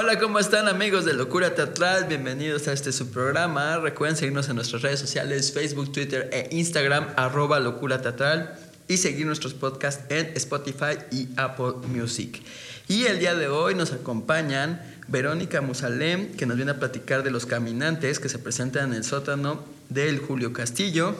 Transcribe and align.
Hola, 0.00 0.16
¿cómo 0.20 0.38
están 0.38 0.68
amigos 0.68 1.04
de 1.04 1.12
Locura 1.12 1.56
Teatral? 1.56 2.04
Bienvenidos 2.04 2.68
a 2.68 2.72
este 2.72 2.92
subprograma. 2.92 3.78
Recuerden 3.78 4.16
seguirnos 4.16 4.48
en 4.48 4.54
nuestras 4.54 4.82
redes 4.82 5.00
sociales, 5.00 5.50
Facebook, 5.50 5.90
Twitter 5.90 6.30
e 6.32 6.48
Instagram, 6.52 7.08
arroba 7.16 7.58
Locura 7.58 8.00
Teatral, 8.00 8.56
y 8.86 8.98
seguir 8.98 9.26
nuestros 9.26 9.54
podcasts 9.54 10.04
en 10.08 10.26
Spotify 10.36 10.98
y 11.10 11.30
Apple 11.36 11.88
Music. 11.88 12.40
Y 12.86 13.06
el 13.06 13.18
día 13.18 13.34
de 13.34 13.48
hoy 13.48 13.74
nos 13.74 13.90
acompañan 13.90 14.80
Verónica 15.08 15.62
Musalem, 15.62 16.30
que 16.36 16.46
nos 16.46 16.56
viene 16.56 16.70
a 16.70 16.78
platicar 16.78 17.24
de 17.24 17.32
los 17.32 17.44
caminantes 17.44 18.20
que 18.20 18.28
se 18.28 18.38
presentan 18.38 18.92
en 18.92 18.98
el 18.98 19.04
sótano 19.04 19.64
del 19.88 20.20
Julio 20.20 20.52
Castillo, 20.52 21.16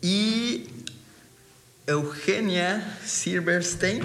y 0.00 0.68
Eugenia 1.86 2.98
Silverstein 3.04 4.02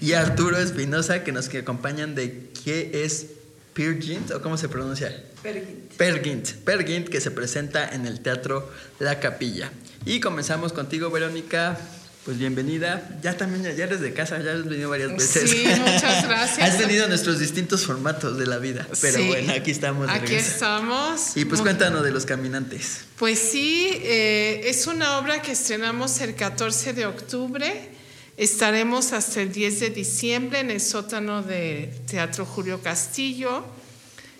y, 0.00 0.12
Arturo 0.12 0.58
Espinosa 0.58 1.24
que 1.24 1.32
nos 1.32 1.48
acompañan 1.54 2.14
de 2.14 2.50
qué 2.64 3.04
es 3.04 3.26
Pergint 3.72 4.30
o 4.30 4.42
cómo 4.42 4.56
se 4.56 4.68
pronuncia? 4.68 5.24
Pergint. 5.42 5.92
Pergint. 5.96 6.52
Pergint 6.64 7.08
que 7.08 7.20
se 7.20 7.30
presenta 7.30 7.88
en 7.88 8.06
el 8.06 8.20
Teatro 8.20 8.70
La 8.98 9.20
Capilla. 9.20 9.70
Y 10.04 10.20
comenzamos 10.20 10.72
contigo, 10.72 11.10
Verónica. 11.10 11.78
Pues 12.26 12.38
bienvenida. 12.38 13.08
Ya 13.22 13.36
también, 13.36 13.62
ya 13.76 13.84
eres 13.84 14.00
de 14.00 14.12
casa, 14.12 14.42
ya 14.42 14.50
has 14.50 14.64
venido 14.64 14.90
varias 14.90 15.12
veces. 15.12 15.48
Sí, 15.48 15.64
muchas 15.78 16.26
gracias. 16.26 16.58
has 16.58 16.76
venido 16.76 17.06
nuestros 17.06 17.38
distintos 17.38 17.86
formatos 17.86 18.36
de 18.36 18.46
la 18.48 18.58
vida. 18.58 18.84
Pero 19.00 19.24
bueno, 19.26 19.52
aquí 19.52 19.70
estamos. 19.70 20.10
Aquí 20.10 20.34
estamos. 20.34 21.36
Y 21.36 21.44
pues 21.44 21.60
cuéntanos 21.60 22.02
de 22.02 22.10
los 22.10 22.26
caminantes. 22.26 23.02
Pues 23.16 23.38
sí, 23.38 23.90
eh, 24.02 24.62
es 24.64 24.88
una 24.88 25.18
obra 25.18 25.40
que 25.40 25.52
estrenamos 25.52 26.20
el 26.20 26.34
14 26.34 26.94
de 26.94 27.06
octubre. 27.06 27.90
Estaremos 28.36 29.12
hasta 29.12 29.42
el 29.42 29.52
10 29.52 29.78
de 29.78 29.90
diciembre 29.90 30.58
en 30.58 30.72
el 30.72 30.80
sótano 30.80 31.44
de 31.44 31.94
Teatro 32.10 32.44
Julio 32.44 32.82
Castillo. 32.82 33.64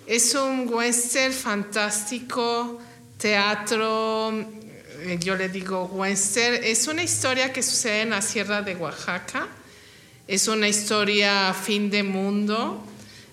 Es 0.08 0.34
un 0.34 0.68
western 0.68 1.32
fantástico, 1.32 2.80
teatro 3.16 4.44
yo 5.20 5.36
le 5.36 5.48
digo 5.48 5.84
western, 5.84 6.62
es 6.64 6.88
una 6.88 7.02
historia 7.02 7.52
que 7.52 7.62
sucede 7.62 8.02
en 8.02 8.10
la 8.10 8.22
Sierra 8.22 8.62
de 8.62 8.74
Oaxaca, 8.74 9.46
es 10.26 10.48
una 10.48 10.68
historia 10.68 11.54
fin 11.54 11.90
de 11.90 12.02
mundo, 12.02 12.84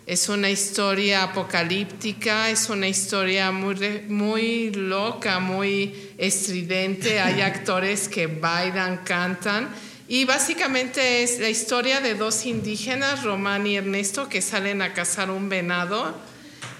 es 0.05 0.29
una 0.29 0.49
historia 0.49 1.23
apocalíptica, 1.23 2.49
es 2.49 2.69
una 2.69 2.87
historia 2.87 3.51
muy, 3.51 4.03
muy 4.07 4.71
loca, 4.71 5.39
muy 5.39 6.11
estridente, 6.17 7.19
hay 7.19 7.41
actores 7.51 8.07
que 8.07 8.27
bailan, 8.27 8.97
cantan. 9.03 9.69
Y 10.07 10.25
básicamente 10.25 11.23
es 11.23 11.39
la 11.39 11.49
historia 11.49 12.01
de 12.01 12.13
dos 12.13 12.45
indígenas, 12.45 13.23
Román 13.23 13.65
y 13.65 13.77
Ernesto, 13.77 14.29
que 14.29 14.41
salen 14.41 14.81
a 14.81 14.93
cazar 14.93 15.31
un 15.31 15.49
venado 15.49 16.13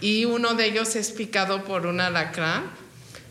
y 0.01 0.25
uno 0.25 0.53
de 0.53 0.65
ellos 0.65 0.95
es 0.95 1.11
picado 1.11 1.63
por 1.63 1.85
un 1.85 2.01
alacrán 2.01 2.82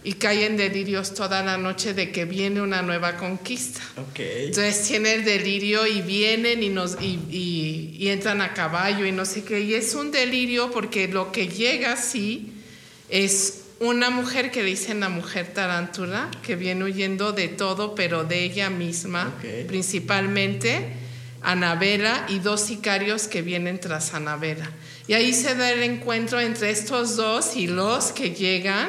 y 0.05 0.15
cae 0.15 0.47
en 0.47 0.57
delirios 0.57 1.15
toda 1.15 1.43
la 1.43 1.57
noche 1.57 1.95
de 1.95 2.11
que 2.11 2.25
viene 2.25 2.61
una 2.61 2.83
nueva 2.83 3.17
conquista. 3.17 3.81
Okay. 4.11 4.47
Entonces 4.47 4.83
tiene 4.87 5.15
el 5.15 5.25
delirio 5.25 5.87
y 5.87 6.03
vienen 6.03 6.63
y, 6.63 6.71
nos, 6.71 7.01
y, 7.01 7.21
y, 7.31 8.09
entran 8.09 8.41
a 8.41 8.53
caballo 8.53 9.07
y 9.07 9.13
no 9.13 9.25
sé 9.25 9.45
qué. 9.45 9.61
Y 9.61 9.75
es 9.75 9.95
un 9.95 10.11
delirio 10.11 10.71
porque 10.73 11.07
lo 11.07 11.31
que 11.31 11.47
llega 11.47 11.97
sí 11.97 12.53
es 13.09 13.63
una 13.79 14.11
mujer 14.11 14.51
que 14.51 14.65
dicen 14.65 15.01
la 15.01 15.09
mujer 15.09 15.53
tarántula, 15.55 16.31
que 16.43 16.57
viene 16.57 16.85
huyendo 16.85 17.33
de 17.33 17.49
todo, 17.49 17.95
pero 17.95 18.25
de 18.25 18.45
ella 18.45 18.71
misma, 18.71 19.35
principalmente 19.67 21.01
Anabela 21.43 22.27
y 22.29 22.39
dos 22.39 22.61
sicarios 22.61 23.27
que 23.27 23.43
vienen 23.43 23.81
tras 23.81 24.15
Anabela. 24.15 24.71
Y 25.09 25.15
ahí 25.15 25.33
se 25.33 25.55
da 25.57 25.73
el 25.73 25.83
encuentro 25.83 26.41
entre 26.41 26.71
estos 26.71 27.17
dos 27.17 27.57
y 27.57 27.67
los 27.67 28.13
que 28.13 28.31
llegan 28.31 28.89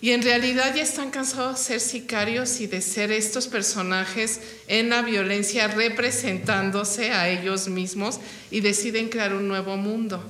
y 0.00 0.10
en 0.12 0.22
realidad 0.22 0.74
ya 0.74 0.82
están 0.82 1.10
cansados 1.10 1.58
de 1.58 1.64
ser 1.64 1.80
sicarios 1.80 2.60
y 2.60 2.66
de 2.66 2.80
ser 2.80 3.12
estos 3.12 3.48
personajes 3.48 4.40
en 4.66 4.88
la 4.88 5.02
violencia 5.02 5.68
representándose 5.68 7.12
a 7.12 7.28
ellos 7.28 7.68
mismos 7.68 8.18
y 8.50 8.60
deciden 8.60 9.10
crear 9.10 9.34
un 9.34 9.46
nuevo 9.46 9.76
mundo. 9.76 10.24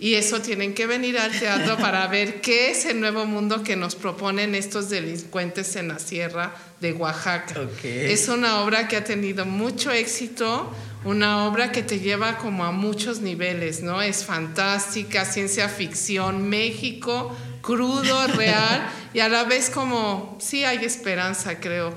Y 0.00 0.14
eso 0.14 0.40
tienen 0.40 0.74
que 0.74 0.86
venir 0.86 1.16
al 1.18 1.30
teatro 1.38 1.76
para 1.76 2.06
ver 2.08 2.40
qué 2.40 2.70
es 2.70 2.84
el 2.86 2.98
nuevo 2.98 3.24
mundo 3.24 3.62
que 3.62 3.76
nos 3.76 3.94
proponen 3.94 4.56
estos 4.56 4.90
delincuentes 4.90 5.76
en 5.76 5.88
la 5.88 6.00
sierra 6.00 6.52
de 6.80 6.92
Oaxaca. 6.92 7.54
Es 7.84 8.28
una 8.28 8.62
obra 8.62 8.88
que 8.88 8.96
ha 8.96 9.04
tenido 9.04 9.46
mucho 9.46 9.92
éxito, 9.92 10.74
una 11.04 11.46
obra 11.46 11.70
que 11.70 11.82
te 11.82 12.00
lleva 12.00 12.38
como 12.38 12.64
a 12.64 12.72
muchos 12.72 13.20
niveles, 13.20 13.82
¿no? 13.82 14.00
Es 14.02 14.24
fantástica, 14.24 15.24
ciencia 15.24 15.68
ficción, 15.68 16.48
México, 16.48 17.34
crudo, 17.60 18.26
real 18.36 18.88
y 19.12 19.20
a 19.20 19.28
la 19.28 19.44
vez 19.44 19.70
como 19.70 20.36
sí 20.40 20.64
hay 20.64 20.84
esperanza, 20.84 21.60
creo. 21.60 21.96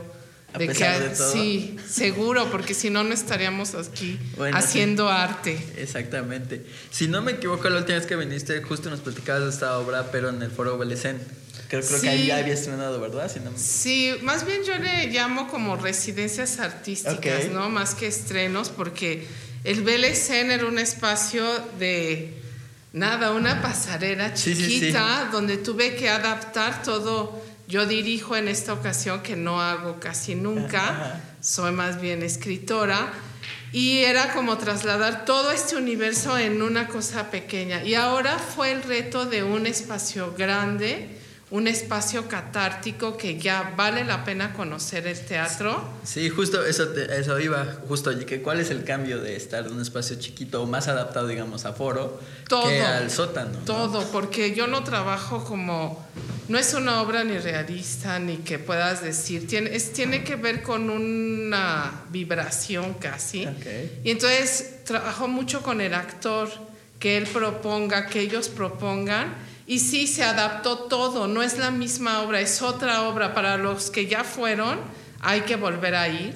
de 0.58 0.68
que 0.68 1.16
sí, 1.16 1.78
seguro, 1.88 2.50
porque 2.52 2.74
si 2.74 2.90
no 2.90 3.04
no 3.04 3.14
estaríamos 3.14 3.76
aquí 3.76 4.20
haciendo 4.54 5.10
arte. 5.10 5.58
Exactamente. 5.78 6.66
Si 6.90 7.08
no 7.08 7.22
me 7.22 7.34
equivoco, 7.34 7.70
la 7.70 7.78
última 7.80 7.98
vez 7.98 8.08
que 8.08 8.16
viniste 8.16 8.62
justo 8.62 8.90
nos 8.90 9.02
platicabas 9.02 9.44
de 9.44 9.50
esta 9.50 9.78
obra, 9.78 10.12
pero 10.12 10.30
en 10.30 10.42
el 10.42 10.52
Foro 10.52 10.78
Belecén. 10.78 11.20
Creo, 11.68 11.82
creo 11.82 12.02
que 12.02 12.10
ahí 12.10 12.28
ya 12.28 12.38
había 12.38 12.54
estrenado, 12.54 13.00
¿verdad? 13.02 13.32
Sí, 13.56 14.14
más 14.22 14.46
bien 14.46 14.64
yo 14.64 14.78
le 14.78 15.08
llamo 15.08 15.48
como 15.48 15.76
residencias 15.76 16.60
artísticas, 16.60 17.50
¿no? 17.52 17.70
Más 17.70 17.94
que 17.96 18.08
estrenos, 18.08 18.70
porque 18.70 19.28
el 19.64 19.84
Belecén 19.84 20.52
era 20.52 20.66
un 20.66 20.80
espacio 20.80 21.46
de 21.78 22.34
nada, 22.94 23.32
una 23.32 23.62
pasarela 23.62 24.34
chiquita 24.34 25.30
donde 25.32 25.58
tuve 25.58 25.96
que 25.96 26.10
adaptar 26.10 26.84
todo. 26.84 27.42
Yo 27.68 27.86
dirijo 27.86 28.38
en 28.38 28.48
esta 28.48 28.72
ocasión, 28.72 29.22
que 29.22 29.36
no 29.36 29.62
hago 29.62 30.00
casi 30.00 30.36
nunca, 30.36 31.22
soy 31.42 31.74
más 31.74 32.00
bien 32.00 32.24
escritora, 32.24 33.12
y 33.74 34.00
era 34.00 34.32
como 34.32 34.58
trasladar 34.58 35.26
todo 35.26 35.52
este 35.52 35.76
universo 35.76 36.38
en 36.38 36.62
una 36.62 36.88
cosa 36.88 37.30
pequeña. 37.30 37.84
Y 37.84 37.96
ahora 37.96 38.40
fue 38.40 38.72
el 38.72 38.84
reto 38.84 39.26
de 39.26 39.44
un 39.44 39.68
espacio 39.68 40.34
grande 40.38 41.17
un 41.50 41.66
espacio 41.68 42.28
catártico 42.28 43.16
que 43.16 43.40
ya 43.40 43.74
vale 43.78 44.04
la 44.04 44.26
pena 44.26 44.52
conocer 44.54 45.08
el 45.08 45.18
teatro. 45.18 45.82
Sí, 46.04 46.30
justo 46.30 46.66
eso, 46.66 46.94
eso 46.94 47.40
iba, 47.40 47.78
justo, 47.88 48.12
que 48.26 48.42
¿cuál 48.42 48.60
es 48.60 48.70
el 48.70 48.84
cambio 48.84 49.22
de 49.22 49.38
estar 49.38 49.66
en 49.66 49.72
un 49.72 49.82
espacio 49.82 50.18
chiquito 50.18 50.62
o 50.62 50.66
más 50.66 50.90
adaptado, 50.90 51.28
digamos, 51.28 51.64
a 51.64 51.72
foro 51.72 52.20
que 52.50 52.82
al 52.82 53.10
sótano? 53.10 53.60
Todo, 53.66 54.06
porque 54.12 54.54
yo 54.54 54.68
no 54.68 54.84
trabajo 54.84 55.46
como, 55.46 56.06
no 56.50 56.58
es 56.58 56.74
una 56.74 57.02
obra 57.02 57.24
ni 57.24 57.38
realista, 57.38 58.20
ni 58.20 58.38
que 58.38 58.60
puedas 58.60 59.02
decir, 59.02 59.48
tiene, 59.48 59.74
es, 59.74 59.94
tiene 59.94 60.26
que 60.26 60.36
ver 60.36 60.64
con 60.64 60.90
una 60.90 62.04
vibración 62.10 62.96
casi. 62.96 63.48
Y 64.04 64.12
entonces 64.12 64.84
trabajo 64.84 65.30
mucho 65.30 65.62
con 65.62 65.80
el 65.80 65.94
actor, 65.94 66.50
que 67.00 67.16
él 67.16 67.26
proponga, 67.26 68.08
que 68.08 68.20
ellos 68.20 68.50
propongan 68.50 69.34
y 69.68 69.80
sí, 69.80 70.08
se 70.08 70.24
adaptó 70.24 70.78
todo, 70.78 71.28
no 71.28 71.44
es 71.44 71.58
la 71.58 71.72
misma 71.72 72.22
obra, 72.22 72.40
es 72.40 72.62
otra 72.62 73.02
obra. 73.10 73.34
Para 73.34 73.58
los 73.58 73.92
que 73.92 74.08
ya 74.08 74.24
fueron, 74.24 74.80
hay 75.20 75.42
que 75.42 75.58
volver 75.58 75.94
a 75.94 76.08
ir. 76.08 76.34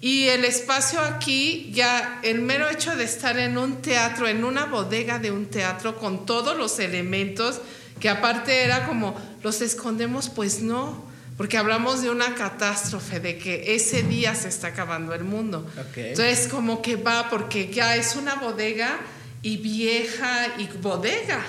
Y 0.00 0.26
el 0.26 0.44
espacio 0.44 1.00
aquí, 1.00 1.70
ya 1.72 2.18
el 2.24 2.42
mero 2.42 2.68
hecho 2.68 2.96
de 2.96 3.04
estar 3.04 3.38
en 3.38 3.56
un 3.58 3.80
teatro, 3.80 4.26
en 4.26 4.44
una 4.44 4.66
bodega 4.66 5.20
de 5.20 5.30
un 5.30 5.46
teatro, 5.46 5.96
con 5.96 6.26
todos 6.26 6.56
los 6.56 6.80
elementos, 6.80 7.60
que 8.00 8.08
aparte 8.08 8.64
era 8.64 8.86
como, 8.86 9.14
los 9.44 9.60
escondemos, 9.60 10.28
pues 10.28 10.60
no, 10.60 11.04
porque 11.36 11.56
hablamos 11.56 12.02
de 12.02 12.10
una 12.10 12.34
catástrofe, 12.34 13.20
de 13.20 13.38
que 13.38 13.76
ese 13.76 14.02
día 14.02 14.34
se 14.34 14.48
está 14.48 14.68
acabando 14.68 15.14
el 15.14 15.22
mundo. 15.22 15.64
Entonces, 15.94 16.48
como 16.48 16.82
que 16.82 16.96
va, 16.96 17.30
porque 17.30 17.72
ya 17.72 17.94
es 17.94 18.16
una 18.16 18.34
bodega 18.34 18.98
y 19.42 19.58
vieja 19.58 20.48
y 20.58 20.66
bodega. 20.66 21.40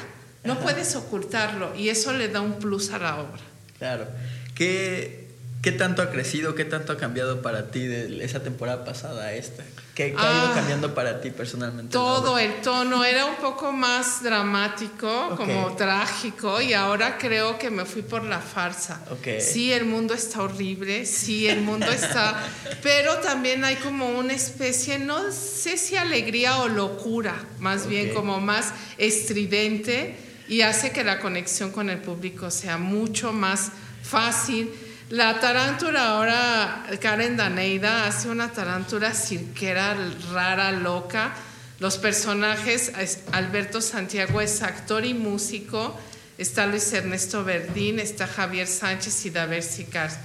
No 0.46 0.60
puedes 0.60 0.96
ocultarlo 0.96 1.76
y 1.76 1.90
eso 1.90 2.14
le 2.14 2.28
da 2.28 2.42
un 2.42 2.60
plus 2.60 2.92
a 2.92 3.00
la 3.00 3.20
obra. 3.20 3.42
Claro. 3.78 4.08
¿Qué, 4.54 5.28
qué 5.62 5.72
tanto 5.72 6.02
ha 6.02 6.12
crecido, 6.12 6.56
qué 6.56 6.66
tanto 6.66 6.94
ha 6.94 6.98
cambiado 6.98 7.42
para 7.42 7.72
ti 7.72 7.86
de 7.86 8.24
esa 8.24 8.42
temporada 8.44 8.86
pasada 8.86 9.26
a 9.26 9.34
esta? 9.34 9.64
¿Qué, 9.96 10.04
ha 10.04 10.08
ido 10.08 10.18
ah, 10.20 10.52
cambiando 10.54 10.94
para 10.94 11.22
ti 11.22 11.32
personalmente? 11.32 11.94
Todo 11.94 12.38
el 12.38 12.62
tono 12.62 13.06
era 13.06 13.26
un 13.28 13.38
poco 13.38 13.72
más 13.72 14.22
dramático, 14.22 15.34
como 15.38 15.74
trágico, 15.78 16.62
y 16.62 16.74
ahora 16.74 17.18
creo 17.18 17.58
que 17.58 17.70
me 17.70 17.86
fui 17.86 18.02
por 18.02 18.26
la 18.26 18.42
farsa. 18.42 19.02
Sí, 19.40 19.72
el 19.72 19.86
mundo 19.86 20.14
está 20.14 20.42
horrible, 20.42 21.06
sí, 21.06 21.48
el 21.48 21.62
mundo 21.62 21.86
está... 21.88 22.44
pero 22.84 23.20
también 23.20 23.64
hay 23.64 23.78
como 23.78 24.20
una 24.20 24.34
especie, 24.34 25.00
no 25.00 25.32
sé 25.32 25.78
si 25.78 25.96
alegría 25.96 26.60
o 26.60 26.68
locura, 26.68 27.46
más 27.60 27.88
bien 27.88 28.14
como 28.14 28.42
más 28.42 28.74
estridente 28.98 30.25
y 30.48 30.62
hace 30.62 30.92
que 30.92 31.04
la 31.04 31.20
conexión 31.20 31.72
con 31.72 31.90
el 31.90 32.00
público 32.00 32.52
sea 32.52 32.78
mucho 32.78 33.34
más 33.34 33.72
fácil. 34.04 34.72
La 35.10 35.40
tarántula 35.40 36.10
ahora, 36.10 36.86
Karen 37.00 37.38
Daneida, 37.38 38.08
hace 38.08 38.30
una 38.30 38.52
tarántula 38.52 39.14
cirquera 39.14 39.96
rara, 40.34 40.72
loca, 40.72 41.34
Los 41.80 41.98
personajes, 41.98 42.92
Alberto 43.34 43.82
Santiago 43.82 44.40
es 44.40 44.62
actor 44.62 45.04
y 45.04 45.14
músico, 45.14 46.00
está 46.38 46.66
Luis 46.68 46.92
Ernesto 46.94 47.44
Verdín, 47.44 48.00
está 48.00 48.28
Javier 48.28 48.66
Sánchez 48.66 49.26
y 49.26 49.30
David 49.30 49.62
Sicars. 49.62 50.16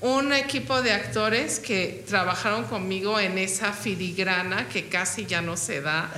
Un 0.00 0.32
equipo 0.32 0.82
de 0.82 0.92
actores 0.92 1.60
que 1.60 2.04
trabajaron 2.08 2.64
conmigo 2.64 3.20
en 3.20 3.38
esa 3.38 3.72
filigrana 3.72 4.68
que 4.68 4.88
casi 4.88 5.26
ya 5.26 5.40
no 5.40 5.56
se 5.56 5.80
da, 5.80 6.10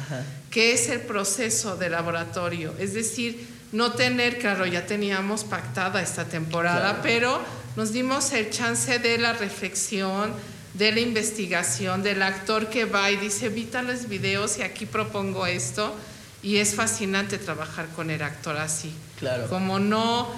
que 0.51 0.73
es 0.73 0.89
el 0.89 1.01
proceso 1.01 1.77
de 1.77 1.91
laboratorio. 1.91 2.75
Es 2.79 2.95
decir, 2.95 3.47
no 3.73 3.93
tener, 3.93 4.39
claro, 4.39 4.67
ya 4.67 4.87
teníamos 4.87 5.45
pactada 5.45 6.01
esta 6.03 6.25
temporada, 6.25 7.01
pero 7.03 7.41
nos 7.77 7.93
dimos 7.93 8.33
el 8.33 8.51
chance 8.51 8.99
de 8.99 9.19
la 9.19 9.35
reflexión, 9.35 10.33
de 10.75 10.93
la 10.93 11.01
investigación, 11.01 12.03
del 12.03 12.23
actor 12.23 12.69
que 12.69 12.87
va 12.87 13.11
y 13.11 13.17
dice, 13.17 13.49
vita 13.49 13.83
los 13.83 14.09
videos 14.09 14.59
y 14.59 14.63
aquí 14.63 14.87
propongo 14.87 15.47
esto. 15.47 15.95
Y 16.43 16.59
es 16.59 16.75
fascinante 16.75 17.37
trabajar 17.37 17.89
con 17.97 18.11
el 18.11 18.23
actor 18.23 18.57
así. 18.57 18.95
Claro. 19.19 19.49
Como 19.49 19.81
no, 19.81 20.29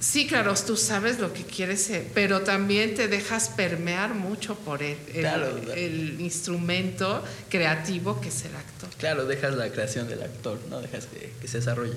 sí, 0.00 0.26
claro, 0.26 0.54
tú 0.54 0.76
sabes 0.76 1.20
lo 1.20 1.32
que 1.32 1.44
quieres, 1.44 1.82
ser, 1.82 2.06
pero 2.14 2.40
también 2.40 2.94
te 2.94 3.06
dejas 3.06 3.48
permear 3.50 4.14
mucho 4.14 4.56
por 4.56 4.82
el, 4.82 4.96
el, 5.14 6.20
instrumento 6.20 7.22
creativo 7.48 8.20
que 8.20 8.28
es 8.28 8.44
el 8.44 8.56
actor. 8.56 8.88
Claro, 8.98 9.26
dejas 9.26 9.54
la 9.54 9.70
creación 9.70 10.08
del 10.08 10.22
actor, 10.22 10.58
no 10.68 10.80
dejas 10.80 11.06
que, 11.06 11.32
que 11.40 11.48
se 11.48 11.58
desarrolle. 11.58 11.94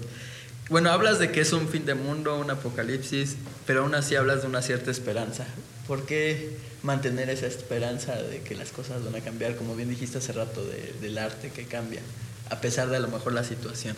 Bueno, 0.70 0.92
hablas 0.92 1.20
de 1.20 1.32
que 1.32 1.42
es 1.42 1.52
un 1.52 1.68
fin 1.68 1.86
de 1.86 1.96
mundo, 1.96 2.38
un 2.38 2.50
apocalipsis, 2.50 3.36
pero 3.66 3.82
aún 3.82 3.96
así 3.96 4.16
hablas 4.16 4.42
de 4.42 4.48
una 4.48 4.62
cierta 4.62 4.92
esperanza. 4.92 5.46
¿Por 5.88 6.06
qué 6.06 6.58
mantener 6.84 7.30
esa 7.30 7.48
esperanza 7.48 8.16
de 8.16 8.42
que 8.42 8.56
las 8.56 8.72
cosas 8.72 9.04
van 9.04 9.16
a 9.16 9.22
cambiar, 9.22 9.56
como 9.56 9.76
bien 9.76 9.90
dijiste 9.90 10.18
hace 10.18 10.34
rato, 10.34 10.64
del 11.02 11.18
arte 11.18 11.50
que 11.50 11.66
cambia, 11.66 12.02
a 12.50 12.62
pesar 12.62 12.90
de 12.90 12.98
a 12.98 13.00
lo 13.00 13.08
mejor 13.08 13.34
la 13.34 13.44
situación, 13.44 13.96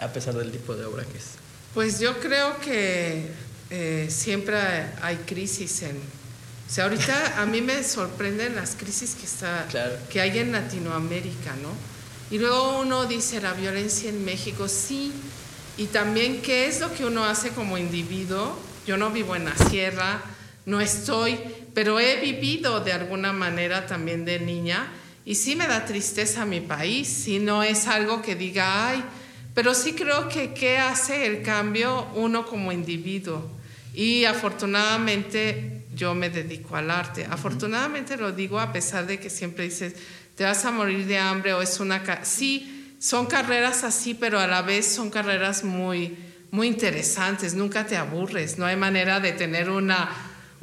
a 0.00 0.08
pesar 0.08 0.34
del 0.34 0.50
tipo 0.50 0.74
de 0.74 0.86
obra 0.86 1.04
que 1.04 1.18
es? 1.18 1.43
Pues 1.74 1.98
yo 1.98 2.20
creo 2.20 2.60
que 2.60 3.26
eh, 3.68 4.06
siempre 4.08 4.56
hay 5.02 5.16
crisis 5.26 5.82
en... 5.82 5.96
O 5.96 6.72
sea, 6.72 6.84
ahorita 6.84 7.42
a 7.42 7.46
mí 7.46 7.60
me 7.62 7.82
sorprenden 7.82 8.54
las 8.54 8.76
crisis 8.76 9.16
que, 9.16 9.26
está, 9.26 9.66
que 10.08 10.20
hay 10.20 10.38
en 10.38 10.52
Latinoamérica, 10.52 11.52
¿no? 11.60 11.70
Y 12.30 12.38
luego 12.38 12.78
uno 12.78 13.06
dice, 13.06 13.40
la 13.40 13.54
violencia 13.54 14.08
en 14.08 14.24
México, 14.24 14.68
sí, 14.68 15.12
y 15.76 15.86
también 15.86 16.42
qué 16.42 16.68
es 16.68 16.78
lo 16.78 16.94
que 16.94 17.04
uno 17.04 17.24
hace 17.24 17.50
como 17.50 17.76
individuo. 17.76 18.56
Yo 18.86 18.96
no 18.96 19.10
vivo 19.10 19.34
en 19.34 19.46
la 19.46 19.56
sierra, 19.56 20.22
no 20.66 20.80
estoy, 20.80 21.40
pero 21.74 21.98
he 21.98 22.20
vivido 22.20 22.80
de 22.80 22.92
alguna 22.92 23.32
manera 23.32 23.86
también 23.86 24.24
de 24.24 24.38
niña 24.38 24.86
y 25.26 25.34
sí 25.34 25.56
me 25.56 25.66
da 25.66 25.84
tristeza 25.84 26.44
mi 26.44 26.60
país, 26.60 27.08
si 27.08 27.40
no 27.40 27.62
es 27.64 27.88
algo 27.88 28.22
que 28.22 28.36
diga, 28.36 28.90
ay, 28.90 29.04
pero 29.54 29.72
sí 29.72 29.92
creo 29.92 30.28
que 30.28 30.52
qué 30.52 30.78
hace 30.78 31.26
el 31.26 31.42
cambio 31.42 32.08
uno 32.14 32.44
como 32.44 32.72
individuo. 32.72 33.48
Y 33.94 34.24
afortunadamente 34.24 35.84
yo 35.94 36.14
me 36.14 36.28
dedico 36.28 36.76
al 36.76 36.90
arte. 36.90 37.26
Afortunadamente 37.30 38.16
lo 38.16 38.32
digo 38.32 38.58
a 38.58 38.72
pesar 38.72 39.06
de 39.06 39.20
que 39.20 39.30
siempre 39.30 39.64
dices, 39.64 39.94
te 40.34 40.42
vas 40.42 40.64
a 40.64 40.72
morir 40.72 41.06
de 41.06 41.18
hambre 41.18 41.54
o 41.54 41.62
es 41.62 41.78
una... 41.78 42.02
Sí, 42.24 42.96
son 42.98 43.26
carreras 43.26 43.84
así, 43.84 44.14
pero 44.14 44.40
a 44.40 44.46
la 44.48 44.62
vez 44.62 44.86
son 44.86 45.10
carreras 45.10 45.62
muy, 45.62 46.16
muy 46.50 46.66
interesantes, 46.66 47.54
nunca 47.54 47.86
te 47.86 47.96
aburres, 47.96 48.58
no 48.58 48.66
hay 48.66 48.76
manera 48.76 49.20
de 49.20 49.32
tener 49.32 49.70
una 49.70 50.10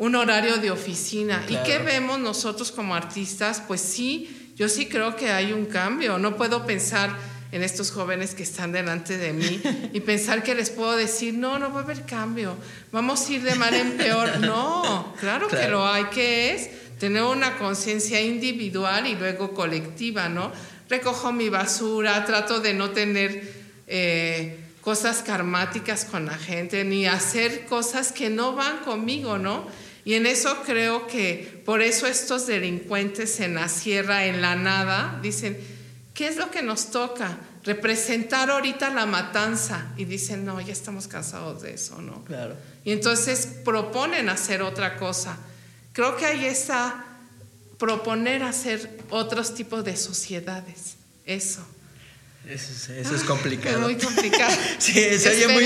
un 0.01 0.15
horario 0.15 0.57
de 0.57 0.71
oficina. 0.71 1.45
¿Y 1.47 1.55
qué 1.63 1.77
vemos 1.77 2.17
nosotros 2.17 2.71
como 2.71 2.95
artistas? 2.95 3.61
Pues 3.67 3.81
sí, 3.81 4.51
yo 4.55 4.67
sí 4.67 4.87
creo 4.87 5.15
que 5.15 5.29
hay 5.29 5.53
un 5.53 5.67
cambio. 5.67 6.17
No 6.17 6.35
puedo 6.35 6.65
pensar 6.65 7.15
en 7.51 7.63
estos 7.63 7.91
jóvenes 7.91 8.33
que 8.33 8.43
están 8.43 8.71
delante 8.71 9.17
de 9.17 9.33
mí 9.33 9.61
y 9.93 9.99
pensar 9.99 10.41
que 10.43 10.55
les 10.55 10.69
puedo 10.69 10.95
decir, 10.95 11.33
no, 11.33 11.59
no 11.59 11.73
va 11.73 11.81
a 11.81 11.83
haber 11.83 12.05
cambio, 12.05 12.55
vamos 12.91 13.27
a 13.27 13.33
ir 13.33 13.43
de 13.43 13.55
mal 13.55 13.73
en 13.73 13.97
peor. 13.97 14.39
No, 14.39 15.13
claro, 15.19 15.47
que 15.47 15.67
lo 15.67 15.85
hay, 15.85 16.05
que 16.05 16.53
es 16.53 16.69
tener 16.97 17.23
una 17.23 17.57
conciencia 17.57 18.21
individual 18.21 19.07
y 19.07 19.15
luego 19.15 19.53
colectiva, 19.53 20.29
¿no? 20.29 20.51
Recojo 20.89 21.31
mi 21.31 21.49
basura, 21.49 22.25
trato 22.25 22.59
de 22.59 22.73
no 22.73 22.91
tener 22.91 23.43
eh, 23.87 24.59
cosas 24.81 25.21
karmáticas 25.21 26.05
con 26.05 26.25
la 26.25 26.37
gente, 26.37 26.83
ni 26.83 27.05
hacer 27.05 27.65
cosas 27.65 28.11
que 28.11 28.29
no 28.29 28.55
van 28.55 28.79
conmigo, 28.79 29.37
¿no? 29.37 29.67
Y 30.05 30.15
en 30.15 30.25
eso 30.25 30.63
creo 30.65 31.05
que 31.07 31.61
por 31.65 31.81
eso 31.81 32.07
estos 32.07 32.47
delincuentes 32.47 33.39
en 33.39 33.55
la 33.55 33.67
sierra, 33.67 34.25
en 34.25 34.41
la 34.41 34.55
nada, 34.55 35.19
dicen, 35.21 35.57
¿qué 36.13 36.27
es 36.27 36.37
lo 36.37 36.51
que 36.51 36.61
nos 36.61 36.91
toca? 36.91 37.37
Representar 37.63 38.49
ahorita 38.49 38.89
la 38.93 39.05
matanza. 39.05 39.91
Y 39.97 40.05
dicen, 40.05 40.45
no, 40.45 40.59
ya 40.61 40.73
estamos 40.73 41.07
cansados 41.07 41.61
de 41.61 41.73
eso, 41.73 42.01
¿no? 42.01 42.23
Claro. 42.25 42.55
Y 42.83 42.91
entonces 42.91 43.47
proponen 43.63 44.29
hacer 44.29 44.61
otra 44.61 44.97
cosa. 44.97 45.37
Creo 45.93 46.15
que 46.17 46.25
ahí 46.25 46.45
está 46.45 47.05
proponer 47.77 48.43
hacer 48.43 48.99
otros 49.09 49.55
tipos 49.55 49.83
de 49.83 49.97
sociedades. 49.97 50.97
Eso. 51.25 51.65
Eso 52.47 52.91
es, 52.93 53.23
complicado. 53.23 53.75
Es 53.75 53.81
muy 53.81 53.95
complicado. 53.95 54.51
sí, 54.79 54.93
se 54.93 55.29
oye, 55.29 55.47
muy, 55.47 55.63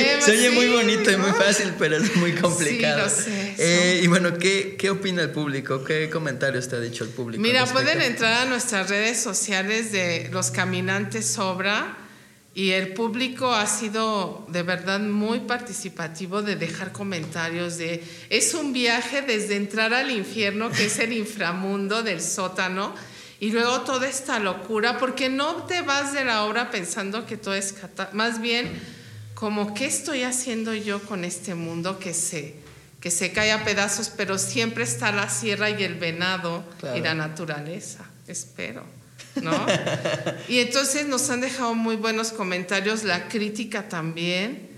muy, 0.54 0.68
bonito 0.68 1.10
y 1.10 1.16
muy 1.16 1.32
fácil, 1.32 1.74
pero 1.80 1.96
es 1.96 2.16
muy 2.18 2.34
complicado. 2.34 3.10
Sí, 3.10 3.30
lo 3.30 3.34
sé. 3.34 3.56
Eh, 3.58 4.02
y 4.04 4.08
bueno, 4.08 4.38
¿qué, 4.38 4.76
¿qué 4.78 4.90
opina 4.90 5.22
el 5.22 5.32
público? 5.32 5.84
¿Qué 5.86 6.10
comentarios 6.10 6.68
te 6.68 6.76
ha 6.76 6.80
dicho 6.82 7.06
el 7.06 7.12
público? 7.12 7.42
Mira, 7.42 7.66
pueden 7.66 8.02
entrar 8.02 8.34
a 8.34 8.46
nuestras 8.46 8.90
redes 8.90 9.20
sociales 9.20 9.94
de 9.94 10.30
Los 10.34 10.52
Caminantes 10.52 11.26
Sobra 11.26 11.98
y 12.54 12.72
el 12.72 12.94
público 12.94 13.54
ha 13.54 13.68
sido 13.68 14.46
de 14.50 14.64
verdad 14.64 15.00
muy 15.00 15.42
participativo 15.42 16.42
de 16.42 16.56
dejar 16.56 16.94
comentarios 16.94 17.78
de 17.78 18.02
es 18.30 18.54
un 18.54 18.72
viaje 18.72 19.22
desde 19.22 19.58
entrar 19.58 19.94
al 19.94 20.10
infierno 20.10 20.72
que 20.72 20.86
es 20.86 21.00
el 21.00 21.12
inframundo 21.12 22.02
del 22.02 22.22
sótano 22.22 22.96
y 23.46 23.52
luego 23.52 23.82
toda 23.82 24.10
esta 24.10 24.40
locura, 24.40 24.98
porque 24.98 25.30
no 25.30 25.66
te 25.66 25.84
vas 25.84 26.14
de 26.14 26.26
la 26.26 26.46
obra 26.46 26.72
pensando 26.72 27.28
que 27.28 27.38
todo 27.38 27.54
es 27.54 27.76
más 28.12 28.42
bien 28.42 28.72
como 29.36 29.76
qué 29.76 29.86
estoy 29.86 30.24
haciendo 30.24 30.74
yo 30.74 31.00
con 31.04 31.24
este 31.24 31.54
mundo 31.54 32.00
que 32.00 32.16
se 32.16 32.56
que 33.00 33.12
se 33.12 33.34
cae 33.34 33.52
a 33.52 33.64
pedazos, 33.64 34.10
pero 34.10 34.40
siempre 34.40 34.84
está 34.84 35.12
la 35.12 35.30
sierra 35.30 35.70
y 35.70 35.84
el 35.84 35.94
venado 35.94 36.64
y 36.96 37.02
la 37.02 37.14
naturaleza, 37.14 38.04
espero. 38.26 38.84
¿No? 39.36 39.52
y 40.48 40.58
entonces 40.58 41.06
nos 41.06 41.30
han 41.30 41.42
dejado 41.42 41.76
muy 41.76 41.98
buenos 41.98 42.32
comentarios, 42.32 43.04
la 43.04 43.28
crítica 43.28 43.88
también. 43.88 44.72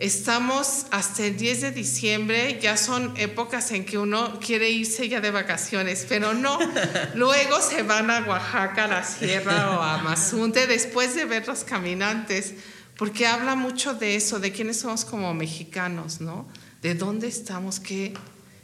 Estamos 0.00 0.86
hasta 0.92 1.26
el 1.26 1.36
10 1.36 1.60
de 1.60 1.70
diciembre, 1.72 2.58
ya 2.58 2.78
son 2.78 3.12
épocas 3.18 3.70
en 3.70 3.84
que 3.84 3.98
uno 3.98 4.40
quiere 4.40 4.70
irse 4.70 5.06
ya 5.10 5.20
de 5.20 5.30
vacaciones, 5.30 6.06
pero 6.08 6.32
no. 6.32 6.58
Luego 7.14 7.60
se 7.60 7.82
van 7.82 8.10
a 8.10 8.20
Oaxaca, 8.26 8.84
a 8.84 8.88
la 8.88 9.04
sierra 9.04 9.78
o 9.78 9.82
a 9.82 9.98
Mazunte 9.98 10.66
después 10.66 11.14
de 11.14 11.26
ver 11.26 11.46
los 11.46 11.64
caminantes, 11.64 12.54
porque 12.96 13.26
habla 13.26 13.56
mucho 13.56 13.92
de 13.92 14.16
eso, 14.16 14.40
de 14.40 14.52
quiénes 14.52 14.80
somos 14.80 15.04
como 15.04 15.34
mexicanos, 15.34 16.22
¿no? 16.22 16.48
De 16.80 16.94
dónde 16.94 17.28
estamos, 17.28 17.78
qué, 17.78 18.14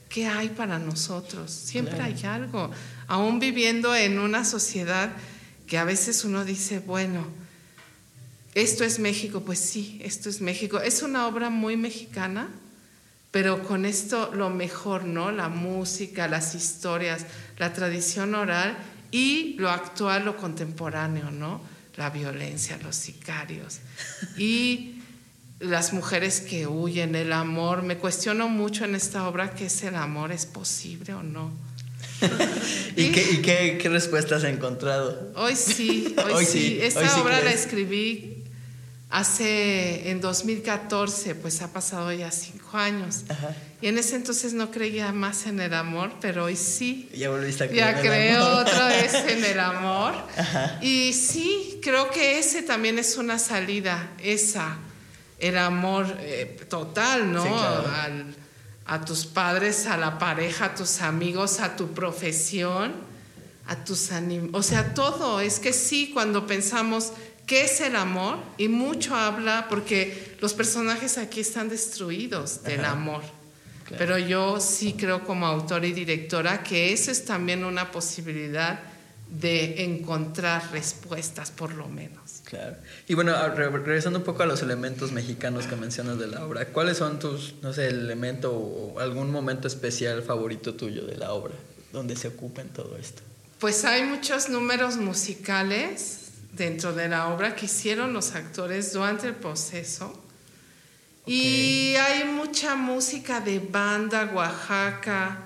qué 0.08 0.26
hay 0.26 0.48
para 0.48 0.78
nosotros. 0.78 1.50
Siempre 1.50 2.00
hay 2.00 2.18
algo, 2.24 2.70
aún 3.08 3.40
viviendo 3.40 3.94
en 3.94 4.20
una 4.20 4.42
sociedad 4.42 5.10
que 5.66 5.76
a 5.76 5.84
veces 5.84 6.24
uno 6.24 6.46
dice, 6.46 6.78
bueno, 6.78 7.26
esto 8.56 8.84
es 8.84 8.98
México, 8.98 9.42
pues 9.42 9.58
sí, 9.58 10.00
esto 10.02 10.30
es 10.30 10.40
México. 10.40 10.80
Es 10.80 11.02
una 11.02 11.28
obra 11.28 11.50
muy 11.50 11.76
mexicana, 11.76 12.48
pero 13.30 13.62
con 13.62 13.84
esto 13.84 14.30
lo 14.32 14.48
mejor, 14.48 15.04
¿no? 15.04 15.30
La 15.30 15.50
música, 15.50 16.26
las 16.26 16.54
historias, 16.54 17.26
la 17.58 17.75
tradición 17.75 18.34
oral 18.34 18.78
y 19.10 19.56
lo 19.58 19.68
actual, 19.68 20.25
lo 20.25 20.38
contemporáneo, 20.38 21.30
¿no? 21.30 21.60
La 21.96 22.08
violencia, 22.08 22.78
los 22.82 22.96
sicarios 22.96 23.80
y 24.38 25.02
las 25.60 25.92
mujeres 25.92 26.40
que 26.40 26.66
huyen, 26.66 27.14
el 27.14 27.34
amor. 27.34 27.82
Me 27.82 27.98
cuestiono 27.98 28.48
mucho 28.48 28.86
en 28.86 28.94
esta 28.94 29.28
obra 29.28 29.54
qué 29.54 29.66
es 29.66 29.82
el 29.82 29.96
amor, 29.96 30.32
¿es 30.32 30.46
posible 30.46 31.12
o 31.12 31.22
no? 31.22 31.52
¿Y, 32.96 33.10
qué, 33.10 33.86
respuestas 33.90 34.44
has 34.44 34.50
encontrado? 34.50 35.30
Hoy 35.36 35.54
sí, 35.54 36.16
hoy, 36.34 36.46
sí. 36.46 36.78
Esta 36.80 37.20
obra 37.20 37.42
la 37.42 37.52
escribí 37.52 38.45
Hace, 39.08 40.10
en 40.10 40.20
2014, 40.20 41.36
pues 41.36 41.62
ha 41.62 41.72
pasado 41.72 42.12
ya 42.12 42.30
cinco 42.32 42.76
años. 42.76 43.22
Y 43.80 43.86
en 43.86 43.98
ese 43.98 44.16
entonces 44.16 44.52
no 44.52 44.72
creía 44.72 45.12
más 45.12 45.46
en 45.46 45.60
el 45.60 45.75
amor, 45.75 46.12
pero 46.20 46.44
hoy 46.44 46.56
sí. 46.56 47.08
Ya 47.14 47.30
volviste 47.30 47.64
a 47.64 47.68
creer. 47.68 47.94
Ya 47.94 48.00
creo 48.00 48.58
otra 48.58 48.88
vez 48.88 49.14
en 49.14 49.44
el 49.44 49.60
amor. 49.60 50.14
Y 50.82 51.12
sí, 51.12 51.78
creo 51.82 52.10
que 52.10 52.38
ese 52.38 52.62
también 52.62 52.98
es 52.98 53.16
una 53.16 53.38
salida, 53.38 54.10
esa, 54.22 54.76
el 55.38 55.56
amor 55.56 56.16
eh, 56.20 56.66
total, 56.68 57.32
¿no? 57.32 57.44
a 58.86 59.04
tus 59.04 59.26
padres, 59.26 59.86
a 59.86 59.96
la 59.96 60.18
pareja, 60.18 60.66
a 60.66 60.75
tus 60.75 61.00
amigos, 61.00 61.60
a 61.60 61.76
tu 61.76 61.92
profesión, 61.92 62.94
a 63.66 63.84
tus 63.84 64.12
ánimos, 64.12 64.50
o 64.54 64.62
sea, 64.62 64.94
todo, 64.94 65.40
es 65.40 65.58
que 65.58 65.72
sí, 65.72 66.12
cuando 66.14 66.46
pensamos 66.46 67.12
qué 67.46 67.62
es 67.62 67.80
el 67.80 67.96
amor, 67.96 68.38
y 68.58 68.68
mucho 68.68 69.14
habla, 69.14 69.66
porque 69.68 70.36
los 70.40 70.52
personajes 70.52 71.16
aquí 71.16 71.40
están 71.40 71.68
destruidos 71.68 72.62
del 72.64 72.84
amor, 72.84 73.22
pero 73.96 74.18
yo 74.18 74.60
sí 74.60 74.94
creo 74.98 75.24
como 75.24 75.46
autora 75.46 75.86
y 75.86 75.92
directora 75.92 76.62
que 76.62 76.92
eso 76.92 77.10
es 77.12 77.24
también 77.24 77.64
una 77.64 77.92
posibilidad 77.92 78.80
de 79.30 79.84
encontrar 79.84 80.70
respuestas, 80.72 81.50
por 81.50 81.72
lo 81.74 81.88
menos. 81.88 82.42
Claro. 82.44 82.76
Y 83.08 83.14
bueno, 83.14 83.34
regresando 83.54 84.20
un 84.20 84.24
poco 84.24 84.44
a 84.44 84.46
los 84.46 84.62
elementos 84.62 85.10
mexicanos 85.10 85.66
que 85.66 85.74
mencionas 85.74 86.18
de 86.18 86.28
la 86.28 86.44
obra, 86.44 86.66
¿cuáles 86.66 86.98
son 86.98 87.18
tus, 87.18 87.54
no 87.62 87.72
sé, 87.72 87.88
el 87.88 88.00
elemento 88.00 88.52
o 88.52 89.00
algún 89.00 89.30
momento 89.30 89.66
especial 89.66 90.22
favorito 90.22 90.74
tuyo 90.74 91.04
de 91.04 91.16
la 91.16 91.32
obra, 91.32 91.54
donde 91.92 92.14
se 92.16 92.28
ocupa 92.28 92.62
en 92.62 92.68
todo 92.68 92.96
esto? 92.96 93.22
Pues 93.58 93.84
hay 93.84 94.04
muchos 94.04 94.48
números 94.48 94.96
musicales 94.96 96.25
dentro 96.56 96.92
de 96.92 97.08
la 97.08 97.28
obra 97.28 97.54
que 97.54 97.66
hicieron 97.66 98.12
los 98.12 98.34
actores 98.34 98.92
durante 98.92 99.28
el 99.28 99.34
proceso. 99.34 100.22
Y 101.26 101.94
hay 101.96 102.25
mucha 102.25 102.76
música 102.76 103.40
de 103.40 103.58
banda, 103.58 104.30
Oaxaca, 104.32 105.38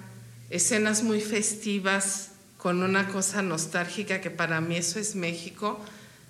escenas 0.51 1.03
muy 1.03 1.21
festivas 1.21 2.33
con 2.59 2.83
una 2.83 3.09
cosa 3.09 3.43
nostálgica 3.43 4.21
que 4.21 4.31
para 4.31 4.61
mí 4.61 4.77
eso 4.77 4.99
es 4.99 5.15
México. 5.15 5.81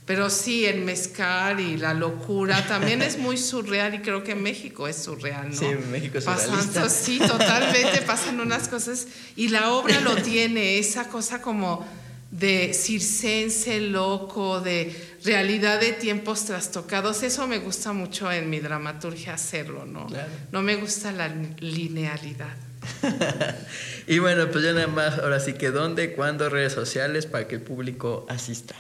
Pero 0.06 0.30
sí, 0.30 0.64
el 0.64 0.80
mezcal 0.80 1.60
y 1.60 1.76
la 1.76 1.94
locura 1.94 2.66
también 2.66 3.02
es 3.02 3.18
muy 3.18 3.37
surreal 3.37 3.94
y 3.94 3.99
creo 4.00 4.25
que 4.25 4.34
México 4.34 4.88
es 4.88 4.96
surreal, 4.96 5.50
¿no? 5.50 5.56
Sí, 5.56 5.66
México 5.90 6.18
es 6.18 6.25
surrealista. 6.25 6.88
sí, 6.88 7.18
totalmente 7.18 8.02
pasan 8.02 8.40
unas 8.40 8.66
cosas 8.66 9.06
y 9.37 9.49
la 9.49 9.70
obra 9.72 10.00
lo 10.00 10.16
tiene, 10.16 10.78
esa 10.78 11.08
cosa 11.08 11.40
como 11.42 11.87
de 12.30 12.72
circense 12.75 13.80
loco, 13.80 14.60
de 14.60 14.94
realidad 15.25 15.80
de 15.80 15.92
tiempos 15.92 16.44
trastocados. 16.44 17.22
Eso 17.22 17.46
me 17.46 17.58
gusta 17.58 17.92
mucho 17.92 18.30
en 18.30 18.49
mi 18.49 18.60
dramaturgia 18.60 19.34
hacerlo, 19.34 19.84
¿no? 19.84 20.06
No 20.52 20.62
me 20.62 20.76
gusta 20.76 21.12
la 21.12 21.28
linealidad. 21.28 22.56
y 24.06 24.18
bueno, 24.20 24.50
pues 24.50 24.64
ya 24.64 24.72
nada 24.72 24.87
más, 24.87 25.18
ahora 25.18 25.40
sí 25.40 25.54
que 25.54 25.70
dónde, 25.70 26.12
cuándo, 26.12 26.49
redes 26.49 26.72
sociales 26.72 27.26
para 27.26 27.46
que 27.46 27.56
el 27.56 27.62
público 27.62 28.26
asista. 28.28 28.75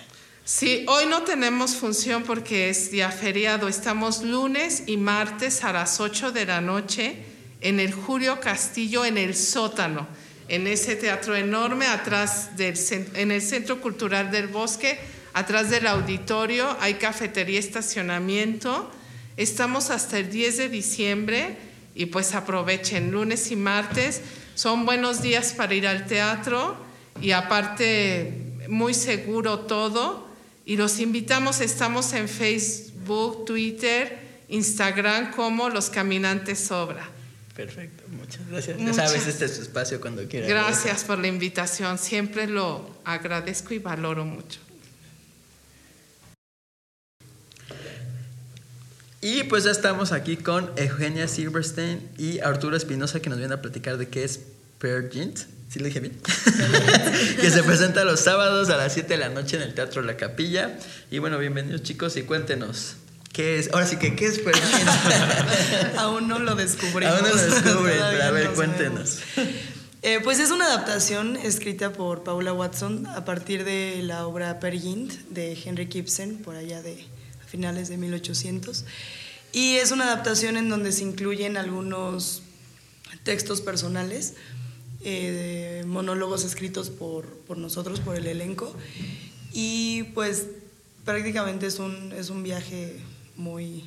Sí, 0.44 0.84
hoy 0.88 1.06
no 1.06 1.22
tenemos 1.22 1.76
función 1.76 2.22
porque 2.22 2.70
es 2.70 2.90
día 2.90 3.10
feriado. 3.10 3.68
Estamos 3.68 4.22
lunes 4.22 4.84
y 4.86 4.96
martes 4.96 5.62
a 5.64 5.72
las 5.72 6.00
8 6.00 6.32
de 6.32 6.46
la 6.46 6.60
noche 6.60 7.16
en 7.60 7.78
el 7.78 7.92
Julio 7.92 8.40
Castillo, 8.40 9.04
en 9.04 9.18
el 9.18 9.36
sótano, 9.36 10.08
en 10.50 10.66
ese 10.66 10.96
teatro 10.96 11.36
enorme, 11.36 11.86
atrás 11.86 12.56
del, 12.56 12.74
en 13.14 13.30
el 13.30 13.40
Centro 13.40 13.80
Cultural 13.80 14.32
del 14.32 14.48
Bosque, 14.48 14.98
atrás 15.32 15.70
del 15.70 15.86
auditorio, 15.86 16.76
hay 16.80 16.94
cafetería, 16.94 17.60
estacionamiento. 17.60 18.90
Estamos 19.36 19.90
hasta 19.90 20.18
el 20.18 20.28
10 20.28 20.56
de 20.56 20.68
diciembre 20.68 21.56
y 21.94 22.06
pues 22.06 22.34
aprovechen 22.34 23.12
lunes 23.12 23.52
y 23.52 23.56
martes. 23.56 24.22
Son 24.56 24.84
buenos 24.84 25.22
días 25.22 25.52
para 25.52 25.72
ir 25.72 25.86
al 25.86 26.06
teatro 26.06 26.76
y 27.22 27.30
aparte 27.30 28.34
muy 28.68 28.92
seguro 28.92 29.60
todo. 29.60 30.28
Y 30.66 30.76
los 30.76 30.98
invitamos, 30.98 31.60
estamos 31.60 32.12
en 32.12 32.28
Facebook, 32.28 33.44
Twitter, 33.44 34.18
Instagram 34.48 35.30
como 35.30 35.68
Los 35.68 35.90
Caminantes 35.90 36.58
Sobra. 36.58 37.19
Perfecto, 37.54 38.04
muchas 38.08 38.46
gracias. 38.48 38.78
Ya 38.78 38.94
sabes, 38.94 39.26
este 39.26 39.44
es 39.44 39.56
tu 39.56 39.62
espacio 39.62 40.00
cuando 40.00 40.26
quieras. 40.26 40.48
Gracias 40.48 41.04
por 41.04 41.18
la 41.18 41.26
invitación, 41.26 41.98
siempre 41.98 42.46
lo 42.46 42.98
agradezco 43.04 43.74
y 43.74 43.78
valoro 43.78 44.24
mucho. 44.24 44.60
Y 49.22 49.42
pues 49.44 49.64
ya 49.64 49.70
estamos 49.70 50.12
aquí 50.12 50.38
con 50.38 50.70
Eugenia 50.76 51.28
Silverstein 51.28 52.08
y 52.16 52.38
Arturo 52.38 52.74
Espinosa 52.74 53.20
que 53.20 53.28
nos 53.28 53.38
vienen 53.38 53.58
a 53.58 53.60
platicar 53.60 53.98
de 53.98 54.08
qué 54.08 54.24
es 54.24 54.40
Pergint. 54.78 55.40
¿Sí 55.68 55.78
lo 55.78 55.84
dije 55.84 56.00
bien? 56.00 56.18
que 57.40 57.50
se 57.50 57.62
presenta 57.62 58.04
los 58.04 58.20
sábados 58.20 58.70
a 58.70 58.76
las 58.76 58.94
7 58.94 59.08
de 59.08 59.18
la 59.18 59.28
noche 59.28 59.56
en 59.56 59.62
el 59.62 59.74
Teatro 59.74 60.00
La 60.02 60.16
Capilla. 60.16 60.78
Y 61.10 61.18
bueno, 61.18 61.38
bienvenidos 61.38 61.82
chicos 61.82 62.16
y 62.16 62.22
cuéntenos. 62.22 62.96
¿Qué 63.32 63.58
es? 63.58 63.70
Ahora 63.72 63.86
sí 63.86 63.96
que, 63.96 64.16
¿qué 64.16 64.26
es 64.26 64.40
Pergint? 64.40 64.88
Aún 65.98 66.26
no 66.26 66.38
lo 66.40 66.56
descubrimos. 66.56 67.14
Aún 67.14 67.28
no 67.28 67.36
lo 67.36 67.42
descubren, 67.42 67.96
pero 68.10 68.24
a 68.24 68.30
ver, 68.32 68.50
cuéntenos. 68.50 69.18
Eh, 70.02 70.18
pues 70.24 70.40
es 70.40 70.50
una 70.50 70.64
adaptación 70.64 71.36
escrita 71.36 71.92
por 71.92 72.24
Paula 72.24 72.52
Watson 72.52 73.06
a 73.06 73.24
partir 73.24 73.64
de 73.64 74.00
la 74.02 74.26
obra 74.26 74.58
Pergint 74.58 75.12
de 75.28 75.56
Henry 75.62 75.88
Ibsen, 75.92 76.38
por 76.38 76.56
allá 76.56 76.82
de 76.82 77.04
finales 77.46 77.88
de 77.88 77.98
1800. 77.98 78.84
Y 79.52 79.74
es 79.76 79.90
una 79.90 80.04
adaptación 80.04 80.56
en 80.56 80.68
donde 80.68 80.90
se 80.90 81.02
incluyen 81.02 81.56
algunos 81.56 82.42
textos 83.24 83.60
personales, 83.60 84.34
eh, 85.02 85.84
monólogos 85.86 86.44
escritos 86.44 86.90
por, 86.90 87.26
por, 87.46 87.58
nosotros, 87.58 88.00
por 88.00 88.16
el 88.16 88.26
elenco. 88.26 88.74
Y 89.52 90.04
pues 90.14 90.46
prácticamente 91.04 91.66
es 91.66 91.78
un, 91.78 92.12
es 92.12 92.30
un 92.30 92.42
viaje 92.42 92.96
muy, 93.40 93.84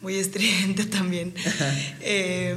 muy 0.00 0.16
estridente 0.16 0.84
también. 0.98 1.32
Eh, 2.00 2.54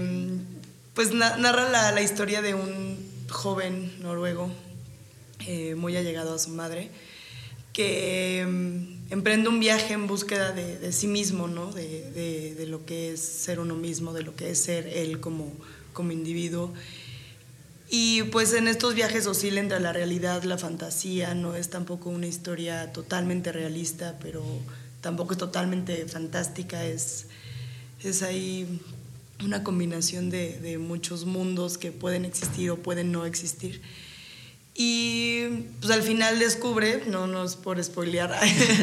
pues 0.94 1.14
narra 1.14 1.70
la, 1.70 1.92
la, 1.92 2.02
historia 2.02 2.42
de 2.42 2.54
un 2.54 2.98
joven 3.30 3.92
noruego 4.02 4.52
eh, 5.48 5.76
muy 5.76 5.96
allegado 5.96 6.36
a 6.36 6.40
su 6.40 6.50
madre 6.52 6.90
que 7.74 8.40
emprende 9.10 9.50
un 9.50 9.60
viaje 9.60 9.94
en 9.94 10.06
búsqueda 10.06 10.52
de, 10.52 10.92
sí 10.94 11.08
mismo, 11.08 11.48
¿no? 11.48 11.72
De, 11.72 12.54
de, 12.56 12.68
lo 12.68 12.86
que 12.86 13.12
es 13.12 13.20
ser 13.20 13.60
uno 13.60 13.76
mismo, 13.76 14.14
de 14.14 14.22
lo 14.22 14.36
que 14.36 14.52
es 14.52 14.60
ser 14.60 14.88
él 14.88 15.20
como, 15.20 15.52
como 15.92 16.12
individuo. 16.12 16.72
Y 17.90 18.24
pues 18.24 18.54
en 18.54 18.68
estos 18.68 18.94
viajes 18.94 19.26
oscila 19.26 19.60
entre 19.60 19.80
la 19.80 19.92
realidad, 19.92 20.44
la 20.44 20.60
fantasía, 20.60 21.34
no 21.34 21.56
es 21.56 21.72
tampoco 21.72 22.10
una 22.10 22.28
historia 22.28 22.92
totalmente 22.92 23.52
realista, 23.52 24.18
pero 24.22 24.44
tampoco 25.04 25.34
es 25.34 25.38
totalmente 25.38 26.08
fantástica, 26.08 26.84
es, 26.84 27.28
es 28.02 28.24
ahí 28.24 28.82
una 29.44 29.64
combinación 29.64 30.32
de, 30.32 30.58
de 30.60 30.80
muchos 30.80 31.26
mundos 31.26 31.78
que 31.78 31.92
pueden 31.92 32.26
existir 32.26 32.72
o 32.72 32.78
pueden 32.78 33.12
no 33.12 33.26
existir. 33.26 33.82
Y 34.76 35.46
pues 35.82 35.92
al 35.92 36.02
final 36.02 36.40
descubre, 36.40 37.04
no, 37.06 37.28
no 37.28 37.44
es 37.44 37.56
por 37.56 37.84
spoilear, 37.84 38.36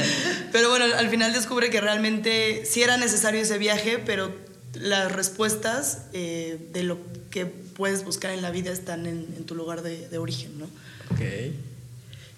pero 0.53 0.69
bueno, 0.69 0.85
al 0.97 1.09
final 1.09 1.33
descubre 1.33 1.71
que 1.71 1.81
realmente 1.81 2.65
sí 2.65 2.83
era 2.83 2.97
necesario 2.97 3.41
ese 3.41 3.59
viaje, 3.59 3.99
pero 3.99 4.31
las 4.75 5.11
respuestas 5.11 6.03
eh, 6.13 6.69
de 6.73 6.85
lo 6.85 6.99
que 7.31 7.47
puedes 7.47 8.05
buscar 8.05 8.31
en 8.31 8.43
la 8.43 8.51
vida 8.53 8.71
están 8.71 9.07
en, 9.07 9.27
tu 9.47 9.57
lugar 9.57 9.83
de, 9.83 10.07
de, 10.09 10.19
origen, 10.19 10.61
¿no? 10.61 10.67
Ok. 11.11 11.21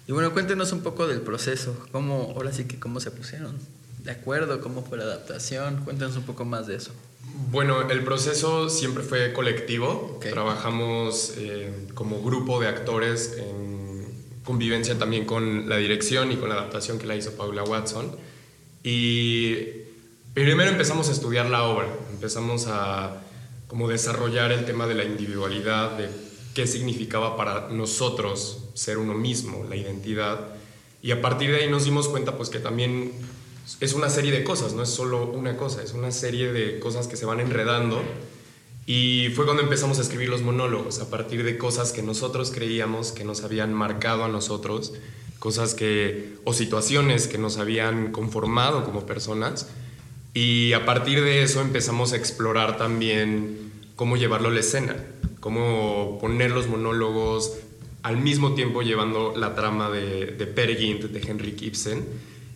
Y 0.07 0.11
bueno, 0.11 0.33
cuéntenos 0.33 0.71
un 0.73 0.81
poco 0.81 1.07
del 1.07 1.21
proceso, 1.21 1.75
cómo, 1.91 2.33
ahora 2.35 2.51
sí 2.51 2.65
que 2.65 2.79
cómo 2.79 2.99
se 2.99 3.11
pusieron 3.11 3.57
de 4.03 4.11
acuerdo, 4.11 4.59
cómo 4.59 4.83
fue 4.83 4.97
la 4.97 5.05
adaptación, 5.05 5.81
cuéntenos 5.83 6.17
un 6.17 6.23
poco 6.23 6.43
más 6.43 6.67
de 6.67 6.75
eso. 6.75 6.91
Bueno, 7.51 7.89
el 7.89 8.03
proceso 8.03 8.69
siempre 8.69 9.01
fue 9.01 9.31
colectivo. 9.31 10.19
Trabajamos 10.21 11.35
eh, 11.37 11.87
como 11.93 12.21
grupo 12.21 12.59
de 12.59 12.67
actores 12.67 13.37
en 13.37 14.07
convivencia 14.43 14.97
también 14.99 15.25
con 15.25 15.69
la 15.69 15.77
dirección 15.77 16.31
y 16.31 16.35
con 16.35 16.49
la 16.49 16.55
adaptación 16.55 16.99
que 16.99 17.07
la 17.07 17.15
hizo 17.15 17.31
Paula 17.33 17.63
Watson. 17.63 18.11
Y 18.83 19.55
primero 20.33 20.69
empezamos 20.69 21.07
a 21.07 21.13
estudiar 21.13 21.49
la 21.49 21.63
obra, 21.63 21.87
empezamos 22.11 22.67
a 22.67 23.21
como 23.67 23.87
desarrollar 23.87 24.51
el 24.51 24.65
tema 24.65 24.85
de 24.85 24.95
la 24.95 25.05
individualidad, 25.05 25.97
de 25.97 26.09
qué 26.53 26.67
significaba 26.67 27.37
para 27.37 27.69
nosotros 27.69 28.62
ser 28.73 28.97
uno 28.97 29.13
mismo, 29.13 29.65
la 29.69 29.75
identidad. 29.75 30.55
Y 31.01 31.11
a 31.11 31.21
partir 31.21 31.51
de 31.51 31.57
ahí 31.57 31.69
nos 31.69 31.85
dimos 31.85 32.07
cuenta 32.07 32.37
pues 32.37 32.49
que 32.49 32.59
también 32.59 33.11
es 33.79 33.93
una 33.93 34.09
serie 34.09 34.31
de 34.31 34.43
cosas, 34.43 34.73
no 34.73 34.83
es 34.83 34.89
solo 34.89 35.25
una 35.25 35.57
cosa, 35.57 35.83
es 35.83 35.93
una 35.93 36.11
serie 36.11 36.51
de 36.51 36.79
cosas 36.79 37.07
que 37.07 37.15
se 37.15 37.25
van 37.25 37.39
enredando. 37.39 38.01
Y 38.85 39.29
fue 39.35 39.45
cuando 39.45 39.63
empezamos 39.63 39.99
a 39.99 40.01
escribir 40.01 40.27
los 40.27 40.41
monólogos, 40.41 40.99
a 40.99 41.09
partir 41.09 41.43
de 41.43 41.57
cosas 41.57 41.93
que 41.93 42.01
nosotros 42.01 42.51
creíamos 42.51 43.13
que 43.13 43.23
nos 43.23 43.43
habían 43.43 43.73
marcado 43.73 44.25
a 44.25 44.27
nosotros, 44.27 44.93
cosas 45.39 45.73
que, 45.73 46.35
o 46.43 46.53
situaciones 46.53 47.27
que 47.27 47.37
nos 47.37 47.57
habían 47.57 48.11
conformado 48.11 48.83
como 48.83 49.05
personas. 49.05 49.69
Y 50.33 50.73
a 50.73 50.85
partir 50.85 51.23
de 51.23 51.43
eso 51.43 51.61
empezamos 51.61 52.11
a 52.11 52.17
explorar 52.17 52.77
también 52.77 53.71
cómo 53.95 54.17
llevarlo 54.17 54.49
a 54.49 54.51
la 54.51 54.59
escena, 54.59 54.95
cómo 55.39 56.17
poner 56.19 56.51
los 56.51 56.67
monólogos 56.67 57.53
al 58.03 58.17
mismo 58.17 58.53
tiempo 58.53 58.81
llevando 58.81 59.33
la 59.35 59.55
trama 59.55 59.89
de, 59.89 60.27
de 60.27 60.45
de 60.45 61.21
Henrik 61.25 61.61
Ibsen 61.61 62.05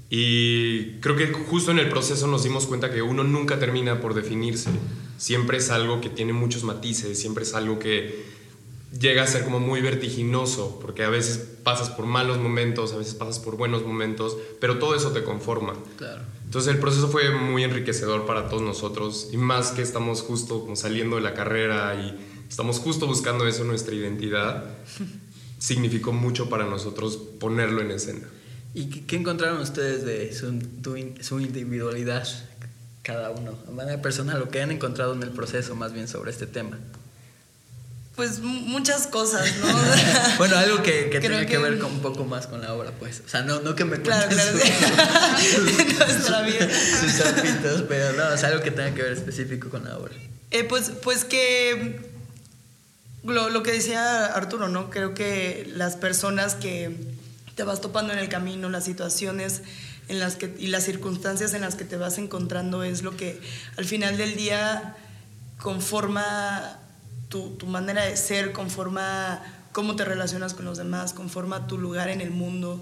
y 0.10 1.00
creo 1.00 1.16
que 1.16 1.28
justo 1.28 1.72
en 1.72 1.80
el 1.80 1.90
proceso 1.90 2.28
nos 2.28 2.44
dimos 2.44 2.66
cuenta 2.66 2.92
que 2.92 3.02
uno 3.02 3.24
nunca 3.24 3.60
termina 3.60 4.00
por 4.00 4.14
definirse. 4.14 4.70
Siempre 5.18 5.58
es 5.58 5.70
algo 5.70 6.00
que 6.00 6.10
tiene 6.10 6.32
muchos 6.32 6.64
matices, 6.64 7.20
siempre 7.20 7.44
es 7.44 7.54
algo 7.54 7.80
que 7.80 8.26
llega 8.98 9.24
a 9.24 9.28
ser 9.28 9.44
como 9.44 9.60
muy 9.60 9.82
vertiginoso, 9.82 10.80
porque 10.82 11.04
a 11.04 11.10
veces 11.10 11.38
pasas 11.64 11.90
por 11.90 12.06
malos 12.06 12.38
momentos, 12.38 12.94
a 12.94 12.98
veces 12.98 13.16
pasas 13.16 13.40
por 13.40 13.58
buenos 13.58 13.84
momentos, 13.84 14.38
pero 14.62 14.80
todo 14.80 14.96
eso 14.96 15.12
te 15.12 15.24
conforma. 15.24 15.74
Claro. 15.98 16.22
Entonces 16.46 16.74
el 16.74 16.80
proceso 16.80 17.10
fue 17.10 17.30
muy 17.32 17.66
enriquecedor 17.66 18.26
para 18.26 18.48
todos 18.48 18.62
nosotros 18.64 19.30
y 19.34 19.38
más 19.38 19.72
que 19.72 19.82
estamos 19.82 20.22
justo 20.22 20.62
como 20.62 20.78
saliendo 20.78 21.18
de 21.18 21.22
la 21.22 21.34
carrera 21.34 21.94
y 21.96 22.18
estamos 22.48 22.80
justo 22.80 23.06
buscando 23.06 23.46
eso, 23.46 23.66
nuestra 23.66 23.94
identidad, 23.94 24.78
significó 25.60 26.14
mucho 26.14 26.50
para 26.50 26.66
nosotros 26.66 27.18
ponerlo 27.40 27.82
en 27.82 27.92
escena. 27.92 28.28
¿Y 28.74 28.90
qué 28.90 29.16
encontraron 29.16 29.60
ustedes 29.60 30.06
de 30.06 30.34
su, 30.36 30.62
su 31.22 31.40
individualidad, 31.40 32.28
cada 33.02 33.32
uno, 33.32 33.58
de 33.66 33.74
manera 33.74 34.02
personal, 34.02 34.40
lo 34.40 34.50
que 34.50 34.62
han 34.62 34.72
encontrado 34.72 35.14
en 35.14 35.24
el 35.24 35.32
proceso 35.32 35.76
más 35.76 35.94
bien 35.94 36.08
sobre 36.08 36.32
este 36.32 36.46
tema? 36.46 36.78
Pues 38.16 38.40
muchas 38.40 39.06
cosas, 39.06 39.48
¿no? 39.58 39.68
bueno, 40.40 40.58
algo 40.58 40.82
que, 40.82 41.10
que 41.12 41.20
tiene 41.20 41.46
que, 41.46 41.60
ver 41.60 41.78
con 41.78 41.92
un 41.92 42.02
poco 42.02 42.26
más 42.26 42.48
con 42.48 42.62
la 42.62 42.74
obra, 42.74 42.92
pues. 42.98 43.22
O 43.24 43.30
sea, 43.30 43.44
no, 43.44 43.60
no 43.62 43.76
que 43.76 43.86
me 43.86 44.00
cuentes 44.00 44.28
claro, 44.28 44.58
claro, 44.58 46.10
sus, 47.02 47.12
sus 47.12 47.82
pero 47.84 48.14
no, 48.14 48.34
es 48.34 48.44
algo 48.44 48.64
que 48.64 48.72
tenga 48.72 48.92
que 48.96 49.04
ver 49.04 49.14
específico 49.14 49.70
con 49.70 49.86
la 49.86 49.98
obra. 49.98 50.14
Eh, 50.50 50.64
pues, 50.64 50.92
pues 51.04 51.26
que 51.26 52.17
lo, 53.28 53.50
lo, 53.50 53.64
que 53.64 53.72
decía 53.72 54.26
Arturo, 54.26 54.70
¿no? 54.70 54.90
Creo 54.90 55.14
que 55.14 55.70
las 55.76 55.96
personas 55.96 56.56
que 56.56 56.96
te 57.56 57.64
vas 57.64 57.82
topando 57.82 58.14
en 58.14 58.20
el 58.20 58.30
camino, 58.30 58.70
las 58.70 58.86
situaciones 58.86 59.62
en 60.08 60.20
las 60.20 60.36
que, 60.36 60.56
y 60.58 60.68
las 60.68 60.84
circunstancias 60.84 61.54
en 61.54 61.62
las 61.62 61.76
que 61.76 61.84
te 61.84 61.98
vas 61.98 62.18
encontrando 62.18 62.84
es 62.84 63.04
lo 63.04 63.18
que 63.18 63.42
al 63.78 63.86
final 63.86 64.18
del 64.18 64.36
día 64.36 64.96
conforma 65.60 66.80
tu, 67.30 67.58
manera 67.66 68.06
de 68.06 68.16
ser, 68.16 68.54
conforma 68.54 69.42
cómo 69.74 69.96
te 69.96 70.06
relacionas 70.06 70.54
con 70.54 70.66
los 70.66 70.78
demás, 70.78 71.14
conforma 71.14 71.68
tu 71.68 71.78
lugar 71.78 72.10
en 72.10 72.22
el 72.22 72.32
mundo. 72.32 72.82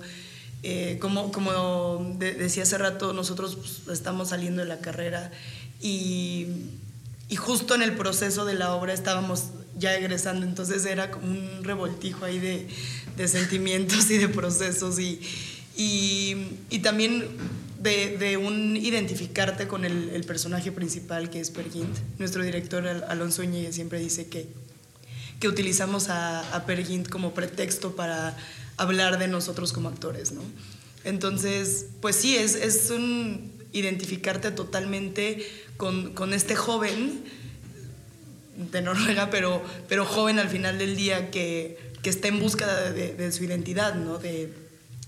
Eh, 0.62 0.98
como, 1.00 1.32
como 1.32 2.16
decía 2.18 2.64
hace 2.64 2.78
rato, 2.78 3.14
nosotros 3.14 3.56
pues, 3.56 3.98
estamos 3.98 4.30
saliendo 4.30 4.62
de 4.62 4.68
la 4.68 4.80
carrera 4.80 5.32
y, 5.80 6.48
y, 7.30 7.36
justo 7.36 7.75
en 7.75 7.84
el 7.84 7.96
proceso 7.96 8.46
de 8.46 8.56
la 8.56 8.74
obra 8.74 8.94
estábamos 8.94 9.46
ya 9.77 9.96
egresando, 9.96 10.46
entonces 10.46 10.86
era 10.86 11.12
como 11.12 11.27
un 11.27 11.63
revoltijo 11.63 12.25
ahí 12.25 12.39
de, 12.39 13.27
sentimientos 13.27 14.10
y 14.10 14.17
de 14.17 14.29
procesos 14.29 15.00
y, 15.00 15.20
y, 15.77 16.79
también 16.79 17.25
de, 17.82 18.17
de, 18.17 18.38
un 18.38 18.77
identificarte 18.77 19.67
con 19.67 19.86
el, 19.86 20.24
personaje 20.25 20.72
principal 20.72 21.29
que 21.29 21.39
es 21.39 21.51
Pergint. 21.51 21.98
Nuestro 22.20 22.44
director 22.44 22.88
Alonso 23.08 23.44
Ñíguez 23.44 23.75
siempre 23.75 24.00
dice 24.00 24.27
que, 24.27 24.48
que 25.39 25.48
utilizamos 25.48 26.10
a, 26.10 26.55
a 26.55 26.65
Pergint 26.65 27.10
como 27.10 27.34
pretexto 27.34 27.96
para 27.96 28.38
hablar 28.77 29.20
de 29.20 29.27
nosotros 29.27 29.74
como 29.74 29.89
actores, 29.89 30.32
¿no? 30.32 30.41
Entonces, 31.03 31.86
pues 32.01 32.15
sí, 32.15 32.36
es, 32.36 32.55
es 32.55 32.89
un 32.89 33.53
identificarte 33.72 34.51
totalmente 34.51 35.46
con, 35.77 36.13
con, 36.13 36.34
este 36.34 36.55
joven 36.55 37.24
de 38.56 38.82
Noruega, 38.82 39.30
pero, 39.30 39.64
pero 39.88 40.06
joven 40.06 40.40
al 40.40 40.50
final 40.50 40.78
del 40.78 40.96
día 40.96 41.32
que, 41.32 41.78
que 42.02 42.10
está 42.10 42.28
en 42.28 42.40
busca 42.40 42.92
de, 42.92 43.14
de, 43.14 43.32
su 43.32 43.44
identidad, 43.44 43.96
¿no? 43.96 44.18
De, 44.18 44.54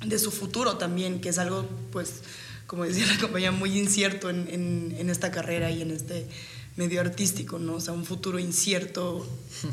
de 0.06 0.20
su 0.20 0.32
futuro 0.32 0.78
también, 0.78 1.22
que 1.22 1.30
es 1.30 1.38
algo, 1.38 1.68
pues, 1.92 2.22
como 2.68 2.84
decía 2.84 3.06
la 3.06 3.18
compañía, 3.18 3.52
muy 3.52 3.78
incierto 3.78 4.30
en, 4.30 4.96
en, 4.98 5.10
esta 5.10 5.32
carrera 5.32 5.72
y 5.72 5.82
en 5.82 5.92
este 5.92 6.28
medio 6.76 7.02
artístico, 7.02 7.58
¿no? 7.58 7.76
O 7.76 7.80
sea, 7.80 7.94
un 7.94 8.06
futuro 8.06 8.38
incierto 8.38 9.28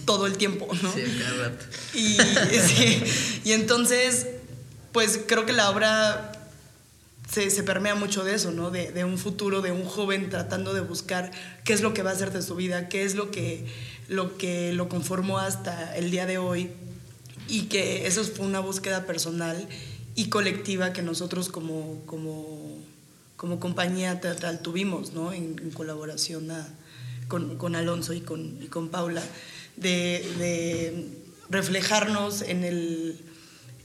todo 0.07 0.27
el 0.27 0.37
tiempo, 0.39 0.69
¿no? 0.83 0.93
Sí, 0.93 1.03
cada 1.19 1.49
rato. 1.49 1.67
Y, 1.93 2.17
y 3.49 3.53
entonces, 3.53 4.27
pues 4.93 5.21
creo 5.27 5.45
que 5.45 5.53
la 5.53 5.71
obra 5.71 6.34
se, 7.31 7.63
permea 7.63 7.95
mucho 7.95 8.25
de 8.25 8.35
eso, 8.35 8.53
¿no? 8.53 8.71
De, 8.71 9.05
un 9.05 9.19
futuro, 9.19 9.63
de 9.63 9.73
un 9.73 9.85
joven 9.85 10.31
tratando 10.31 10.75
de 10.75 10.81
buscar 10.81 11.31
qué 11.65 11.73
es 11.73 11.81
lo 11.81 11.95
que 11.95 12.03
va 12.03 12.11
a 12.11 12.13
hacer 12.13 12.33
de 12.33 12.43
su 12.43 12.55
vida, 12.55 12.89
qué 12.89 13.05
es 13.05 13.15
lo 13.15 13.31
que 13.31 13.67
lo, 14.09 14.37
que 14.37 14.73
lo 14.73 14.89
conformó 14.89 15.39
hasta 15.39 15.97
el 15.97 16.11
día 16.11 16.27
de 16.27 16.39
hoy 16.39 16.71
y 17.49 17.63
que 17.63 18.07
eso 18.07 18.23
fue 18.25 18.47
una 18.47 18.61
búsqueda 18.61 19.07
personal 19.07 19.69
y 20.15 20.29
colectiva 20.29 20.93
que 20.93 21.03
nosotros 21.03 21.49
como, 21.49 22.03
como, 22.07 22.79
como 23.37 23.61
compañía 23.61 24.21
teatral 24.21 24.61
tuvimos, 24.61 25.13
¿no? 25.13 25.33
En, 25.33 25.71
colaboración 25.73 26.49
con, 27.29 27.57
con, 27.57 27.75
Alonso 27.75 28.13
y 28.13 28.21
con, 28.21 28.63
y 28.63 28.69
con 28.69 28.89
Paula, 28.91 29.23
de, 29.77 31.09
reflejarnos 31.51 32.43
en 32.43 32.65
el, 32.65 33.21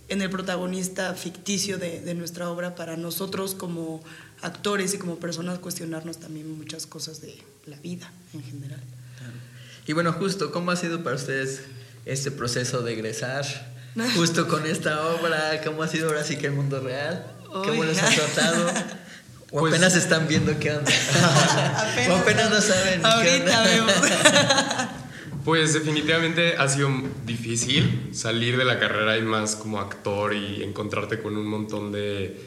en 0.09 0.21
el 0.21 0.29
protagonista 0.29 1.13
ficticio 1.13 1.77
de, 1.77 2.01
de, 2.01 2.13
nuestra 2.15 2.49
obra 2.49 2.75
para 2.75 2.97
nosotros 2.97 3.55
como 3.55 4.03
actores 4.41 4.93
y 4.93 4.97
como 4.97 5.17
personas 5.17 5.59
cuestionarnos 5.59 6.19
también 6.19 6.57
muchas 6.57 6.85
cosas 6.87 7.21
de 7.21 7.37
la 7.65 7.77
vida 7.77 8.11
en 8.33 8.43
general. 8.43 8.81
Y 9.85 9.93
bueno, 9.93 10.13
justo, 10.13 10.51
¿cómo 10.51 10.71
ha 10.71 10.75
sido 10.75 11.03
para 11.03 11.15
ustedes 11.15 11.61
este 12.05 12.31
proceso 12.31 12.81
de 12.81 12.93
egresar? 12.93 13.45
justo 14.15 14.47
con 14.47 14.65
esta 14.65 15.07
obra, 15.07 15.61
cómo 15.63 15.83
ha 15.83 15.87
sido 15.87 16.07
ahora 16.09 16.23
sí 16.23 16.37
que 16.37 16.47
el 16.47 16.53
mundo 16.53 16.79
real, 16.79 17.25
cómo 17.47 17.83
los 17.83 17.97
ha 17.97 18.09
tratado. 18.09 18.71
O 19.51 19.61
pues 19.61 19.73
apenas 19.73 19.95
están 19.95 20.27
viendo 20.27 20.59
qué 20.59 20.71
onda. 20.73 20.91
o 22.11 22.15
apenas 22.17 22.51
no 22.51 22.61
saben. 22.61 23.03
Ahorita 23.03 23.63
vemos. 23.63 23.95
Pues 25.49 25.73
definitivamente 25.73 26.57
ha 26.57 26.67
sido 26.67 26.91
difícil 27.25 28.11
salir 28.11 28.55
de 28.55 28.65
la 28.65 28.77
carrera 28.79 29.17
y 29.17 29.23
más 29.23 29.55
como 29.55 29.79
actor 29.79 30.35
y 30.35 30.61
encontrarte 30.61 31.23
con 31.23 31.35
un 31.35 31.47
montón 31.47 31.91
de 31.91 32.39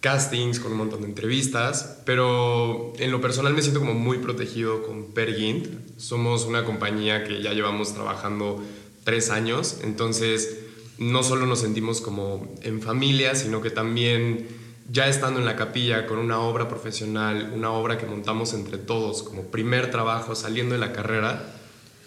castings, 0.00 0.58
con 0.58 0.72
un 0.72 0.78
montón 0.78 1.02
de 1.02 1.06
entrevistas, 1.06 2.02
pero 2.04 2.92
en 2.98 3.12
lo 3.12 3.20
personal 3.20 3.54
me 3.54 3.62
siento 3.62 3.78
como 3.78 3.94
muy 3.94 4.18
protegido 4.18 4.82
con 4.82 5.12
Pergint. 5.12 5.68
Somos 5.96 6.44
una 6.44 6.64
compañía 6.64 7.22
que 7.22 7.40
ya 7.40 7.52
llevamos 7.52 7.94
trabajando 7.94 8.60
tres 9.04 9.30
años, 9.30 9.78
entonces 9.84 10.58
no 10.98 11.22
solo 11.22 11.46
nos 11.46 11.60
sentimos 11.60 12.00
como 12.00 12.52
en 12.62 12.82
familia, 12.82 13.36
sino 13.36 13.62
que 13.62 13.70
también 13.70 14.48
ya 14.90 15.06
estando 15.06 15.38
en 15.38 15.46
la 15.46 15.54
capilla 15.54 16.04
con 16.08 16.18
una 16.18 16.40
obra 16.40 16.68
profesional, 16.68 17.52
una 17.54 17.70
obra 17.70 17.96
que 17.96 18.06
montamos 18.06 18.54
entre 18.54 18.76
todos 18.76 19.22
como 19.22 19.52
primer 19.52 19.92
trabajo 19.92 20.34
saliendo 20.34 20.74
de 20.74 20.80
la 20.80 20.92
carrera, 20.92 21.58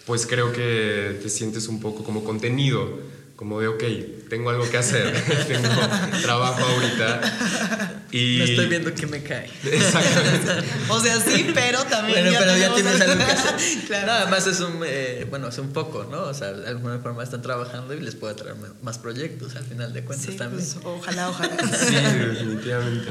pues 0.06 0.26
creo 0.26 0.52
que 0.52 1.18
te 1.22 1.28
sientes 1.28 1.68
un 1.68 1.80
poco 1.80 2.04
como 2.04 2.24
contenido 2.24 2.98
como 3.36 3.60
de, 3.60 3.66
ok, 3.66 3.82
tengo 4.28 4.50
algo 4.50 4.68
que 4.70 4.78
hacer, 4.78 5.12
tengo 5.48 5.68
trabajo 6.22 6.62
ahorita. 6.62 8.00
Y... 8.12 8.38
No 8.38 8.44
estoy 8.44 8.66
viendo 8.68 8.94
que 8.94 9.06
me 9.08 9.24
cae. 9.24 9.50
Exactamente. 9.64 10.64
o 10.88 11.00
sea, 11.00 11.20
sí, 11.20 11.50
pero 11.52 11.82
también. 11.84 12.22
Bueno, 12.22 12.38
pero 12.38 12.56
ya 12.56 12.74
tienes 12.74 13.00
algo 13.00 13.16
que 13.16 13.32
hacer. 13.32 13.84
claro. 13.86 14.06
Nada 14.06 14.26
más 14.26 14.46
es 14.46 14.60
un, 14.60 14.80
eh, 14.86 15.26
bueno, 15.28 15.48
es 15.48 15.58
un 15.58 15.72
poco, 15.72 16.04
¿no? 16.04 16.22
O 16.22 16.34
sea, 16.34 16.52
de 16.52 16.68
alguna 16.68 17.00
forma 17.00 17.24
están 17.24 17.42
trabajando 17.42 17.92
y 17.94 18.00
les 18.00 18.14
puede 18.14 18.34
traer 18.34 18.54
más 18.82 18.98
proyectos 18.98 19.56
al 19.56 19.64
final 19.64 19.92
de 19.92 20.04
cuentas 20.04 20.30
sí, 20.30 20.36
también. 20.36 20.64
Pues, 20.64 20.84
ojalá, 20.84 21.30
ojalá. 21.30 21.56
sí, 21.76 21.94
definitivamente. 21.94 23.10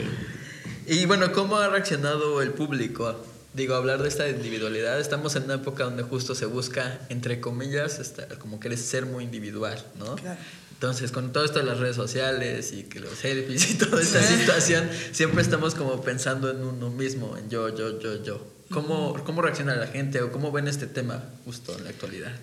Y 0.87 1.05
bueno, 1.05 1.33
¿cómo 1.33 1.57
ha 1.57 1.67
reaccionado 1.67 2.41
el 2.41 2.51
público 2.51 3.25
digo, 3.53 3.75
hablar 3.75 4.01
de 4.01 4.09
esta 4.09 4.27
individualidad, 4.29 4.99
estamos 4.99 5.35
en 5.35 5.43
una 5.43 5.55
época 5.55 5.83
donde 5.83 6.03
justo 6.03 6.35
se 6.35 6.45
busca, 6.45 6.99
entre 7.09 7.39
comillas, 7.39 7.99
como 8.39 8.59
quieres 8.59 8.81
ser 8.81 9.05
muy 9.05 9.23
individual, 9.23 9.83
¿no? 9.99 10.15
Claro. 10.15 10.39
Entonces, 10.73 11.11
con 11.11 11.31
todo 11.31 11.45
esto 11.45 11.59
de 11.59 11.65
las 11.65 11.79
redes 11.79 11.95
sociales 11.95 12.73
y 12.73 12.83
que 12.83 12.99
los 12.99 13.17
selfies 13.17 13.71
y 13.71 13.73
toda 13.77 14.01
esta 14.01 14.21
situación, 14.21 14.89
siempre 15.13 15.41
estamos 15.41 15.75
como 15.75 16.01
pensando 16.01 16.51
en 16.51 16.61
uno 16.61 16.89
mismo, 16.89 17.37
en 17.37 17.49
yo, 17.49 17.69
yo, 17.73 17.99
yo, 17.99 18.21
yo. 18.21 18.45
¿Cómo, 18.69 19.13
¿Cómo 19.23 19.41
reacciona 19.41 19.75
la 19.75 19.87
gente 19.87 20.21
o 20.21 20.31
cómo 20.31 20.51
ven 20.51 20.67
este 20.67 20.87
tema 20.87 21.23
justo 21.45 21.77
en 21.77 21.83
la 21.83 21.91
actualidad? 21.91 22.33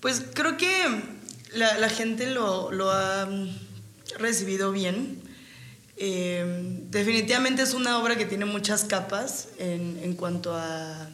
Pues 0.00 0.22
creo 0.32 0.56
que 0.56 1.02
la, 1.52 1.78
la 1.78 1.88
gente 1.88 2.30
lo, 2.30 2.72
lo 2.72 2.90
ha 2.90 3.28
recibido 4.18 4.72
bien. 4.72 5.20
Eh, 5.96 6.44
definitivamente 6.90 7.62
es 7.62 7.72
una 7.72 7.98
obra 7.98 8.16
que 8.16 8.26
tiene 8.26 8.44
muchas 8.44 8.84
capas 8.84 9.48
en, 9.58 10.00
en 10.02 10.14
cuanto 10.14 10.54
a, 10.54 11.08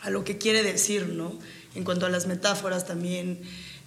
a, 0.00 0.10
lo 0.10 0.24
que 0.24 0.38
quiere 0.38 0.62
decir, 0.62 1.08
¿no? 1.08 1.38
En 1.74 1.84
cuanto 1.84 2.06
a 2.06 2.08
las 2.08 2.26
metáforas 2.26 2.86
también, 2.86 3.40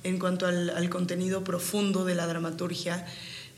en 0.03 0.19
cuanto 0.19 0.45
al, 0.45 0.89
contenido 0.89 1.43
profundo 1.43 2.05
de 2.05 2.15
la 2.15 2.27
dramaturgia, 2.27 3.05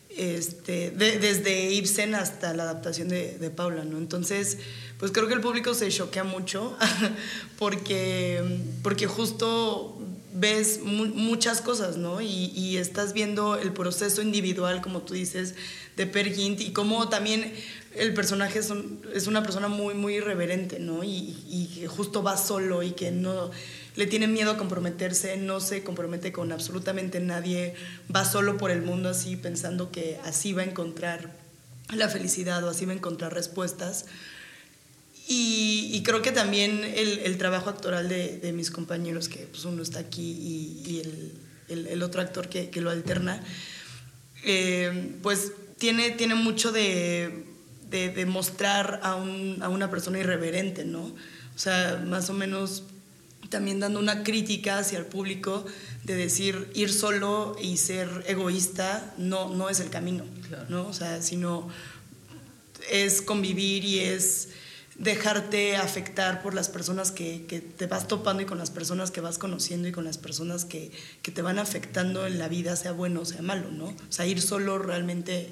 este, 0.10 0.91
desde 0.91 1.71
Ibsen 1.71 2.15
hasta 2.15 2.54
la 2.54 2.63
adaptación 2.63 3.10
de, 3.10 3.38
de, 3.38 3.49
Paula, 3.49 3.84
¿no? 3.84 3.97
Entonces, 3.97 4.60
pues 4.99 5.12
creo 5.12 5.28
que 5.28 5.34
el 5.34 5.41
público 5.41 5.73
se 5.73 5.89
choquea 5.89 6.23
mucho 6.23 6.78
porque, 7.58 8.41
porque 8.84 9.08
justo 9.08 9.99
ves 10.34 10.82
mu 10.84 11.06
muchas 11.06 11.62
cosas, 11.62 11.97
¿no? 11.97 12.21
Y, 12.21 12.78
estás 12.78 13.13
viendo 13.13 13.56
el 13.56 13.71
proceso 13.71 14.21
individual, 14.21 14.82
como 14.82 15.02
tú 15.02 15.13
dices, 15.13 15.56
de 15.97 16.08
Per 16.08 16.27
y 16.27 16.71
cómo 16.73 17.10
también 17.10 17.53
el 17.95 18.13
personaje 18.13 18.60
es, 18.60 18.73
es, 19.13 19.27
una 19.27 19.43
persona 19.43 19.67
muy, 19.67 19.93
muy 19.93 20.15
irreverente, 20.15 20.79
¿no? 20.79 21.03
Y, 21.03 21.38
y, 21.47 21.71
que 21.75 21.88
justo 21.88 22.23
va 22.23 22.38
solo 22.38 22.82
y 22.82 22.91
que 22.91 23.12
no 23.12 23.51
le 23.95 24.08
tiene 24.08 24.27
miedo 24.27 24.51
a 24.51 24.58
comprometerse, 24.58 25.38
no 25.38 25.60
se 25.60 25.84
compromete 25.84 26.32
con 26.32 26.51
absolutamente 26.51 27.19
nadie, 27.19 27.75
va 28.13 28.25
solo 28.25 28.58
por 28.58 28.71
el 28.71 28.82
mundo 28.82 29.10
así 29.10 29.36
pensando 29.36 29.91
que 29.91 30.17
así 30.23 30.53
va 30.53 30.63
a 30.63 30.65
encontrar 30.65 31.32
la 31.93 32.10
felicidad 32.10 32.63
o 32.63 32.69
así 32.69 32.86
va 32.86 32.93
a 32.93 32.95
encontrar 32.95 33.34
respuestas. 33.34 34.06
Y, 35.27 36.01
creo 36.03 36.21
que 36.21 36.32
también 36.32 36.84
el, 36.84 37.38
trabajo 37.38 37.69
actoral 37.69 38.10
de, 38.10 38.39
de, 38.39 38.51
mis 38.51 38.71
compañeros, 38.71 39.29
que 39.29 39.47
pues 39.47 39.63
uno 39.63 39.82
está 39.82 39.99
aquí 39.99 40.21
y, 40.21 40.84
y 40.86 40.99
el, 41.69 41.88
el, 41.88 42.03
otro 42.03 42.21
actor 42.21 42.49
que, 42.49 42.69
que 42.69 42.82
lo 42.82 42.89
alterna, 42.89 43.41
eh, 44.43 45.13
pues 45.21 45.53
tiene, 45.84 46.12
tiene 46.12 46.36
mucho 46.36 46.72
de, 46.72 47.43
de, 47.89 48.26
mostrar 48.26 49.02
a, 49.04 49.15
un, 49.15 49.58
a, 49.62 49.67
una 49.67 49.89
persona 49.89 50.17
irreverente, 50.17 50.86
¿no? 50.86 51.02
O 51.02 51.58
sea, 51.58 52.02
más 52.08 52.30
o 52.30 52.34
menos 52.34 52.84
también 53.50 53.82
dando 53.82 54.00
una 54.00 54.24
crítica 54.24 54.78
hacia 54.78 54.98
el 54.98 55.06
público 55.06 55.65
de 56.06 56.15
decir 56.15 56.72
ir 56.74 56.89
solo 56.89 57.58
y 57.62 57.76
ser 57.76 58.08
egoísta 58.28 59.13
no, 59.17 59.54
no 59.54 59.69
es 59.69 59.82
el 59.82 59.89
camino, 59.89 60.24
¿no? 60.69 60.88
O 60.88 60.93
sea, 60.93 61.22
sino 61.22 61.67
es 62.89 63.22
convivir 63.22 63.84
y 63.84 64.00
es 64.00 64.52
dejarte 65.04 65.76
afectar 65.76 66.42
por 66.42 66.54
las 66.54 66.70
personas 66.70 67.12
que, 67.12 67.46
que, 67.46 67.60
te 67.60 67.88
vas 67.88 68.08
topando 68.08 68.44
y 68.44 68.46
con 68.46 68.58
las 68.58 68.72
personas 68.72 69.12
que 69.12 69.22
vas 69.22 69.38
conociendo 69.38 69.88
y 69.88 69.92
con 69.92 70.06
las 70.06 70.18
personas 70.18 70.66
que, 70.66 70.92
que, 71.22 71.32
te 71.32 71.42
van 71.42 71.60
afectando 71.60 72.26
en 72.26 72.39
la 72.39 72.48
vida, 72.48 72.76
sea 72.76 72.94
bueno 72.94 73.22
o 73.22 73.26
sea 73.26 73.42
malo, 73.42 73.70
¿no? 73.72 73.86
O 73.86 74.12
sea, 74.12 74.26
ir 74.26 74.42
solo 74.42 74.80
realmente 74.80 75.50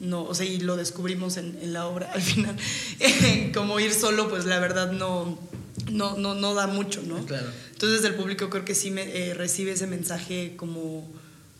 no, 0.00 0.22
o 0.22 0.34
sea, 0.34 0.46
y 0.46 0.60
lo 0.60 0.76
descubrimos 0.76 1.36
en, 1.36 1.58
en 1.62 1.72
la 1.72 1.86
obra 1.86 2.10
al 2.14 2.22
final, 2.22 2.56
como 3.54 3.80
ir 3.80 3.92
solo, 3.92 4.28
pues 4.28 4.44
la 4.44 4.58
verdad 4.58 4.92
no, 4.92 5.38
no, 5.90 6.16
no, 6.16 6.34
no 6.34 6.54
da 6.54 6.66
mucho, 6.66 7.02
¿no? 7.02 7.24
Claro. 7.24 7.48
Entonces 7.72 8.04
el 8.04 8.14
público 8.14 8.50
creo 8.50 8.64
que 8.64 8.74
sí 8.74 8.90
me, 8.90 9.02
eh, 9.02 9.34
recibe 9.34 9.72
ese 9.72 9.86
mensaje 9.86 10.54
como, 10.56 11.08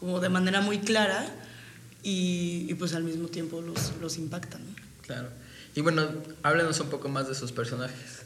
como 0.00 0.20
de 0.20 0.28
manera 0.28 0.60
muy 0.60 0.78
clara 0.78 1.32
y, 2.02 2.66
y 2.68 2.74
pues 2.74 2.94
al 2.94 3.04
mismo 3.04 3.28
tiempo 3.28 3.60
los, 3.60 3.92
los 4.00 4.18
impacta, 4.18 4.58
¿no? 4.58 4.74
Claro. 5.02 5.30
Y 5.74 5.80
bueno, 5.80 6.08
háblanos 6.42 6.80
un 6.80 6.88
poco 6.88 7.08
más 7.08 7.28
de 7.28 7.34
sus 7.34 7.52
personajes. 7.52 8.22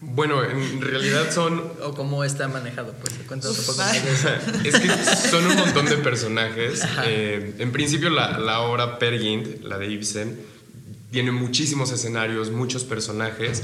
Bueno, 0.00 0.44
en 0.44 0.80
realidad 0.82 1.32
son... 1.32 1.62
o 1.82 1.94
cómo 1.94 2.22
está 2.22 2.48
manejado, 2.48 2.94
pues 3.00 3.14
cuéntanos 3.26 3.58
un 3.58 3.64
poco 3.64 3.78
más 3.78 4.04
de 4.04 4.12
eso. 4.12 4.28
es 4.64 4.78
que 4.78 5.28
son 5.28 5.46
un 5.46 5.56
montón 5.56 5.86
de 5.86 5.96
personajes. 5.96 6.82
Eh, 7.04 7.54
en 7.58 7.72
principio 7.72 8.10
la, 8.10 8.38
la 8.38 8.60
obra 8.60 8.98
Per 8.98 9.18
Gynt, 9.18 9.62
la 9.64 9.78
de 9.78 9.86
Ibsen, 9.86 10.38
tiene 11.10 11.32
muchísimos 11.32 11.92
escenarios, 11.92 12.50
muchos 12.50 12.84
personajes. 12.84 13.62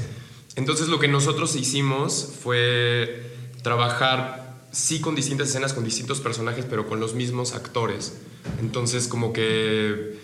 Entonces 0.55 0.87
lo 0.87 0.99
que 0.99 1.07
nosotros 1.07 1.55
hicimos 1.55 2.33
fue 2.41 3.31
trabajar, 3.61 4.57
sí 4.71 4.99
con 4.99 5.15
distintas 5.15 5.49
escenas, 5.49 5.73
con 5.73 5.83
distintos 5.83 6.19
personajes, 6.19 6.65
pero 6.67 6.87
con 6.87 6.99
los 6.99 7.13
mismos 7.13 7.53
actores. 7.53 8.13
Entonces 8.59 9.07
como 9.07 9.33
que 9.33 10.17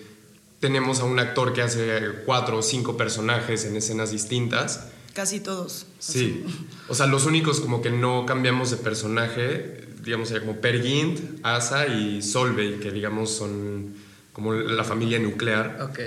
tenemos 0.60 1.00
a 1.00 1.06
un 1.06 1.20
actor 1.20 1.54
que 1.54 1.62
hace 1.62 2.02
cuatro 2.26 2.58
o 2.58 2.62
cinco 2.62 2.98
personajes 2.98 3.66
en 3.66 3.76
escenas 3.76 4.12
distintas. 4.12 4.88
Casi 5.14 5.40
todos. 5.40 5.88
Sí. 6.00 6.46
O 6.88 6.96
sea, 6.96 7.08
los 7.08 7.26
únicos 7.26 7.60
como 7.60 7.82
que 7.82 7.90
no 7.90 8.26
cambiamos 8.26 8.72
de 8.72 8.78
personaje, 8.78 9.88
digamos, 10.04 10.32
como 10.32 10.58
Per 10.58 10.82
Gint, 10.84 11.20
Asa 11.44 11.88
y 11.88 12.22
Solveig, 12.22 12.80
que 12.80 12.92
digamos 12.92 13.32
son 13.32 13.96
como 14.34 14.54
la 14.54 14.84
familia 14.84 15.20
nuclear. 15.20 15.90
Ok. 15.90 16.00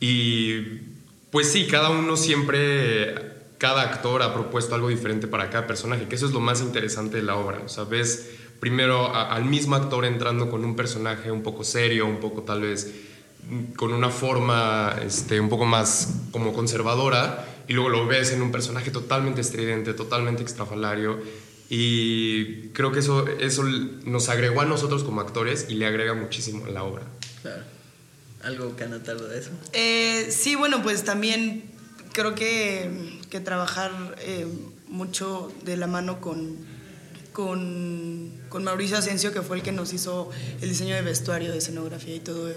Y 0.00 0.60
pues 1.30 1.50
sí, 1.52 1.66
cada 1.66 1.90
uno 1.90 2.16
siempre, 2.16 3.14
cada 3.58 3.82
actor 3.82 4.22
ha 4.22 4.32
propuesto 4.32 4.74
algo 4.74 4.88
diferente 4.88 5.26
para 5.26 5.50
cada 5.50 5.66
personaje, 5.66 6.08
que 6.08 6.14
eso 6.14 6.26
es 6.26 6.32
lo 6.32 6.40
más 6.40 6.60
interesante 6.60 7.18
de 7.18 7.22
la 7.22 7.36
obra. 7.36 7.60
O 7.64 7.68
sea, 7.68 7.84
ves 7.84 8.30
primero 8.58 9.14
al 9.14 9.44
mismo 9.44 9.74
actor 9.74 10.04
entrando 10.04 10.50
con 10.50 10.64
un 10.64 10.76
personaje 10.76 11.30
un 11.30 11.42
poco 11.42 11.64
serio, 11.64 12.06
un 12.06 12.18
poco 12.18 12.42
tal 12.42 12.62
vez 12.62 12.92
con 13.76 13.92
una 13.92 14.10
forma 14.10 14.96
este, 15.04 15.40
un 15.40 15.48
poco 15.48 15.64
más 15.64 16.14
como 16.30 16.52
conservadora 16.52 17.46
y 17.66 17.72
luego 17.72 17.88
lo 17.88 18.06
ves 18.06 18.32
en 18.32 18.42
un 18.42 18.52
personaje 18.52 18.90
totalmente 18.90 19.40
estridente, 19.40 19.94
totalmente 19.94 20.42
extrafalario 20.42 21.20
y 21.68 22.68
creo 22.70 22.90
que 22.90 22.98
eso, 22.98 23.28
eso 23.38 23.62
nos 23.62 24.28
agregó 24.28 24.60
a 24.60 24.64
nosotros 24.64 25.04
como 25.04 25.20
actores 25.20 25.66
y 25.68 25.74
le 25.74 25.86
agrega 25.86 26.14
muchísimo 26.14 26.66
a 26.66 26.70
la 26.70 26.82
obra. 26.82 27.04
Claro. 27.42 27.62
¿Algo 28.42 28.74
que 28.74 28.84
anotar 28.84 29.20
de 29.20 29.38
eso? 29.38 29.50
Eh, 29.72 30.28
sí, 30.30 30.56
bueno, 30.56 30.82
pues 30.82 31.04
también 31.04 31.62
creo 32.12 32.34
que, 32.34 33.20
que 33.30 33.38
trabajar 33.38 34.16
eh, 34.18 34.46
mucho 34.88 35.52
de 35.64 35.76
la 35.76 35.86
mano 35.86 36.20
con, 36.20 36.56
con, 37.32 38.32
con 38.48 38.64
Mauricio 38.64 38.98
Asensio, 38.98 39.32
que 39.32 39.42
fue 39.42 39.58
el 39.58 39.62
que 39.62 39.72
nos 39.72 39.92
hizo 39.92 40.30
el 40.60 40.68
diseño 40.68 40.96
de 40.96 41.02
vestuario, 41.02 41.52
de 41.52 41.58
escenografía 41.58 42.16
y 42.16 42.20
todo 42.20 42.52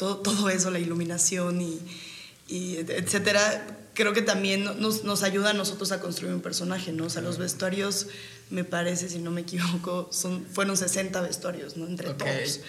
todo, 0.00 0.48
eso, 0.48 0.70
la 0.70 0.78
iluminación 0.78 1.60
y, 1.60 2.76
etcétera, 2.76 3.66
creo 3.94 4.14
que 4.14 4.22
también 4.22 4.64
nos, 4.80 5.04
nos, 5.04 5.22
ayuda 5.22 5.50
a 5.50 5.52
nosotros 5.52 5.92
a 5.92 6.00
construir 6.00 6.32
un 6.32 6.40
personaje, 6.40 6.92
¿no? 6.92 7.04
O 7.04 7.10
sea, 7.10 7.20
los 7.20 7.36
vestuarios, 7.36 8.06
me 8.48 8.64
parece, 8.64 9.10
si 9.10 9.18
no 9.18 9.30
me 9.30 9.42
equivoco, 9.42 10.08
son, 10.10 10.46
fueron 10.46 10.76
60 10.76 11.20
vestuarios, 11.20 11.76
¿no? 11.76 11.86
Entre 11.86 12.14
todos. 12.14 12.60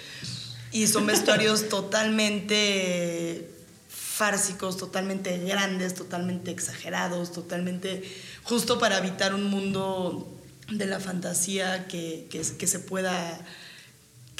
Y 0.73 0.87
son 0.87 1.07
vestuarios 1.07 1.69
totalmente 1.69 3.49
fársicos, 3.87 4.75
totalmente 4.77 5.37
grandes, 5.39 5.95
totalmente 5.95 6.51
exagerados, 6.51 7.31
totalmente 7.31 8.03
justo 8.43 8.77
para 8.77 8.97
evitar 8.97 9.33
un 9.33 9.45
mundo 9.45 10.37
de 10.69 10.85
la 10.85 10.99
fantasía 10.99 11.87
que, 11.87 12.27
que, 12.29 12.41
que 12.41 12.67
se 12.67 12.79
pueda 12.79 13.43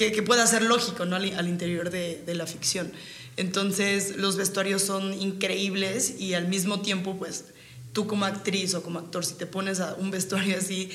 que, 0.10 0.24
pueda 0.24 0.48
ser 0.48 0.64
lógico 0.64 1.06
¿no? 1.06 1.16
al, 1.16 1.48
interior 1.48 1.90
de, 1.90 2.22
de, 2.26 2.36
la 2.36 2.48
ficción. 2.48 2.92
Entonces 3.38 4.18
los 4.18 4.38
vestuarios 4.38 4.82
son 4.82 5.14
increíbles 5.14 6.16
y 6.20 6.34
al 6.34 6.48
mismo 6.48 6.82
tiempo 6.82 7.18
pues 7.18 7.46
tú 7.94 8.08
como 8.08 8.26
actriz 8.26 8.74
o 8.74 8.84
como 8.84 9.00
actor 9.00 9.26
si 9.26 9.36
te 9.36 9.46
pones 9.46 9.80
a 9.80 9.96
un 9.96 10.12
vestuario 10.12 10.58
así 10.58 10.90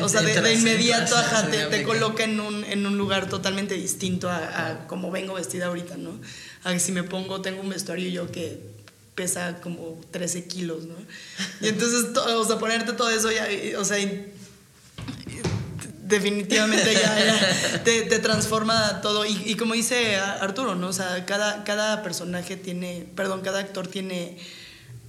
o 0.00 0.08
sea, 0.08 0.22
de, 0.22 0.54
inmediato 0.54 1.14
te, 1.50 1.66
te, 1.66 1.82
coloca 1.82 2.24
en 2.24 2.40
un, 2.40 2.64
en 2.64 2.86
un, 2.86 2.96
lugar 2.96 3.28
totalmente 3.28 3.74
distinto 3.74 4.30
a, 4.30 4.38
a 4.38 4.86
como 4.86 5.10
vengo 5.10 5.34
vestida 5.34 5.66
ahorita, 5.66 5.96
¿no? 5.96 6.18
A 6.64 6.78
si 6.78 6.92
me 6.92 7.02
pongo, 7.02 7.42
tengo 7.42 7.60
un 7.60 7.68
vestuario 7.68 8.08
yo 8.08 8.32
que 8.32 8.58
pesa 9.14 9.60
como 9.60 10.00
13 10.10 10.46
kilos, 10.46 10.84
¿no? 10.84 10.94
Y 11.60 11.68
entonces, 11.68 12.16
o 12.16 12.44
sea, 12.44 12.58
ponerte 12.58 12.92
todo 12.94 13.10
eso 13.10 13.30
ya, 13.30 13.46
o 13.78 13.84
sea, 13.84 13.98
definitivamente 16.14 16.94
ya, 16.94 17.82
te, 17.84 18.02
te, 18.02 18.18
transforma 18.18 19.00
todo. 19.00 19.26
Y, 19.26 19.42
y, 19.44 19.56
como 19.56 19.74
dice 19.74 20.16
Arturo, 20.16 20.74
¿no? 20.74 20.88
O 20.88 20.92
sea, 20.92 21.24
cada, 21.26 21.64
cada 21.64 22.02
personaje 22.02 22.56
tiene, 22.56 23.06
perdón, 23.14 23.40
cada 23.42 23.60
actor 23.60 23.86
tiene 23.86 24.38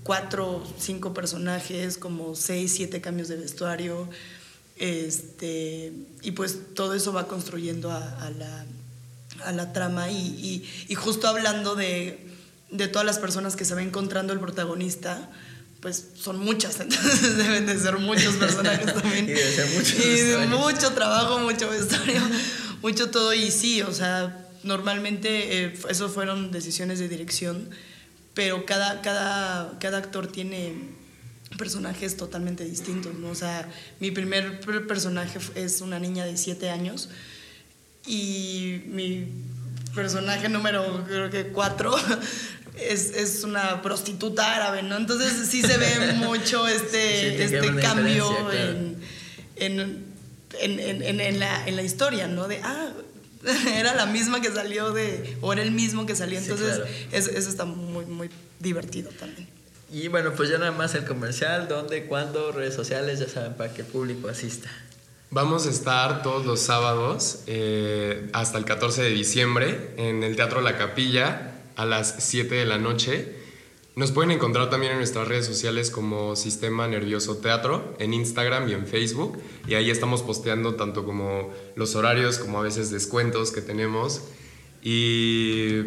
cuatro, 0.04 0.64
cinco 0.80 1.14
personajes, 1.14 1.98
como 1.98 2.36
seis, 2.36 2.74
siete 2.76 3.02
cambios 3.02 3.28
de 3.28 3.38
vestuario. 3.38 4.10
Este, 4.78 5.94
y 6.22 6.32
pues 6.32 6.74
todo 6.74 6.94
eso 6.96 7.14
va 7.14 7.28
construyendo 7.28 7.92
a, 7.92 8.26
a, 8.26 8.30
la, 8.30 8.66
a 9.46 9.52
la, 9.52 9.74
trama. 9.74 10.10
Y, 10.12 10.18
y, 10.18 10.70
y 10.90 10.96
justo 10.96 11.28
hablando 11.28 11.76
de, 11.76 12.20
de, 12.72 12.88
todas 12.88 13.06
las 13.06 13.20
personas 13.20 13.56
que 13.56 13.66
se 13.66 13.74
va 13.74 13.82
encontrando 13.82 14.34
el 14.34 14.40
protagonista, 14.40 15.30
pues 15.86 16.04
son 16.16 16.40
muchas, 16.40 16.80
entonces 16.80 17.38
deben 17.38 17.68
de 17.68 17.78
ser 17.78 18.00
muchos 18.00 18.38
personajes 18.38 18.92
también. 19.02 19.26
y 19.26 19.34
debe 19.34 19.52
ser 19.52 19.68
mucho, 19.70 20.44
y 20.44 20.48
mucho 20.48 20.92
trabajo, 20.94 21.38
mucho 21.38 21.70
vestuario, 21.70 22.22
mucho 22.82 23.12
todo. 23.12 23.36
Y 23.36 23.52
sí, 23.52 23.84
o 23.84 23.94
sea, 23.94 24.48
normalmente 24.64 25.64
eh, 25.64 25.74
eso 25.88 26.10
fueron 26.10 26.50
decisiones 26.50 26.98
de 26.98 27.08
dirección, 27.08 27.70
pero 28.34 28.66
cada, 28.66 29.04
cada, 29.04 29.78
cada 29.78 30.00
actor 30.00 30.26
tiene 30.26 30.74
personajes 31.56 32.18
totalmente 32.18 32.66
distintos, 32.66 33.14
¿no? 33.14 33.30
O 33.30 33.36
sea, 33.36 33.70
mi 34.00 34.10
primer 34.10 34.62
personaje 34.88 35.38
es 35.54 35.82
una 35.82 36.00
niña 36.00 36.26
de 36.26 36.36
7 36.36 36.72
años 36.72 37.10
y 38.08 38.82
mi 38.88 39.28
personaje 39.94 40.50
número 40.50 41.06
creo 41.06 41.30
que 41.30 41.50
4 41.50 41.96
es, 42.78 43.12
es, 43.12 43.44
una 43.44 43.82
prostituta 43.82 44.56
árabe, 44.56 44.84
¿no? 44.84 44.98
Entonces 44.98 45.48
sí 45.48 45.62
se 45.62 45.78
ve 45.78 46.14
mucho 46.16 46.68
este, 46.68 47.44
este 47.44 47.76
cambio 47.76 48.52
en, 48.52 48.98
en, 49.56 50.06
en, 50.62 51.22
en, 51.22 51.40
la, 51.40 51.68
en 51.68 51.76
la 51.76 51.82
historia, 51.82 52.28
¿no? 52.28 52.48
De, 52.48 52.60
ah, 52.64 52.92
era 53.76 53.94
la 53.96 54.06
misma 54.06 54.42
que 54.42 54.52
salió 54.52 54.92
de, 54.92 55.38
o 55.42 55.54
era 55.54 55.62
el 55.62 55.72
mismo 55.72 56.06
que 56.06 56.16
salió, 56.16 56.40
entonces 56.40 56.82
eso, 57.12 57.32
eso, 57.32 57.50
está 57.50 57.66
muy, 57.66 58.06
muy 58.06 58.30
divertido 58.60 59.12
también. 59.12 59.48
Y 59.92 60.08
bueno, 60.08 60.34
pues 60.34 60.50
ya 60.50 60.58
nada 60.58 60.72
más 60.72 60.96
el 60.96 61.06
comercial, 61.06 61.68
dónde, 61.68 62.06
cuándo, 62.06 62.52
redes 62.52 62.74
sociales, 62.74 63.20
ya 63.20 63.30
saben, 63.30 63.54
para 63.54 63.74
que 63.74 63.82
el 63.82 63.88
público 63.88 64.28
asista. 64.28 64.70
Vamos 65.30 65.68
a 65.68 65.70
estar 65.70 66.24
todos 66.24 66.46
los 66.46 66.62
sábados 66.62 67.40
eh, 67.48 68.30
hasta 68.34 68.58
el 68.58 68.66
14 68.66 69.04
de 69.04 69.10
diciembre 69.10 69.94
en 69.98 70.24
el 70.24 70.36
Teatro 70.36 70.62
La 70.62 70.78
Capilla 70.78 71.55
a 71.76 71.86
las 71.86 72.16
7 72.20 72.56
de 72.56 72.66
la 72.66 72.78
noche. 72.78 73.36
Nos 73.96 74.12
pueden 74.12 74.32
encontrar 74.32 74.70
también 74.70 74.92
en 74.92 74.98
nuestras 74.98 75.28
redes 75.28 75.46
sociales 75.46 75.90
como 75.90 76.36
Sistema 76.36 76.86
Nervioso 76.88 77.38
Teatro, 77.38 77.96
en 77.98 78.14
Instagram 78.14 78.68
y 78.68 78.74
en 78.74 78.88
Facebook. 78.88 79.40
Y 79.68 79.76
ahí 79.76 79.90
estamos 79.90 80.22
posteando 80.22 80.76
tanto 80.76 81.06
como 81.06 81.54
los 81.76 81.96
horarios 81.96 82.38
como 82.38 82.60
a 82.60 82.64
veces 82.64 82.92
descuentos 82.92 83.52
que 83.52 83.62
tenemos. 83.62 84.22
Y 84.84 85.82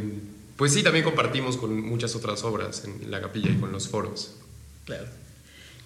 pues 0.56 0.72
sí, 0.72 0.82
también 0.82 1.04
compartimos 1.04 1.56
con 1.56 1.80
muchas 1.82 2.16
otras 2.16 2.42
obras 2.44 2.84
en 2.84 3.10
la 3.10 3.20
capilla 3.20 3.50
y 3.50 3.56
con 3.56 3.72
los 3.72 3.88
foros. 3.88 4.36
Claro. 4.86 5.06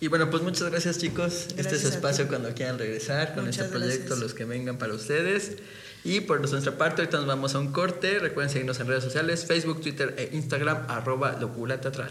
Y 0.01 0.09
bueno, 0.09 0.31
pues 0.31 0.43
muchas 0.43 0.71
gracias 0.71 0.99
chicos. 0.99 1.49
este 1.57 1.77
es 1.77 1.85
espacio 1.85 2.27
cuando 2.27 2.55
quieran 2.55 2.79
regresar 2.79 3.35
con 3.35 3.49
este 3.49 3.65
proyecto, 3.65 4.17
los 4.17 4.35
que 4.35 4.45
vengan 4.45 4.79
para 4.79 4.95
ustedes. 4.95 5.59
Y 6.05 6.21
por 6.21 6.41
nuestra 6.41 6.77
parte, 6.77 7.03
ahorita 7.03 7.19
nos 7.19 7.27
vamos 7.27 7.55
a 7.55 7.59
un 7.59 7.73
corte. 7.73 8.19
Recuerden 8.19 8.51
seguirnos 8.51 8.81
en 8.81 8.89
redes 8.89 9.05
sociales, 9.05 9.47
Facebook, 9.47 9.81
Twitter 9.81 10.15
e 10.19 10.35
Instagram, 10.37 10.87
arroba 10.89 11.37
locura 11.41 11.81
teatral. 11.81 12.11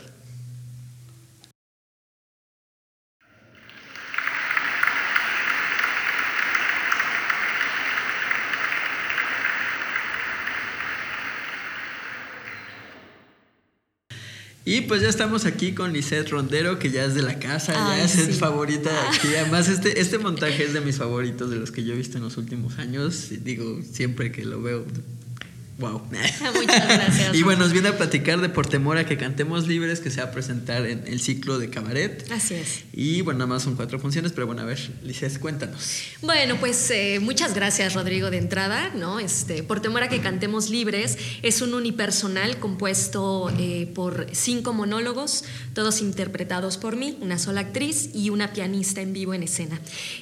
Y 14.71 14.79
pues 14.79 15.01
ya 15.01 15.09
estamos 15.09 15.43
aquí 15.43 15.73
con 15.73 15.91
Lisette 15.91 16.29
Rondero, 16.29 16.79
que 16.79 16.91
ya 16.91 17.03
es 17.03 17.13
de 17.13 17.21
la 17.21 17.39
casa, 17.39 17.73
ya 17.73 18.05
es 18.05 18.39
favorita 18.39 18.89
de 18.89 18.99
aquí. 19.09 19.27
Además, 19.37 19.67
este, 19.67 19.99
este 19.99 20.17
montaje 20.17 20.63
es 20.63 20.71
de 20.71 20.79
mis 20.79 20.95
favoritos, 20.95 21.49
de 21.49 21.57
los 21.57 21.71
que 21.71 21.83
yo 21.83 21.93
he 21.93 21.97
visto 21.97 22.17
en 22.17 22.23
los 22.23 22.37
últimos 22.37 22.79
años. 22.79 23.27
Digo, 23.43 23.81
siempre 23.83 24.31
que 24.31 24.45
lo 24.45 24.61
veo, 24.61 24.85
Wow. 25.81 26.03
Muchas 26.53 26.87
gracias. 26.87 27.35
y 27.35 27.41
bueno, 27.41 27.61
nos 27.61 27.73
viene 27.73 27.89
a 27.89 27.97
platicar 27.97 28.39
de 28.39 28.49
Por 28.49 28.67
Temor 28.67 28.99
a 28.99 29.05
que 29.07 29.17
Cantemos 29.17 29.67
Libres, 29.67 29.99
que 29.99 30.11
se 30.11 30.21
va 30.21 30.27
a 30.27 30.31
presentar 30.31 30.85
en 30.85 31.03
el 31.07 31.19
ciclo 31.19 31.57
de 31.57 31.71
cabaret. 31.71 32.23
Así 32.31 32.53
es. 32.53 32.83
Y 32.93 33.21
bueno, 33.21 33.39
nada 33.39 33.47
más 33.55 33.63
son 33.63 33.75
cuatro 33.75 33.97
funciones, 33.99 34.31
pero 34.31 34.45
bueno, 34.45 34.61
a 34.61 34.65
ver, 34.65 34.79
Lices, 35.03 35.39
cuéntanos. 35.39 36.03
Bueno, 36.21 36.57
pues 36.59 36.91
eh, 36.91 37.19
muchas 37.19 37.55
gracias, 37.55 37.95
Rodrigo, 37.95 38.29
de 38.29 38.37
entrada, 38.37 38.91
¿no? 38.95 39.19
Este, 39.19 39.63
Por 39.63 39.79
Temor 39.79 40.03
a 40.03 40.09
que 40.09 40.21
Cantemos 40.21 40.69
Libres 40.69 41.17
es 41.41 41.61
un 41.63 41.73
unipersonal 41.73 42.59
compuesto 42.59 43.51
eh, 43.57 43.89
por 43.95 44.27
cinco 44.33 44.73
monólogos, 44.73 45.45
todos 45.73 46.01
interpretados 46.01 46.77
por 46.77 46.95
mí, 46.95 47.17
una 47.21 47.39
sola 47.39 47.61
actriz 47.61 48.11
y 48.13 48.29
una 48.29 48.53
pianista 48.53 49.01
en 49.01 49.13
vivo 49.13 49.33
en 49.33 49.41
escena. 49.41 49.81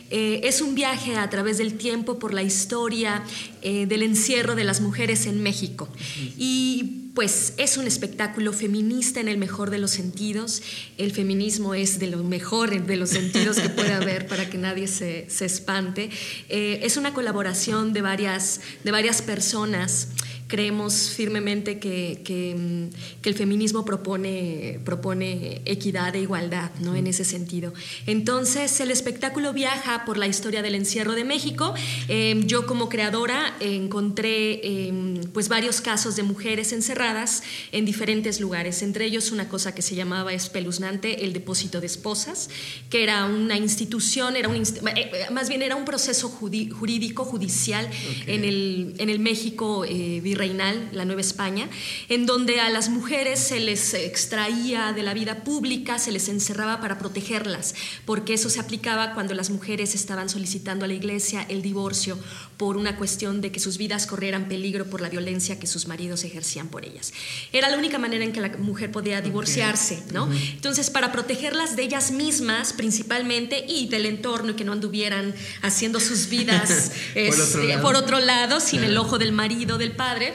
Eh, 0.10 0.40
es 0.46 0.62
un 0.62 0.74
viaje 0.74 1.18
a 1.18 1.30
través 1.30 1.58
del 1.58 1.74
tiempo 1.74 2.18
por 2.18 2.34
la 2.34 2.44
historia 2.44 3.24
del 3.62 4.04
encierro 4.04 4.56
de 4.56 4.64
las 4.64 4.80
mujeres 4.80 5.26
en 5.26 5.44
México 5.44 5.49
México. 5.50 5.90
Y 6.38 7.12
pues 7.16 7.54
es 7.58 7.78
un 7.78 7.88
espectáculo 7.88 8.54
feminista 8.54 9.20
en 9.20 9.28
el 9.28 9.38
mejor 9.38 9.72
de 9.72 9.80
los 9.80 9.92
sentidos. 9.92 10.62
El 10.98 11.12
feminismo 11.12 11.74
es 11.74 11.98
de 11.98 12.08
lo 12.08 12.24
mejor 12.24 12.70
de 12.86 12.98
los 12.98 13.10
sentidos 13.10 13.58
que 13.58 13.70
puede 13.70 13.94
haber 13.94 14.28
para 14.28 14.50
que 14.50 14.58
nadie 14.58 14.88
se, 14.88 15.26
espante. 15.44 16.12
Eh, 16.50 16.82
es 16.84 16.98
una 16.98 17.14
colaboración 17.14 17.94
de 17.94 18.02
varias, 18.02 18.62
de 18.84 18.92
varias 18.92 19.22
personas 19.22 20.10
creemos 20.50 21.12
firmemente 21.12 21.80
que, 21.80 22.56
mm, 22.58 23.22
que, 23.22 23.30
el 23.30 23.36
feminismo 23.36 23.86
propone, 23.86 24.80
propone 24.84 25.62
equidad 25.66 26.16
e 26.16 26.22
igualdad, 26.22 26.72
¿no? 26.82 26.96
En 26.96 27.06
ese 27.06 27.24
sentido. 27.24 27.72
Entonces, 28.08 28.80
el 28.82 28.90
espectáculo 28.90 29.54
viaja 29.54 30.04
por 30.06 30.18
la 30.18 30.26
historia 30.26 30.64
del 30.64 30.74
encierro 30.74 31.14
de 31.14 31.24
México. 31.24 31.76
Em, 32.08 32.48
yo 32.48 32.66
como 32.66 32.90
creadora 32.90 33.56
encontré 33.60 34.88
em, 34.88 35.22
pues 35.32 35.50
varios 35.50 35.82
casos 35.82 36.16
de 36.16 36.24
mujeres 36.24 36.74
encerradas 36.74 37.44
en 37.72 37.86
diferentes 37.86 38.42
lugares, 38.42 38.82
entre 38.82 39.06
ellos 39.06 39.32
una 39.32 39.48
cosa 39.50 39.76
que 39.76 39.84
se 39.84 39.94
llamaba 39.94 40.34
espeluznante, 40.34 41.26
el 41.26 41.32
depósito 41.32 41.80
de 41.80 41.86
esposas, 41.86 42.50
que 42.90 43.04
era 43.04 43.26
una 43.26 43.58
institución, 43.58 44.36
era 44.36 44.50
un 44.50 44.56
eh, 44.56 44.64
eh, 44.96 45.12
más 45.32 45.48
bien 45.48 45.62
era 45.62 45.76
un 45.76 45.86
proceso 45.86 46.28
jurídico, 46.30 47.24
judicial 47.24 47.88
en, 48.26 48.44
el, 48.44 48.96
en 48.98 49.10
el 49.10 49.20
México 49.20 49.86
eh, 49.86 50.22
Reinal, 50.40 50.90
la 50.94 51.06
Nueva 51.06 51.22
España, 51.22 51.70
en 52.08 52.26
donde 52.26 52.60
a 52.60 52.70
las 52.70 52.90
mujeres 52.90 53.40
se 53.40 53.60
les 53.60 53.94
extraía 53.94 54.94
de 54.94 55.04
la 55.04 55.14
vida 55.14 55.44
pública, 55.44 56.00
se 56.00 56.12
les 56.12 56.30
encerraba 56.30 56.80
para 56.82 56.98
protegerlas, 56.98 57.76
porque 58.06 58.34
eso 58.34 58.50
se 58.50 58.60
aplicaba 58.60 59.14
cuando 59.14 59.36
las 59.36 59.52
mujeres 59.52 59.94
estaban 59.94 60.30
solicitando 60.30 60.86
a 60.86 60.88
la 60.88 60.96
iglesia 60.96 61.46
el 61.50 61.62
divorcio 61.62 62.18
por 62.60 62.76
una 62.76 62.98
cuestión 62.98 63.40
de 63.40 63.54
que 63.54 63.62
sus 63.62 63.78
vidas 63.78 64.06
corrieran 64.06 64.50
peligro 64.50 64.84
por 64.84 65.00
la 65.00 65.08
violencia 65.08 65.58
que 65.58 65.66
sus 65.66 65.88
maridos 65.88 66.26
ejercían 66.26 66.68
por 66.68 66.84
ellas. 66.84 67.14
Era 67.54 67.70
la 67.70 67.78
única 67.78 68.00
manera 68.00 68.26
en 68.26 68.34
que 68.34 68.42
la 68.42 68.50
mujer 68.50 68.92
podía 68.92 69.22
divorciarse, 69.22 70.04
¿no? 70.12 70.30
Entonces, 70.30 70.90
para 70.90 71.14
protegerlas 71.14 71.78
de 71.78 71.84
ellas 71.84 72.12
mismas 72.12 72.74
principalmente 72.74 73.64
y 73.66 73.88
del 73.88 74.06
entorno 74.06 74.52
y 74.52 74.56
que 74.56 74.66
no 74.66 74.74
anduvieran 74.74 75.34
haciendo 75.62 76.02
sus 76.02 76.28
vidas 76.28 76.92
por, 77.82 77.96
otro 77.96 78.20
lado, 78.20 78.60
sin 78.60 78.84
el 78.84 78.98
ojo 78.98 79.18
del 79.18 79.32
marido, 79.32 79.78
del 79.78 79.94
padre, 79.94 80.34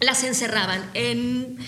las 0.00 0.24
encerraban 0.24 0.90
en 0.94 1.58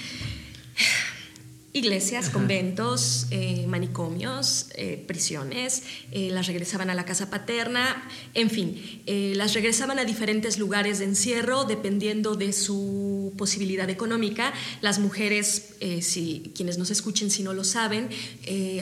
iglesias, 1.72 2.30
conventos, 2.30 3.26
eh, 3.30 3.66
manicomios, 3.68 4.66
eh, 4.74 5.04
prisiones, 5.06 5.82
eh, 6.12 6.30
las 6.32 6.46
regresaban 6.46 6.88
a 6.88 6.94
la 6.94 7.04
casa 7.04 7.28
paterna, 7.28 8.08
en 8.34 8.50
fin, 8.50 9.02
las 9.06 9.54
regresaban 9.54 9.98
a 9.98 10.04
diferentes 10.04 10.58
lugares 10.58 10.98
de 10.98 11.04
encierro 11.04 11.64
dependiendo 11.64 12.34
de 12.34 12.52
su 12.52 13.32
posibilidad 13.36 13.88
económica. 13.90 14.52
Las 14.80 14.98
mujeres, 14.98 15.74
si 16.00 16.52
quienes 16.54 16.78
nos 16.78 16.90
escuchen 16.90 17.30
si 17.30 17.42
no 17.42 17.52
lo 17.52 17.64
saben, 17.64 18.08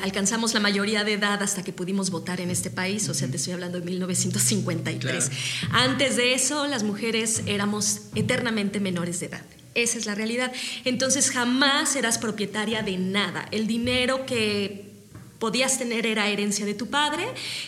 alcanzamos 0.03 0.55
la 0.55 0.61
mayoría 0.61 1.05
de 1.05 1.15
edad 1.15 1.43
hasta 1.43 1.63
que 1.63 1.73
pudimos 1.73 2.11
votar 2.11 2.41
en 2.41 2.51
este 2.51 2.71
país, 2.71 3.09
o 3.09 3.15
sea, 3.15 3.29
te 3.29 3.37
estoy 3.37 3.53
hablando 3.53 3.79
de 3.79 3.87
1953. 3.87 5.31
Antes 5.71 6.17
de 6.17 6.35
eso, 6.35 6.67
las 6.67 6.83
mujeres 6.83 7.43
éramos 7.47 8.03
eternamente 8.15 8.81
menores 8.81 9.21
de 9.21 9.27
edad. 9.27 9.56
Esa 9.77 9.99
es 9.99 10.07
la 10.07 10.15
realidad. 10.15 10.53
Entonces 10.85 11.31
jamás 11.31 11.91
serás 11.91 12.19
propietaria 12.19 12.83
de 12.83 12.97
nada. 12.97 13.47
El 13.53 13.67
dinero 13.67 14.25
que 14.27 14.91
podías 15.39 15.79
tener 15.79 16.07
era 16.07 16.29
herencia 16.29 16.65
de 16.65 16.75
tu 16.75 16.89
padre 16.89 17.25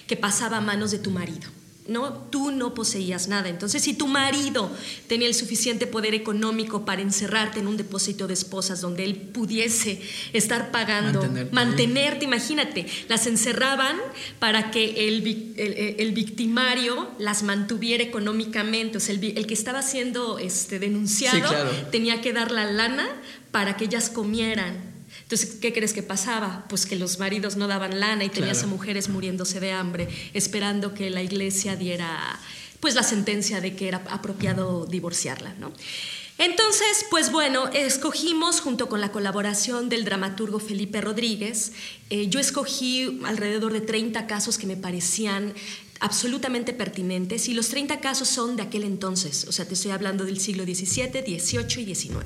que 0.06 0.16
pasaba 0.16 0.56
a 0.56 0.60
manos 0.62 0.90
de 0.90 0.98
tu 0.98 1.10
marido. 1.10 1.57
¿No? 1.88 2.12
Tú 2.12 2.50
no 2.50 2.74
poseías 2.74 3.28
nada. 3.28 3.48
Entonces, 3.48 3.82
si 3.82 3.94
tu 3.94 4.06
marido 4.06 4.70
tenía 5.06 5.26
el 5.26 5.34
suficiente 5.34 5.86
poder 5.86 6.14
económico 6.14 6.84
para 6.84 7.02
encerrarte 7.02 7.60
en 7.60 7.66
un 7.66 7.76
depósito 7.76 8.26
de 8.26 8.34
esposas 8.34 8.80
donde 8.80 9.04
él 9.04 9.16
pudiese 9.16 10.00
estar 10.32 10.70
pagando, 10.70 11.26
mantenerte, 11.50 12.26
imagínate, 12.26 12.86
las 13.08 13.26
encerraban 13.26 13.96
para 14.38 14.70
que 14.70 15.08
el, 15.08 16.12
victimario 16.12 17.08
las 17.18 17.42
mantuviera 17.42 18.04
económicamente. 18.04 18.98
O 18.98 19.00
sea, 19.00 19.14
el, 19.14 19.46
que 19.46 19.54
estaba 19.54 19.82
siendo 19.82 20.38
este, 20.38 20.78
denunciado 20.78 21.50
tenía 21.90 22.20
que 22.20 22.32
dar 22.32 22.52
la 22.52 22.70
lana 22.70 23.08
para 23.50 23.76
que 23.76 23.86
ellas 23.86 24.10
comieran 24.10 24.87
entonces, 25.28 25.56
¿qué 25.60 25.74
crees 25.74 25.92
que 25.92 26.02
pasaba? 26.02 26.64
Pues 26.70 26.86
que 26.86 26.96
los 26.96 27.18
maridos 27.18 27.56
no 27.56 27.68
daban 27.68 28.00
lana 28.00 28.24
y 28.24 28.30
tenías 28.30 28.62
a 28.62 28.66
mujeres 28.66 29.10
muriéndose 29.10 29.60
de 29.60 29.72
hambre, 29.72 30.08
esperando 30.32 30.94
que 30.94 31.10
la 31.10 31.22
iglesia 31.22 31.76
diera 31.76 32.40
pues 32.80 32.94
la 32.94 33.02
sentencia 33.02 33.60
de 33.60 33.76
que 33.76 33.88
era 33.88 34.02
apropiado 34.08 34.86
divorciarla, 34.86 35.52
¿no? 35.60 35.70
Entonces, 36.38 37.04
pues 37.10 37.30
bueno, 37.30 37.68
escogimos 37.74 38.62
junto 38.62 38.88
con 38.88 39.02
la 39.02 39.12
colaboración 39.12 39.90
del 39.90 40.06
dramaturgo 40.06 40.60
Felipe 40.60 41.02
Rodríguez, 41.02 41.72
eh, 42.08 42.28
yo 42.28 42.40
escogí 42.40 43.20
alrededor 43.26 43.74
de 43.74 43.82
30 43.82 44.26
casos 44.26 44.56
que 44.56 44.66
me 44.66 44.78
parecían 44.78 45.52
absolutamente 46.00 46.72
pertinentes 46.72 47.48
y 47.48 47.54
los 47.54 47.68
30 47.68 48.00
casos 48.00 48.28
son 48.28 48.56
de 48.56 48.62
aquel 48.62 48.84
entonces, 48.84 49.44
o 49.46 49.52
sea, 49.52 49.66
te 49.66 49.74
estoy 49.74 49.90
hablando 49.90 50.24
del 50.24 50.40
siglo 50.40 50.64
XVII, 50.64 51.38
XVIII 51.38 51.82
y 51.82 51.94
XIX. 51.94 52.24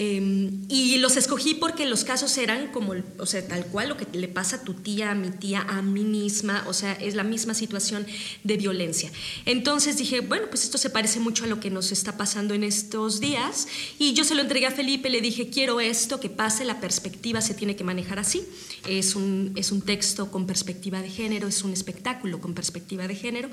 Em, 0.00 0.62
y 0.68 0.96
los 0.98 1.16
escogí 1.16 1.54
porque 1.54 1.84
los 1.84 2.04
casos 2.04 2.38
eran 2.38 2.68
como, 2.68 2.94
o 3.18 3.26
sea, 3.26 3.44
tal 3.48 3.66
cual 3.66 3.88
lo 3.88 3.96
que 3.96 4.06
le 4.16 4.28
pasa 4.28 4.54
a 4.54 4.62
tu 4.62 4.74
tía, 4.74 5.10
a 5.10 5.16
mi 5.16 5.30
tía, 5.30 5.62
a 5.62 5.82
mí 5.82 6.04
misma, 6.04 6.64
o 6.68 6.72
sea, 6.72 6.92
es 6.92 7.16
la 7.16 7.24
misma 7.24 7.52
situación 7.52 8.06
de 8.44 8.56
violencia. 8.56 9.10
Entonces 9.44 9.96
dije, 9.96 10.20
bueno, 10.20 10.46
pues 10.50 10.62
esto 10.62 10.78
se 10.78 10.90
parece 10.90 11.18
mucho 11.18 11.42
a 11.42 11.46
lo 11.48 11.58
que 11.58 11.70
nos 11.70 11.90
está 11.90 12.16
pasando 12.16 12.54
en 12.54 12.62
estos 12.62 13.18
días. 13.18 13.66
Y 13.98 14.12
yo 14.12 14.22
se 14.22 14.36
lo 14.36 14.42
entregué 14.42 14.66
a 14.66 14.70
Felipe, 14.70 15.10
le 15.10 15.20
dije, 15.20 15.50
quiero 15.50 15.80
esto, 15.80 16.20
que 16.20 16.30
pase, 16.30 16.64
la 16.64 16.78
perspectiva 16.78 17.40
se 17.40 17.54
tiene 17.54 17.74
que 17.74 17.82
manejar 17.82 18.20
así. 18.20 18.44
Es 18.88 19.16
un, 19.16 19.52
es 19.56 19.72
un 19.72 19.80
texto 19.80 20.30
con 20.30 20.46
perspectiva 20.46 21.02
de 21.02 21.10
género, 21.10 21.48
es 21.48 21.64
un 21.64 21.72
espectáculo 21.72 22.40
con 22.40 22.54
perspectiva 22.54 23.08
de 23.08 23.16
género. 23.16 23.50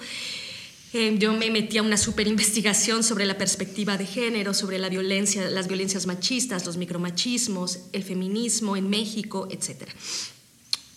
Eh, 0.97 1.17
yo 1.19 1.34
me 1.34 1.51
metí 1.51 1.77
a 1.77 1.81
una 1.81 1.97
super 1.97 2.25
investigación 2.25 3.03
sobre 3.03 3.25
la 3.25 3.38
perspectiva 3.38 3.97
de 3.97 4.05
género, 4.05 4.53
sobre 4.53 4.79
la 4.79 4.88
violencia, 4.88 5.49
las 5.49 5.67
violencias 5.67 6.05
machistas, 6.05 6.65
los 6.65 6.77
micromachismos, 6.77 7.79
el 7.91 8.01
feminismo 8.01 8.77
en 8.77 8.89
México, 8.89 9.45
etc. 9.51 9.89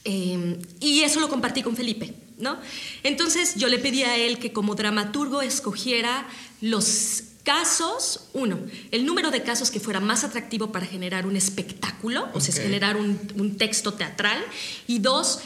Eh, 0.04 0.56
y 0.78 1.00
eso 1.00 1.18
lo 1.18 1.28
compartí 1.28 1.64
con 1.64 1.74
Felipe. 1.74 2.14
¿no? 2.38 2.60
Entonces 3.02 3.56
yo 3.56 3.66
le 3.66 3.80
pedí 3.80 4.04
a 4.04 4.16
él 4.16 4.38
que 4.38 4.52
como 4.52 4.76
dramaturgo 4.76 5.42
escogiera 5.42 6.28
los 6.60 7.24
casos, 7.42 8.28
uno, 8.34 8.60
el 8.92 9.04
número 9.04 9.32
de 9.32 9.42
casos 9.42 9.72
que 9.72 9.80
fuera 9.80 9.98
más 9.98 10.22
atractivo 10.22 10.70
para 10.70 10.86
generar 10.86 11.26
un 11.26 11.34
espectáculo, 11.34 12.28
o 12.34 12.40
sea, 12.40 12.54
generar 12.54 12.96
un, 12.96 13.18
un, 13.34 13.56
texto 13.56 13.94
teatral, 13.94 14.44
y 14.86 15.00
dos, 15.00 15.40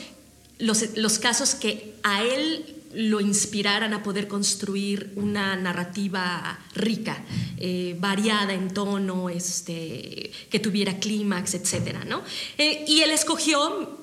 los, 0.59 0.95
los 0.99 1.19
casos 1.19 1.55
que 1.55 1.95
a 2.03 2.23
él 2.23 2.82
lo 2.95 3.21
inspiraran 3.21 3.95
a 3.95 4.03
poder 4.03 4.29
construir 4.29 5.13
una 5.17 5.57
narrativa 5.57 6.59
rica, 6.75 7.25
eh, 7.59 7.97
variada 7.99 8.53
en 8.53 8.73
tono, 8.73 9.31
este, 9.31 10.31
que 10.51 10.59
tuviera 10.59 10.99
clímax, 10.99 11.55
etc. 11.55 12.05
¿no? 12.07 12.23
Eh, 12.59 12.85
y 12.87 13.01
él 13.01 13.11
escogió 13.11 14.01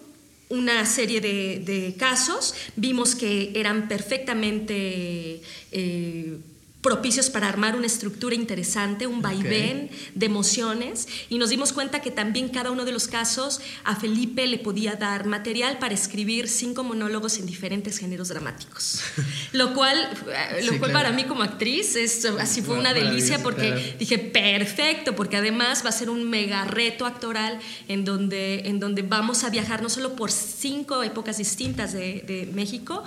una 0.50 0.86
serie 0.86 1.22
de, 1.22 1.96
casos, 1.98 2.56
vimos 2.76 3.16
que 3.16 3.52
eran 3.56 3.88
perfectamente... 3.88 5.42
Eh, 5.72 6.38
propicios 6.82 7.30
para 7.30 7.50
armar 7.50 7.76
una 7.76 7.88
estructura 7.88 8.36
interesante, 8.36 9.06
un 9.06 9.22
vaivén 9.22 9.90
de 10.16 10.26
emociones. 10.26 11.08
Y 11.28 11.38
nos 11.38 11.50
dimos 11.50 11.74
cuenta 11.74 12.02
que 12.02 12.10
también 12.10 12.48
cada 12.50 12.72
uno 12.72 12.86
de 12.86 12.94
los 12.94 13.08
casos 13.08 13.60
a 13.84 13.98
Felipe 13.98 14.48
le 14.48 14.60
podía 14.60 14.96
dar 14.96 15.26
material 15.26 15.78
para 15.78 15.94
escribir 15.94 16.48
cinco 16.48 16.86
monólogos 16.86 17.38
en 17.38 17.46
diferentes 17.46 17.98
géneros 17.98 18.30
dramáticos. 18.30 19.02
lo 19.52 19.74
cual, 19.74 19.98
eh, 20.28 20.64
lo 20.64 20.80
cual 20.80 20.94
para 20.94 21.12
mí 21.12 21.26
como 21.26 21.44
actriz 21.44 21.98
es, 21.98 22.24
así 22.26 22.62
fue 22.62 22.80
una 22.80 22.94
delicia 22.94 23.44
porque 23.44 23.96
dije, 24.00 24.18
perfecto, 24.18 25.16
porque 25.16 25.36
además 25.36 25.84
va 25.84 25.90
a 25.90 25.94
ser 25.94 26.10
un 26.10 26.30
mega 26.30 26.64
reto 26.64 27.06
actoral 27.06 27.60
en 27.90 28.06
donde, 28.06 28.70
en 28.70 28.80
donde 28.80 29.02
vamos 29.02 29.44
a 29.44 29.50
viajar 29.50 29.82
no 29.82 29.90
solo 29.90 30.16
por 30.16 30.32
cinco 30.32 31.04
épocas 31.04 31.38
distintas 31.38 31.92
de, 31.92 32.24
de 32.26 32.50
México, 32.54 33.04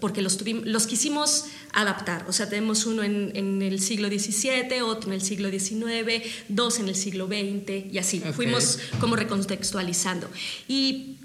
porque 0.00 0.22
los, 0.22 0.38
los 0.42 0.86
quisimos 0.86 1.46
adaptar. 1.72 2.24
O 2.28 2.32
sea, 2.32 2.48
tenemos 2.48 2.86
uno 2.86 3.02
en, 3.02 3.62
el 3.62 3.80
siglo 3.80 4.08
XVII, 4.08 4.82
otro 4.82 5.10
en 5.10 5.14
el 5.14 5.22
siglo 5.22 5.50
XIX, 5.50 6.22
dos 6.48 6.78
en 6.78 6.88
el 6.88 6.96
siglo 6.96 7.26
XX 7.26 7.92
y 7.92 7.98
así. 7.98 8.20
Fuimos 8.20 8.78
como 9.00 9.16
recontextualizando. 9.16 10.28
Y 10.68 11.16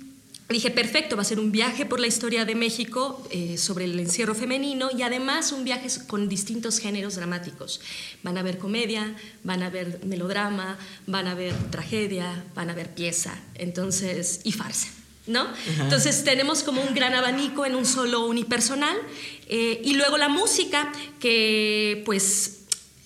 dije, 0.50 0.72
perfecto, 0.72 1.16
va 1.16 1.22
a 1.22 1.26
ser 1.26 1.40
un 1.40 1.52
viaje 1.52 1.86
por 1.86 2.00
la 2.00 2.08
historia 2.08 2.46
de 2.46 2.56
México 2.56 3.26
eh, 3.32 3.58
sobre 3.58 3.86
el 3.86 4.00
encierro 4.00 4.36
femenino 4.36 4.90
y 4.96 5.02
además 5.02 5.52
un 5.52 5.64
viaje 5.64 5.88
con 6.08 6.28
distintos 6.28 6.80
géneros 6.80 7.16
dramáticos. 7.16 7.82
Van 8.24 8.38
a 8.38 8.44
ver 8.44 8.58
comedia, 8.58 9.16
van 9.44 9.64
a 9.64 9.70
ver 9.70 10.02
melodrama, 10.06 10.78
van 11.08 11.28
a 11.28 11.36
ver 11.36 11.54
tragedia, 11.70 12.46
van 12.56 12.70
a 12.70 12.74
ver 12.74 12.94
pieza, 12.94 13.40
entonces, 13.56 14.42
y 14.44 14.52
farsa. 14.52 15.01
¿No? 15.32 15.48
Entonces 15.80 16.24
tenemos 16.24 16.64
como 16.64 16.82
un 16.82 16.94
gran 16.94 17.14
abanico 17.14 17.66
en 17.66 17.76
un 17.76 17.86
solo 17.86 18.26
unipersonal. 18.26 18.98
Eh, 19.48 19.82
y 19.84 19.96
luego 19.96 20.18
la 20.18 20.30
música, 20.30 20.92
que 21.20 22.04
pues 22.06 22.62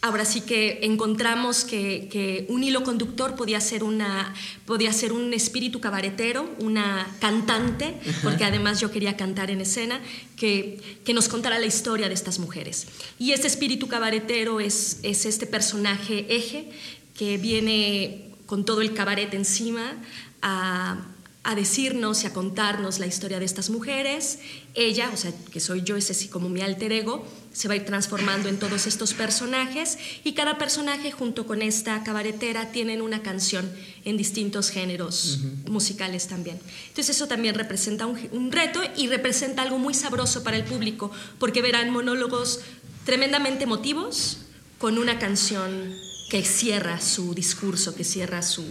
ahora 0.06 0.24
sí 0.24 0.42
que 0.42 0.80
encontramos 0.84 1.66
que, 1.66 2.46
un 2.50 2.64
hilo 2.64 2.84
conductor 2.84 3.36
podía 3.36 3.60
ser, 3.60 3.84
una, 3.84 4.34
podía 4.66 4.94
ser 4.94 5.12
un 5.12 5.34
espíritu 5.34 5.80
cabaretero, 5.80 6.48
una 6.60 7.08
cantante, 7.20 7.96
porque 8.22 8.44
además 8.44 8.80
yo 8.80 8.92
quería 8.92 9.18
cantar 9.18 9.50
en 9.50 9.62
escena, 9.62 10.00
que, 10.36 10.80
que, 11.04 11.14
nos 11.14 11.28
contara 11.28 11.58
la 11.58 11.66
historia 11.66 12.08
de 12.08 12.14
estas 12.14 12.38
mujeres. 12.38 12.88
Y 13.18 13.32
este 13.32 13.48
espíritu 13.48 13.88
cabaretero 13.88 14.60
es, 14.60 15.00
es 15.02 15.26
este 15.26 15.48
personaje 15.48 16.28
eje 16.30 16.70
que 17.18 17.38
viene 17.38 18.30
con 18.46 18.64
todo 18.64 18.82
el 18.82 18.94
cabaret 18.94 19.34
encima 19.34 19.96
a 20.44 21.08
a 21.46 21.54
decirnos 21.54 22.24
y 22.24 22.28
a 22.28 22.34
contarnos 22.34 22.98
la 22.98 23.06
historia 23.06 23.40
de 23.40 23.46
estas 23.46 23.70
mujeres. 23.70 24.40
Ella, 24.74 25.12
o 25.14 25.18
sea, 25.18 25.32
que 25.52 25.60
soy 25.60 25.84
yo, 25.84 25.96
ese 25.96 26.16
sí 26.16 26.28
como 26.28 26.50
mi 26.50 26.62
alter 26.62 26.92
ego, 26.92 27.24
se 27.54 27.68
va 27.68 27.76
a 27.76 27.78
ir 27.78 27.86
transformando 27.86 28.50
en 28.50 28.58
todos 28.58 28.88
estos 28.88 29.14
personajes 29.14 30.00
y 30.24 30.34
cada 30.34 30.58
personaje 30.58 31.12
junto 31.12 31.46
con 31.46 31.62
esta 31.62 32.04
cabaretera 32.04 32.72
tienen 32.72 33.02
una 33.02 33.22
canción 33.22 33.72
en 34.06 34.18
distintos 34.18 34.72
géneros 34.72 35.42
musicales 35.70 36.28
también. 36.28 36.60
Entonces 36.88 37.16
eso 37.16 37.28
también 37.28 37.54
representa 37.54 38.08
un, 38.08 38.18
un 38.32 38.52
reto 38.52 38.82
y 38.98 39.08
representa 39.08 39.62
algo 39.62 39.78
muy 39.78 39.94
sabroso 39.94 40.44
para 40.44 40.58
el 40.58 40.64
público 40.64 41.12
porque 41.38 41.62
verán 41.62 41.92
monólogos 41.92 42.62
tremendamente 43.06 43.66
emotivos 43.66 44.40
con 44.80 44.98
una 44.98 45.20
canción 45.20 45.96
que 46.32 46.44
cierra 46.44 47.00
su 47.00 47.36
discurso, 47.36 47.94
que 47.94 48.04
cierra 48.04 48.42
su, 48.42 48.66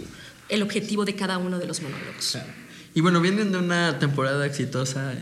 el 0.49 0.61
objetivo 0.61 1.05
de 1.05 1.15
cada 1.15 1.37
uno 1.37 1.57
de 1.57 1.67
los 1.67 1.81
monólogos. 1.81 2.37
Y 2.95 3.01
bueno, 3.01 3.19
vienen 3.19 3.51
de 3.51 3.57
una 3.57 3.99
temporada 3.99 4.45
exitosa. 4.45 5.13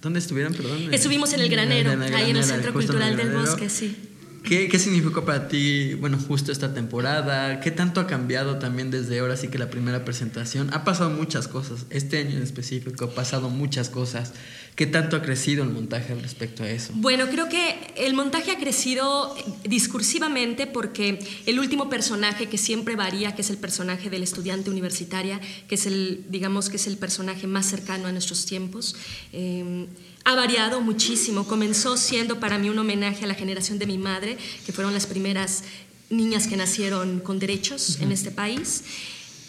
¿Dónde 0.00 0.18
estuvieron, 0.18 0.54
perdón? 0.54 0.92
Estuvimos 0.92 1.34
en 1.34 1.40
el 1.40 1.50
Granero, 1.50 1.90
ahí 2.16 2.30
en 2.30 2.36
el 2.38 2.44
Centro 2.44 2.72
Cultural 2.72 3.14
del 3.14 3.30
Bosque, 3.30 3.68
sí. 3.68 3.94
¿Qué, 4.42 4.68
¿Qué, 4.68 4.78
significó 4.78 5.26
para 5.26 5.46
ti, 5.46 5.92
bueno, 6.00 6.18
justo 6.18 6.50
esta 6.50 6.72
temporada? 6.72 7.60
¿Qué 7.60 7.70
tanto 7.70 8.00
ha 8.00 8.06
cambiado 8.06 8.58
también 8.58 8.90
desde 8.90 9.18
ahora 9.18 9.36
sí 9.36 9.48
que 9.48 9.58
la 9.58 9.68
primera 9.68 10.02
presentación? 10.02 10.72
Ha 10.72 10.82
pasado 10.82 11.10
muchas 11.10 11.46
cosas. 11.46 11.84
Este 11.90 12.16
año 12.16 12.38
en 12.38 12.42
específico 12.42 13.04
ha 13.04 13.14
pasado 13.14 13.50
muchas 13.50 13.90
cosas. 13.90 14.32
¿Qué 14.74 14.86
tanto 14.86 15.16
ha 15.16 15.22
crecido 15.22 15.62
el 15.62 15.70
montaje 15.70 16.14
respecto 16.14 16.62
a 16.62 16.70
eso? 16.70 16.92
Bueno, 16.94 17.28
creo 17.28 17.48
que 17.48 17.92
el 17.96 18.14
montaje 18.14 18.52
ha 18.52 18.58
crecido 18.58 19.34
discursivamente 19.64 20.66
porque 20.66 21.18
el 21.46 21.58
último 21.58 21.90
personaje 21.90 22.48
que 22.48 22.56
siempre 22.56 22.96
varía, 22.96 23.34
que 23.34 23.42
es 23.42 23.50
el 23.50 23.58
personaje 23.58 24.08
del 24.08 24.22
estudiante 24.22 24.70
universitaria, 24.70 25.40
que 25.68 25.74
es 25.74 25.86
el, 25.86 26.24
digamos 26.30 26.70
que 26.70 26.76
es 26.76 26.86
el 26.86 26.96
personaje 26.96 27.46
más 27.46 27.66
cercano 27.66 28.08
a 28.08 28.12
nuestros 28.12 28.46
tiempos, 28.46 28.96
eh, 29.32 29.86
ha 30.24 30.34
variado 30.34 30.80
muchísimo. 30.80 31.46
Comenzó 31.46 31.96
siendo 31.96 32.40
para 32.40 32.58
mí 32.58 32.68
un 32.68 32.78
homenaje 32.78 33.24
a 33.24 33.26
la 33.26 33.34
generación 33.34 33.78
de 33.78 33.86
mi 33.86 33.98
madre, 33.98 34.38
que 34.64 34.72
fueron 34.72 34.92
las 34.92 35.06
primeras 35.06 35.64
niñas 36.10 36.46
que 36.46 36.56
nacieron 36.56 37.20
con 37.20 37.38
derechos 37.38 37.98
en 38.00 38.12
este 38.12 38.30
país. 38.30 38.84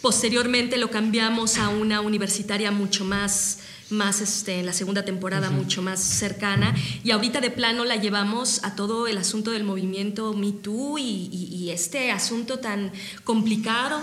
Posteriormente 0.00 0.78
lo 0.78 0.90
cambiamos 0.90 1.58
a 1.58 1.68
una 1.68 2.00
universitaria 2.00 2.70
mucho 2.70 3.04
más 3.04 3.58
más 3.92 4.20
este, 4.20 4.60
en 4.60 4.66
la 4.66 4.72
segunda 4.72 5.04
temporada 5.04 5.50
mucho 5.50 5.82
más 5.82 6.00
cercana 6.00 6.74
y 7.04 7.10
ahorita 7.10 7.40
de 7.40 7.50
plano 7.50 7.84
la 7.84 7.96
llevamos 7.96 8.64
a 8.64 8.74
todo 8.74 9.06
el 9.06 9.18
asunto 9.18 9.50
del 9.50 9.64
movimiento 9.64 10.32
Me 10.34 10.52
Too 10.52 10.98
y, 10.98 11.70
este 11.72 12.10
asunto 12.10 12.58
tan 12.58 12.92
complicado 13.24 14.02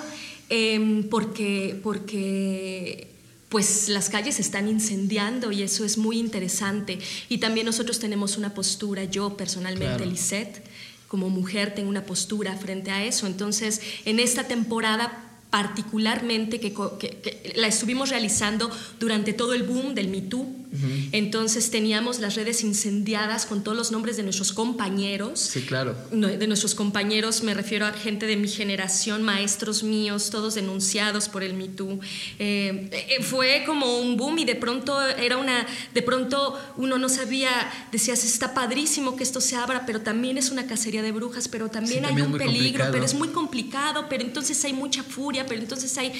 em, 0.49 1.03
porque, 1.07 1.79
porque 1.83 3.09
pues 3.49 3.89
las 3.89 4.09
calles 4.09 4.35
se 4.35 4.41
están 4.41 4.67
incendiando 4.67 5.51
y 5.51 5.61
eso 5.61 5.85
es 5.85 5.97
muy 5.97 6.17
interesante. 6.17 6.99
Y 7.27 7.39
también 7.39 7.65
nosotros 7.65 7.99
tenemos 7.99 8.37
una 8.37 8.53
postura, 8.53 9.03
yo 9.03 9.35
personalmente, 9.35 10.05
Lisette, 10.05 10.63
como 11.07 11.29
mujer 11.29 11.73
tengo 11.75 11.89
una 11.89 12.05
postura 12.05 12.55
frente 12.55 12.91
a 12.91 13.03
eso. 13.03 13.27
Entonces, 13.27 13.81
en 14.05 14.19
esta 14.19 14.47
temporada 14.47 15.28
particularmente 15.49 16.59
que, 16.59 17.53
la 17.55 17.67
estuvimos 17.67 18.09
realizando 18.09 18.69
durante 18.99 19.33
todo 19.33 19.53
el 19.53 19.63
boom 19.63 19.95
del 19.95 20.09
Me 20.09 20.21
Too. 20.21 20.58
Entonces 21.11 21.71
teníamos 21.71 22.19
las 22.19 22.35
redes 22.35 22.63
incendiadas 22.63 23.45
con 23.45 23.63
todos 23.63 23.75
los 23.75 23.91
nombres 23.91 24.17
de 24.17 24.23
nuestros 24.23 24.53
compañeros. 24.53 25.39
Sí, 25.39 25.61
claro. 25.61 25.95
De 26.11 26.47
nuestros 26.47 26.75
compañeros, 26.75 27.43
me 27.43 27.53
refiero 27.53 27.85
a 27.85 27.91
gente 27.91 28.27
de 28.27 28.35
mi 28.35 28.47
generación, 28.47 29.23
maestros 29.23 29.83
míos, 29.83 30.29
todos 30.29 30.55
denunciados 30.55 31.27
por 31.27 31.43
el 31.43 31.55
Me 31.55 31.67
Too. 31.67 31.99
Eh, 32.37 32.89
eh, 32.91 33.23
fue 33.23 33.63
como 33.65 33.99
un 33.99 34.15
boom 34.15 34.39
y 34.39 34.45
de 34.45 34.55
pronto 34.55 35.01
era 35.01 35.37
una, 35.37 35.65
de 35.93 36.01
pronto 36.01 36.59
uno 36.77 36.97
no 36.97 37.09
sabía, 37.09 37.49
decías, 37.91 38.23
está 38.23 38.53
padrísimo 38.53 39.15
que 39.15 39.23
esto 39.23 39.41
se 39.41 39.55
abra, 39.55 39.85
pero 39.85 40.01
también 40.01 40.37
es 40.37 40.51
una 40.51 40.67
cacería 40.67 41.01
de 41.01 41.11
brujas, 41.11 41.47
pero 41.47 41.69
también 41.69 42.05
hay 42.05 42.21
un 42.21 42.37
peligro, 42.37 42.85
pero 42.91 43.03
es 43.03 43.13
muy 43.13 43.29
complicado, 43.29 44.05
pero 44.07 44.23
entonces 44.23 44.63
hay 44.65 44.73
mucha 44.73 45.03
furia 45.03 45.39
pero 45.47 45.61
entonces 45.61 45.97
hay, 45.97 46.13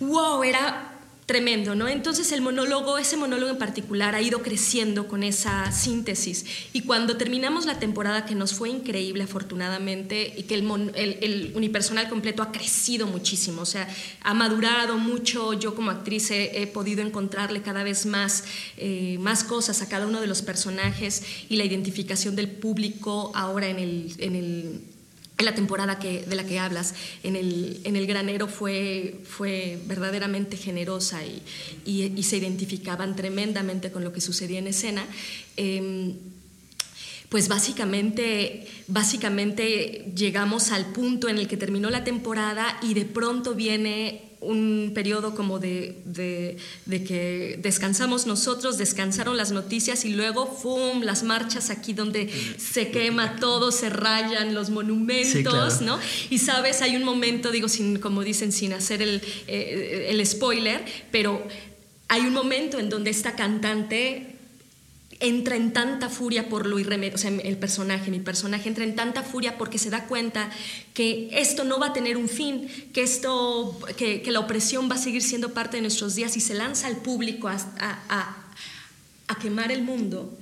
wow, 0.00 0.42
era 0.42 0.93
tremendo, 1.26 1.74
¿no? 1.74 1.88
Entonces 1.88 2.32
el 2.32 2.42
monólogo, 2.42 2.98
ese 2.98 3.16
monólogo 3.16 3.50
en 3.50 3.58
particular 3.58 4.14
ha 4.14 4.20
ido 4.20 4.42
creciendo 4.42 5.08
con 5.08 5.22
esa 5.22 5.72
síntesis 5.72 6.44
y 6.72 6.82
cuando 6.82 7.16
terminamos 7.16 7.64
la 7.64 7.78
temporada 7.78 8.26
que 8.26 8.34
nos 8.34 8.52
fue 8.52 8.68
increíble 8.68 9.24
afortunadamente 9.24 10.34
y 10.36 10.42
que 10.42 10.54
el, 10.54 10.92
el, 10.94 11.52
unipersonal 11.54 12.10
completo 12.10 12.42
ha 12.42 12.52
crecido 12.52 13.06
muchísimo, 13.06 13.62
o 13.62 13.66
sea, 13.66 13.88
ha 14.22 14.34
madurado 14.34 14.98
mucho, 14.98 15.54
yo 15.54 15.74
como 15.74 15.90
actriz 15.90 16.30
he, 16.30 16.70
podido 16.74 17.02
encontrarle 17.02 17.62
cada 17.62 17.84
vez 17.84 18.04
más, 18.04 18.44
eh, 18.76 19.16
más 19.20 19.44
cosas 19.44 19.80
a 19.80 19.88
cada 19.88 20.06
uno 20.06 20.20
de 20.20 20.26
los 20.26 20.42
personajes 20.42 21.22
y 21.48 21.56
la 21.56 21.64
identificación 21.64 22.36
del 22.36 22.50
público 22.50 23.32
ahora 23.34 23.68
en 23.68 23.78
el, 23.78 24.82
la 25.42 25.54
temporada 25.54 25.98
que, 25.98 26.22
de 26.22 26.36
la 26.36 26.44
que 26.44 26.58
hablas, 26.58 26.94
en 27.22 27.34
el, 27.34 27.80
en 27.84 27.96
el 27.96 28.06
granero 28.06 28.46
fue, 28.46 29.20
fue 29.24 29.78
verdaderamente 29.86 30.56
generosa 30.56 31.24
y, 31.24 31.42
y, 31.84 32.22
se 32.22 32.36
identificaban 32.36 33.16
tremendamente 33.16 33.90
con 33.90 34.04
lo 34.04 34.12
que 34.12 34.20
sucedía 34.20 34.60
en 34.60 34.68
escena. 34.68 35.04
Em, 35.56 36.14
pues 37.28 37.48
básicamente, 37.48 38.68
básicamente 38.86 40.12
llegamos 40.14 40.70
al 40.70 40.92
punto 40.92 41.28
en 41.28 41.38
el 41.38 41.48
que 41.48 41.56
terminó 41.56 41.90
la 41.90 42.04
temporada 42.04 42.78
y 42.80 42.94
de 42.94 43.04
pronto 43.04 43.54
viene 43.54 44.33
un 44.44 44.92
periodo 44.94 45.34
como 45.34 45.58
de, 45.58 46.00
de, 46.04 47.04
que 47.04 47.58
descansamos 47.62 48.26
nosotros, 48.26 48.78
descansaron 48.78 49.36
las 49.36 49.52
noticias 49.52 50.04
y 50.04 50.10
luego, 50.10 50.46
¡fum!, 50.46 51.02
las 51.02 51.22
marchas 51.22 51.70
aquí 51.70 51.92
donde 51.92 52.30
se 52.56 52.90
quema 52.90 53.36
todo, 53.36 53.72
se 53.72 53.90
rayan 53.90 54.54
los 54.54 54.70
monumentos, 54.70 55.80
¿no? 55.80 55.98
Y 56.30 56.38
sabes, 56.38 56.82
hay 56.82 56.96
un 56.96 57.04
momento, 57.04 57.50
digo, 57.50 57.68
sin, 57.68 57.98
como 57.98 58.22
dicen, 58.22 58.52
sin 58.52 58.72
hacer 58.72 59.02
el, 59.02 59.22
eh, 59.46 60.06
el 60.10 60.24
spoiler, 60.26 60.84
pero 61.10 61.46
hay 62.08 62.22
un 62.22 62.32
momento 62.32 62.78
en 62.78 62.90
donde 62.90 63.10
esta 63.10 63.34
cantante 63.34 64.33
entra 65.24 65.56
en 65.56 65.72
tanta 65.72 66.10
furia 66.10 66.48
por 66.48 66.66
lo 66.66 66.78
irremediable, 66.78 67.14
o 67.14 67.18
sea, 67.18 67.30
el 67.30 67.56
personaje, 67.56 68.10
mi 68.10 68.20
personaje 68.20 68.68
entra 68.68 68.84
en 68.84 68.94
tanta 68.94 69.22
furia 69.22 69.56
porque 69.56 69.78
se 69.78 69.88
da 69.88 70.06
cuenta 70.06 70.50
que 70.92 71.30
esto 71.32 71.64
no 71.64 71.80
va 71.80 71.88
a 71.88 71.92
tener 71.92 72.16
un 72.16 72.28
fin, 72.28 72.68
que 72.92 73.02
esto, 73.02 73.78
que, 73.96 74.22
la 74.30 74.40
opresión 74.40 74.90
va 74.90 74.96
a 74.96 74.98
seguir 74.98 75.22
siendo 75.22 75.54
parte 75.54 75.78
de 75.78 75.80
nuestros 75.80 76.14
días 76.14 76.36
y 76.36 76.40
se 76.40 76.54
lanza 76.54 76.88
al 76.88 76.98
público 76.98 77.48
a, 77.48 77.56
a, 77.78 78.40
quemar 79.40 79.72
el 79.72 79.82
mundo, 79.82 80.38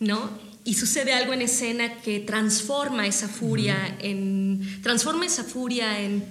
¿no? 0.00 0.30
Y 0.64 0.74
sucede 0.74 1.12
algo 1.12 1.32
en 1.32 1.42
escena 1.42 2.00
que 2.02 2.20
transforma 2.20 3.06
esa 3.06 3.28
furia 3.28 3.96
en, 4.00 4.80
transforma 4.82 5.26
esa 5.26 5.44
furia 5.44 6.00
en, 6.00 6.24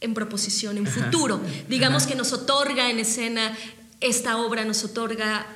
en 0.00 0.14
proposición, 0.14 0.78
en 0.78 0.86
futuro. 0.86 1.40
Digamos 1.68 2.06
que 2.06 2.14
nos 2.14 2.32
otorga 2.32 2.90
en 2.90 2.98
escena, 2.98 3.56
esta 4.00 4.38
obra 4.38 4.64
nos 4.64 4.84
otorga 4.84 5.46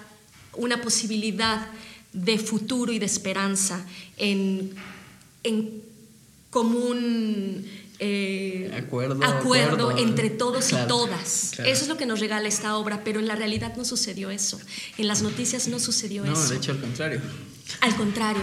una 0.57 0.81
posibilidad 0.81 1.69
de 2.13 2.39
futuro 2.39 2.93
y 2.93 2.99
de 2.99 3.07
esperanza 3.07 3.85
en, 4.17 4.75
en 5.43 5.83
común 6.51 7.67
eh, 7.99 8.71
acuerdo, 8.77 9.97
entre 9.97 10.31
todos 10.31 10.73
y 10.73 10.77
todas. 10.89 11.53
Eso 11.59 11.83
es 11.83 11.89
lo 11.89 11.97
que 11.97 12.07
nos 12.07 12.21
regala 12.21 12.49
esta 12.49 12.77
obra, 12.77 13.03
pero 13.05 13.21
en 13.21 13.27
la 13.27 13.37
realidad 13.37 13.77
no 13.77 13.85
sucedió 13.85 14.31
eso. 14.31 14.61
En 14.99 15.09
las 15.09 15.23
noticias 15.23 15.69
no 15.69 15.79
sucedió 15.79 16.25
eso. 16.25 16.35
No, 16.35 16.49
de 16.49 16.57
hecho 16.57 16.73
al 16.73 16.81
contrario. 16.81 17.21
Al 17.81 17.97
contrario. 17.97 18.43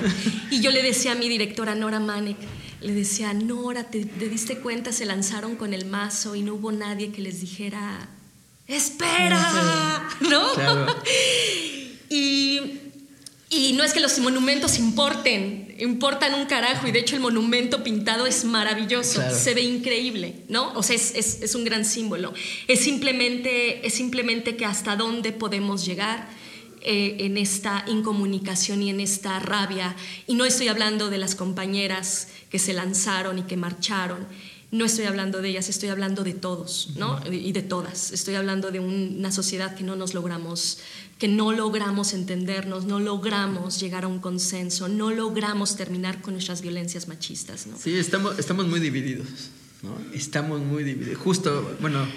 Y 0.50 0.62
yo 0.62 0.72
le 0.72 0.82
decía 0.82 1.12
a 1.12 1.16
mi 1.16 1.30
directora 1.30 1.76
Nora 1.76 2.00
Manek, 2.00 2.38
le 2.82 2.94
decía, 2.94 3.34
Nora, 3.34 3.84
¿te, 3.84 4.06
te 4.06 4.30
diste 4.30 4.58
cuenta? 4.58 4.92
Se 4.92 5.06
lanzaron 5.06 5.56
con 5.56 5.74
el 5.74 5.86
mazo 5.86 6.36
y 6.36 6.42
no 6.42 6.56
hubo 6.56 6.72
nadie 6.72 7.12
que 7.12 7.22
les 7.22 7.42
dijera, 7.42 8.10
espera, 8.68 10.10
¿no? 10.22 10.54
Claro. 10.54 10.96
Y, 12.12 12.60
y 13.50 13.72
no 13.72 13.86
es 13.86 13.94
que 13.94 14.02
los 14.02 14.20
monumentos 14.20 14.78
importen, 14.78 15.74
importan 15.80 16.34
un 16.34 16.46
carajo 16.46 16.86
y 16.86 16.92
de 16.92 17.00
hecho 17.00 17.16
el 17.16 17.22
monumento 17.22 17.86
pintado 17.86 18.28
es 18.28 18.44
maravilloso, 18.44 19.22
se 19.32 19.54
ve 19.54 19.62
increíble, 19.62 20.44
¿no? 20.50 20.74
O 20.74 20.84
sea, 20.84 20.98
es, 20.98 21.16
es, 21.16 21.42
es, 21.42 21.56
un 21.56 21.64
gran 21.64 21.86
símbolo. 21.86 22.34
Es 22.68 22.82
simplemente, 22.82 23.88
es 23.88 23.94
simplemente 23.94 24.58
que 24.58 24.66
hasta 24.66 24.98
dónde 24.98 25.32
podemos 25.32 25.86
llegar. 25.86 26.28
Eh, 26.84 27.18
en 27.28 27.38
esta 27.38 27.86
incomunicación 27.86 28.82
y 28.82 28.90
en 28.90 29.02
esta 29.02 29.38
rabia. 29.38 29.96
Y 30.26 30.34
no 30.34 30.46
estoy 30.46 30.68
hablando 30.68 31.12
de 31.12 31.20
las 31.20 31.36
compañeras 31.36 32.30
que 32.50 32.58
se 32.58 32.74
lanzaron 32.74 33.38
y 33.38 33.44
que 33.44 33.56
marcharon. 33.56 34.26
No 34.72 34.86
estoy 34.86 35.06
hablando 35.06 35.42
de 35.42 35.50
ellas, 35.50 35.68
estoy 35.68 35.90
hablando 35.90 36.24
de 36.24 36.34
todos, 36.34 36.92
¿no? 36.96 37.20
Y 37.30 37.52
de 37.52 37.62
todas. 37.62 38.12
Estoy 38.12 38.36
hablando 38.36 38.72
de 38.72 38.80
una 38.80 39.32
sociedad 39.32 39.76
que 39.76 39.84
no 39.84 39.96
nos 39.96 40.14
logramos 40.14 40.80
que 41.22 41.28
no 41.28 41.52
logramos 41.52 42.16
entendernos, 42.16 42.86
no 42.86 43.00
logramos 43.00 43.80
llegar 43.80 44.06
a 44.06 44.08
un 44.08 44.18
consenso, 44.18 44.90
no 44.90 45.12
logramos 45.12 45.76
terminar 45.76 46.20
con 46.20 46.34
nuestras 46.34 46.64
violencias 46.64 47.08
machistas. 47.08 47.68
¿no? 47.68 47.78
Sí, 47.78 47.96
estamos, 47.96 48.40
estamos 48.40 48.68
muy 48.68 48.80
divididos, 48.80 49.28
¿no? 49.84 49.96
Estamos 50.16 50.62
muy 50.62 50.84
divididos. 50.84 51.20
Justo, 51.20 51.78
bueno, 51.80 52.08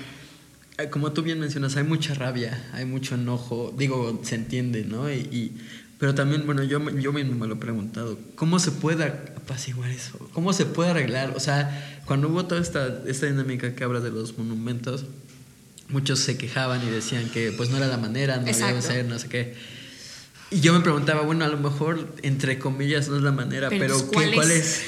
eh, 0.79 0.89
como 0.89 1.13
tú 1.13 1.23
bien 1.23 1.39
mencionas, 1.39 1.77
hay 1.77 1.85
mucha 1.85 2.15
rabia, 2.15 2.67
hay 2.73 2.87
mucho 2.87 3.17
enojo, 3.17 3.75
digo, 3.77 4.21
se 4.25 4.37
entiende, 4.37 4.85
¿no? 4.85 5.13
Y, 5.13 5.53
pero 5.99 6.15
también, 6.15 6.45
bueno, 6.47 6.63
yo, 6.65 6.91
yo 6.91 7.13
mismo 7.13 7.35
me 7.35 7.47
lo 7.47 7.55
he 7.55 7.59
preguntado, 7.59 8.19
¿cómo 8.35 8.59
se 8.59 8.73
puede 8.73 9.05
apaciguar 9.05 9.91
eso? 9.91 10.19
¿Cómo 10.33 10.53
se 10.53 10.67
puede 10.67 10.91
arreglar? 10.91 11.33
O 11.37 11.41
sea, 11.41 12.01
cuando 12.05 12.29
hubo 12.29 12.47
toda 12.47 12.61
esta, 12.61 13.03
esta 13.07 13.27
dinámica 13.27 13.75
que 13.75 13.85
habla 13.85 14.01
de 14.01 14.11
los 14.11 14.37
monumentos, 14.37 15.07
muchos 15.89 16.19
se 16.19 16.37
quejaban 16.37 16.87
y 16.87 16.91
decían 16.91 17.31
que 17.31 17.53
pues 17.53 17.71
no 17.71 17.77
era 17.77 17.87
la 17.87 17.99
manera, 17.99 18.37
no 18.39 18.45
debía 18.45 18.83
ser, 18.83 19.05
no 19.07 19.19
sé 19.19 19.29
qué. 19.29 19.55
Y 20.51 20.61
yo 20.61 20.73
me 20.73 20.81
preguntaba, 20.81 21.23
bueno, 21.23 21.45
a 21.45 21.49
lo 21.49 21.59
mejor 21.59 22.15
entre 22.23 22.59
comillas 22.59 23.09
no 23.09 23.17
es 23.17 23.23
la 23.23 23.33
manera, 23.33 23.69
pero, 23.71 24.07
¿cuál, 24.07 24.31
¿qué, 24.31 24.35
¿cuál 24.35 24.51
es? 24.51 24.83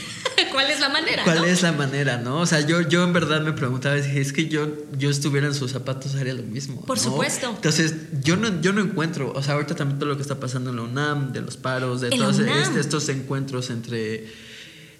¿Cuál 0.52 0.70
es 0.70 0.80
la 0.80 0.88
manera? 0.88 1.24
¿Cuál 1.24 1.44
es 1.44 1.62
la 1.62 1.72
manera, 1.72 2.18
no? 2.18 2.40
O 2.40 2.46
sea, 2.46 2.60
yo, 2.60 2.80
yo 2.82 3.04
en 3.04 3.12
verdad 3.12 3.42
me 3.42 3.52
preguntaba, 3.52 3.94
dije, 3.94 4.20
es 4.20 4.32
que 4.32 4.48
yo, 4.48 4.68
yo 4.96 5.10
estuviera 5.10 5.46
en 5.46 5.54
sus 5.54 5.72
zapatos 5.72 6.14
haría 6.14 6.34
lo 6.34 6.42
mismo. 6.42 6.84
Por 6.84 6.98
supuesto. 6.98 7.50
Entonces, 7.50 7.94
yo 8.22 8.36
no, 8.36 8.60
yo 8.60 8.72
no 8.72 8.80
encuentro, 8.80 9.32
o 9.34 9.42
sea, 9.42 9.54
ahorita 9.54 9.74
también 9.74 9.98
todo 9.98 10.08
lo 10.08 10.16
que 10.16 10.22
está 10.22 10.40
pasando 10.40 10.70
en 10.70 10.76
la 10.76 10.82
UNAM, 10.82 11.32
de 11.32 11.40
los 11.40 11.56
paros, 11.56 12.00
de 12.00 12.10
todos 12.10 12.38
este, 12.38 12.80
estos 12.80 13.08
encuentros 13.08 13.70
entre 13.70 14.26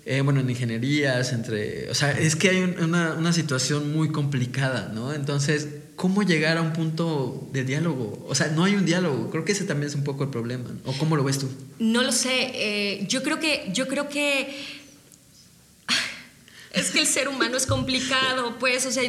eh, 0.09 0.21
bueno, 0.21 0.39
en 0.39 0.49
ingenierías, 0.49 1.33
entre... 1.33 1.91
O 1.91 1.95
sea, 1.95 2.13
es 2.13 2.37
que 2.37 2.51
hay 2.51 2.63
una, 2.63 3.15
una, 3.15 3.33
situación 3.33 3.93
muy 3.93 4.13
complicada, 4.13 4.93
¿no? 4.95 5.13
Entonces, 5.13 5.67
¿cómo 5.97 6.23
llegar 6.23 6.59
a 6.59 6.63
un 6.63 6.73
punto 6.73 7.49
de 7.53 7.65
diálogo? 7.65 8.25
O 8.29 8.37
sea, 8.37 8.47
no 8.47 8.63
hay 8.63 8.77
un 8.77 8.87
diálogo. 8.87 9.31
Creo 9.31 9.45
que 9.45 9.51
ese 9.51 9.65
también 9.65 9.89
es 9.89 9.97
un 9.97 10.05
poco 10.05 10.23
el 10.23 10.31
problema. 10.31 10.71
¿O 10.85 10.93
cómo 10.93 11.17
lo 11.17 11.25
ves 11.25 11.41
tú? 11.41 11.49
No 11.81 12.05
lo 12.05 12.13
sé. 12.13 12.53
Eh, 12.55 13.07
yo 13.09 13.25
creo 13.25 13.41
que... 13.41 13.69
Yo 13.75 13.89
creo 13.89 14.09
que... 14.09 14.57
Es 16.77 16.91
que 16.91 17.01
el 17.01 17.07
ser 17.07 17.29
humano 17.29 17.57
es 17.57 17.67
complicado, 17.67 18.59
pues, 18.59 18.87
o 18.87 18.93
sea, 18.93 19.03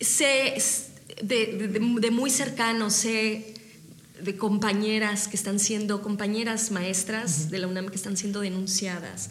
sé 0.00 0.54
de, 1.22 1.46
de, 1.46 1.80
de 2.00 2.10
muy 2.10 2.30
cercano, 2.30 2.90
sé 2.90 3.54
de 4.20 4.36
compañeras 4.36 5.28
que 5.28 5.36
están 5.36 5.58
siendo, 5.58 6.02
compañeras 6.02 6.70
maestras 6.70 7.50
de 7.50 7.58
la 7.58 7.66
UNAM 7.66 7.88
que 7.88 7.96
están 7.96 8.16
siendo 8.16 8.40
denunciadas 8.40 9.30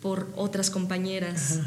por 0.00 0.32
otras 0.36 0.70
compañeras 0.70 1.60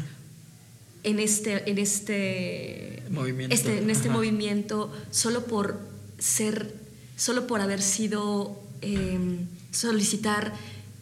en 1.02 1.18
este, 1.18 1.70
en 1.70 1.78
este 1.78 3.02
movimiento, 3.10 3.54
este, 3.54 3.78
en 3.78 3.90
este 3.90 4.10
movimiento 4.10 4.92
solo 5.10 5.46
por 5.46 5.80
ser, 6.18 6.74
solo 7.16 7.46
por 7.46 7.60
haber 7.60 7.80
sido 7.80 8.62
em, 8.80 9.46
solicitar 9.70 10.52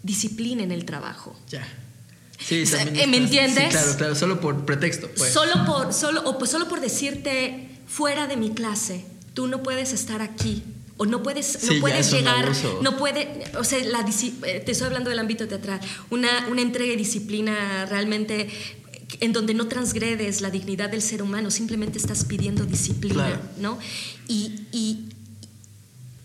disciplina 0.02 0.62
en 0.62 0.72
el 0.72 0.84
trabajo. 0.84 1.34
Ya. 1.48 1.66
Sí, 2.46 2.64
¿Me 3.08 3.16
entiendes? 3.16 3.70
claro, 3.70 3.96
claro, 3.96 4.14
solo 4.14 4.40
por 4.40 4.64
pretexto. 4.66 5.08
Pues. 5.16 5.32
Solo 5.32 5.64
por, 5.64 5.92
solo, 5.92 6.22
o 6.24 6.38
pues 6.38 6.50
solo 6.50 6.68
por 6.68 6.80
decirte 6.80 7.70
fuera 7.86 8.26
de 8.26 8.36
mi 8.36 8.50
clase, 8.50 9.04
tú 9.32 9.46
no 9.46 9.62
puedes 9.62 9.92
estar 9.92 10.20
aquí 10.20 10.62
o 10.96 11.06
no 11.06 11.22
puedes, 11.22 11.62
no 11.64 11.80
puedes 11.80 12.12
llegar, 12.12 12.52
no 12.82 12.96
puede, 12.96 13.44
o 13.58 13.64
sea, 13.64 13.82
la, 13.84 14.00
eh, 14.00 14.62
te 14.64 14.72
estoy 14.72 14.86
hablando 14.86 15.10
del 15.10 15.18
ámbito 15.18 15.48
teatral, 15.48 15.80
una, 16.10 16.46
una 16.48 16.62
entrega 16.62 16.92
de 16.92 16.96
disciplina 16.96 17.86
realmente 17.86 18.48
en 19.20 19.32
donde 19.32 19.54
no 19.54 19.66
transgredes 19.66 20.40
la 20.40 20.50
dignidad 20.50 20.90
del 20.90 21.02
ser 21.02 21.22
humano, 21.22 21.50
simplemente 21.50 21.98
estás 21.98 22.24
pidiendo 22.24 22.64
disciplina, 22.64 23.40
¿no? 23.58 23.78
Y, 24.28 24.66
y, 24.72 25.08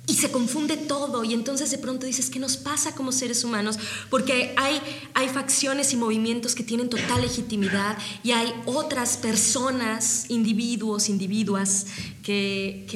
y 0.09 0.15
se 0.15 0.31
confunde 0.31 0.75
todo 0.75 1.23
y 1.23 1.33
entonces 1.33 1.69
de 1.69 1.77
pronto 1.77 2.07
dices, 2.07 2.31
¿qué 2.31 2.39
nos 2.39 2.57
pasa 2.57 2.95
como 2.95 3.11
seres 3.11 3.43
humanos? 3.43 3.77
Porque 4.09 4.53
hay, 4.57 4.81
hay 5.13 5.29
facciones 5.29 5.93
y 5.93 5.97
movimientos 5.97 6.55
que 6.55 6.63
tienen 6.63 6.89
total 6.89 7.21
legitimidad 7.21 7.95
y 8.23 8.31
hay 8.31 8.51
otras 8.65 9.17
personas, 9.17 10.25
individuos, 10.29 11.09
individuas 11.09 11.85
que, 12.23 12.87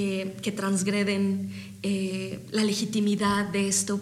que, 0.41 0.51
transgreden 0.51 1.51
eh, 1.83 2.39
la 2.51 2.63
legitimidad 2.63 3.45
de 3.45 3.67
esto 3.67 4.01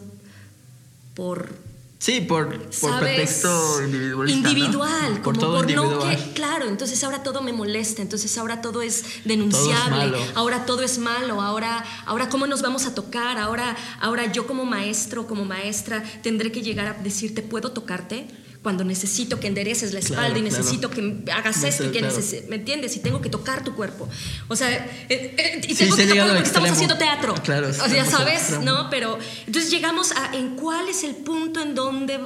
por 1.14 1.54
Sí, 2.02 2.20
por, 2.20 2.50
por 2.80 3.00
pretexto 3.00 3.80
individual. 4.28 5.22
Por 5.22 5.38
todo 5.38 5.60
individual. 5.60 6.32
claro, 6.34 6.68
entonces 6.68 7.04
ahora 7.04 7.22
todo 7.22 7.44
me 7.44 7.54
molesta, 7.54 8.02
entonces 8.02 8.36
ahora 8.40 8.60
todo 8.60 8.82
es 8.82 9.06
denunciable, 9.24 10.18
ahora 10.34 10.66
todo 10.66 10.82
es 10.82 10.98
malo, 10.98 11.42
ahora, 11.42 11.86
ahora 12.08 12.28
cómo 12.28 12.48
nos 12.48 12.64
vamos 12.64 12.88
a 12.88 12.96
tocar, 12.96 13.38
ahora, 13.38 13.78
ahora 14.00 14.32
yo 14.32 14.48
como 14.48 14.66
maestro, 14.66 15.28
como 15.28 15.46
maestra, 15.46 16.04
tendré 16.24 16.52
que 16.52 16.64
llegar 16.64 16.88
a 16.88 16.94
decirte, 16.94 17.44
¿puedo 17.44 17.72
tocarte? 17.72 18.26
Cuando 18.62 18.84
necesito 18.84 19.40
que 19.40 19.48
endereces 19.48 19.92
la 19.94 20.00
espalda 20.00 20.38
y 20.38 20.42
necesito 20.44 20.92
que 20.92 21.24
hagas 21.34 21.64
esto 21.64 21.86
y 21.86 21.92
que 21.92 22.02
¿me 22.48 22.58
entiendes? 22.58 22.96
Y 22.96 23.00
tengo 23.00 23.20
que 23.20 23.30
tocar 23.30 23.64
tu 23.64 23.74
cuerpo. 23.76 24.08
O 24.50 24.56
sea, 24.56 24.70
eh, 24.72 25.36
eh, 25.38 25.62
y 25.68 25.74
tengo 25.74 25.96
que 25.96 26.06
tocarlo 26.06 26.34
porque 26.34 26.48
estamos 26.48 26.70
haciendo 26.70 26.98
teatro. 26.98 27.34
Claro, 27.44 27.70
o 27.70 27.74
sea, 27.74 28.06
¿sabes? 28.06 28.60
¿No? 28.62 28.90
Pero 28.90 29.18
entonces 29.48 29.72
llegamos 29.72 30.12
a 30.12 30.36
en 30.36 30.56
cuál 30.56 30.90
es 30.90 31.04
el 31.04 31.16
punto 31.16 31.62
en 31.62 31.74
donde 31.74 32.20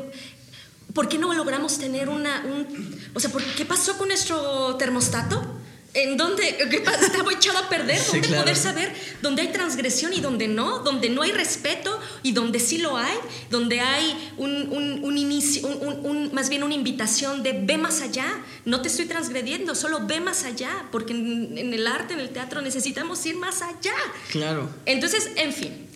¿por 0.94 1.10
qué 1.10 1.18
no 1.18 1.34
logramos 1.34 1.78
tener 1.78 2.10
una 2.10 2.44
un, 2.46 3.00
o 3.14 3.20
sea, 3.20 3.30
¿qué 3.56 3.66
pasó 3.66 3.98
con 3.98 4.08
nuestro 4.08 4.76
termostato? 4.76 5.55
En 5.96 6.18
donde 6.18 6.44
estaba 6.50 7.32
echado 7.34 7.58
a 7.58 7.70
perder, 7.70 7.98
Sí, 8.00 8.20
claro. 8.22 8.44
poder 8.44 8.56
saber 8.58 8.94
dónde 9.22 9.42
hay 9.44 9.48
transgresión 9.54 10.14
y 10.14 10.20
dónde 10.20 10.48
no, 10.48 10.80
donde 10.80 11.10
no 11.10 11.22
hay 11.24 11.32
respeto 11.32 12.00
y 12.22 12.34
donde 12.34 12.60
sí 12.60 12.78
lo 12.80 12.98
hay, 12.98 13.16
donde 13.50 13.80
hay 13.80 14.32
un, 14.38 14.52
un- 14.72 15.04
un 15.04 15.18
inicio, 15.18 15.68
un- 15.68 16.34
más 16.34 16.50
bien 16.50 16.64
una 16.64 16.74
invitación 16.76 17.42
de 17.44 17.54
ve 17.54 17.78
más 17.78 18.02
allá, 18.02 18.28
no 18.66 18.82
te 18.82 18.90
estoy 18.90 19.06
transgrediendo, 19.06 19.74
solo 19.74 20.06
ve 20.06 20.20
más 20.20 20.44
allá, 20.44 20.86
porque 20.92 21.14
en, 21.14 21.58
en 21.58 21.74
el 21.74 21.88
arte, 21.88 22.14
en 22.14 22.20
el 22.20 22.30
teatro 22.30 22.62
necesitamos 22.62 23.26
ir 23.26 23.38
más 23.38 23.62
allá. 23.62 23.94
Claro. 24.32 24.70
Entonces, 24.86 25.30
en 25.38 25.54
fin, 25.54 25.88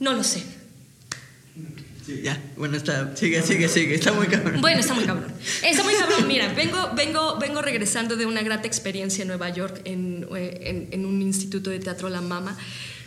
no 0.00 0.12
lo 0.14 0.24
sé. 0.24 0.42
Sí, 2.06 2.20
ya. 2.22 2.40
Bueno, 2.56 2.76
está. 2.76 3.16
Sigue, 3.16 3.42
sigue, 3.42 3.68
sigue. 3.68 3.96
Está 3.96 4.12
muy 4.12 4.28
cabrón. 4.28 4.60
Bueno, 4.60 4.78
está 4.80 4.94
muy 4.94 5.04
cabrón. 5.04 5.32
Está 5.64 5.82
muy 5.82 5.92
cabrón. 5.94 6.28
Mira, 6.28 6.52
vengo, 6.54 6.90
vengo, 6.94 7.36
vengo 7.40 7.60
regresando 7.62 8.14
de 8.14 8.26
una 8.26 8.42
grata 8.42 8.66
experiencia 8.68 9.22
en 9.22 9.28
Nueva 9.28 9.48
York 9.50 9.80
en, 9.84 10.24
eh, 10.36 10.58
en- 10.62 10.88
en 10.92 11.04
un 11.04 11.20
instituto 11.20 11.70
de 11.70 11.80
teatro 11.80 12.08
La 12.08 12.20
Mama 12.20 12.56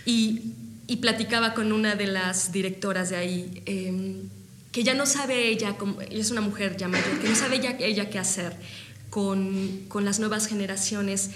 y, 0.06 0.42
y 0.88 0.98
platicaba 0.98 1.54
con 1.54 1.72
una 1.72 1.96
de 1.96 2.08
las 2.08 2.52
directoras 2.52 3.10
de 3.10 3.16
ahí 3.16 3.64
eh, 3.66 4.22
que 4.74 4.84
ya 4.84 4.94
no 4.94 5.06
sabe 5.06 5.48
ella, 5.48 5.78
como, 5.78 6.02
ella 6.02 6.20
es 6.20 6.30
una 6.32 6.42
mujer 6.42 6.76
ya 6.78 6.88
mayor, 6.90 7.20
que 7.22 7.30
no 7.30 7.36
sabe 7.36 7.56
ella, 7.56 7.78
ella 7.80 8.10
qué 8.10 8.20
hacer 8.20 8.56
con, 9.10 9.86
con 9.88 10.04
las 10.06 10.20
nuevas 10.20 10.48
generaciones, 10.48 11.32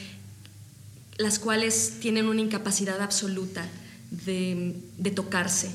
las 1.18 1.40
cuales 1.40 1.94
tienen 2.02 2.28
una 2.28 2.42
incapacidad 2.42 3.02
absoluta 3.02 3.66
de, 4.12 4.76
de 4.98 5.12
tocarse. 5.12 5.70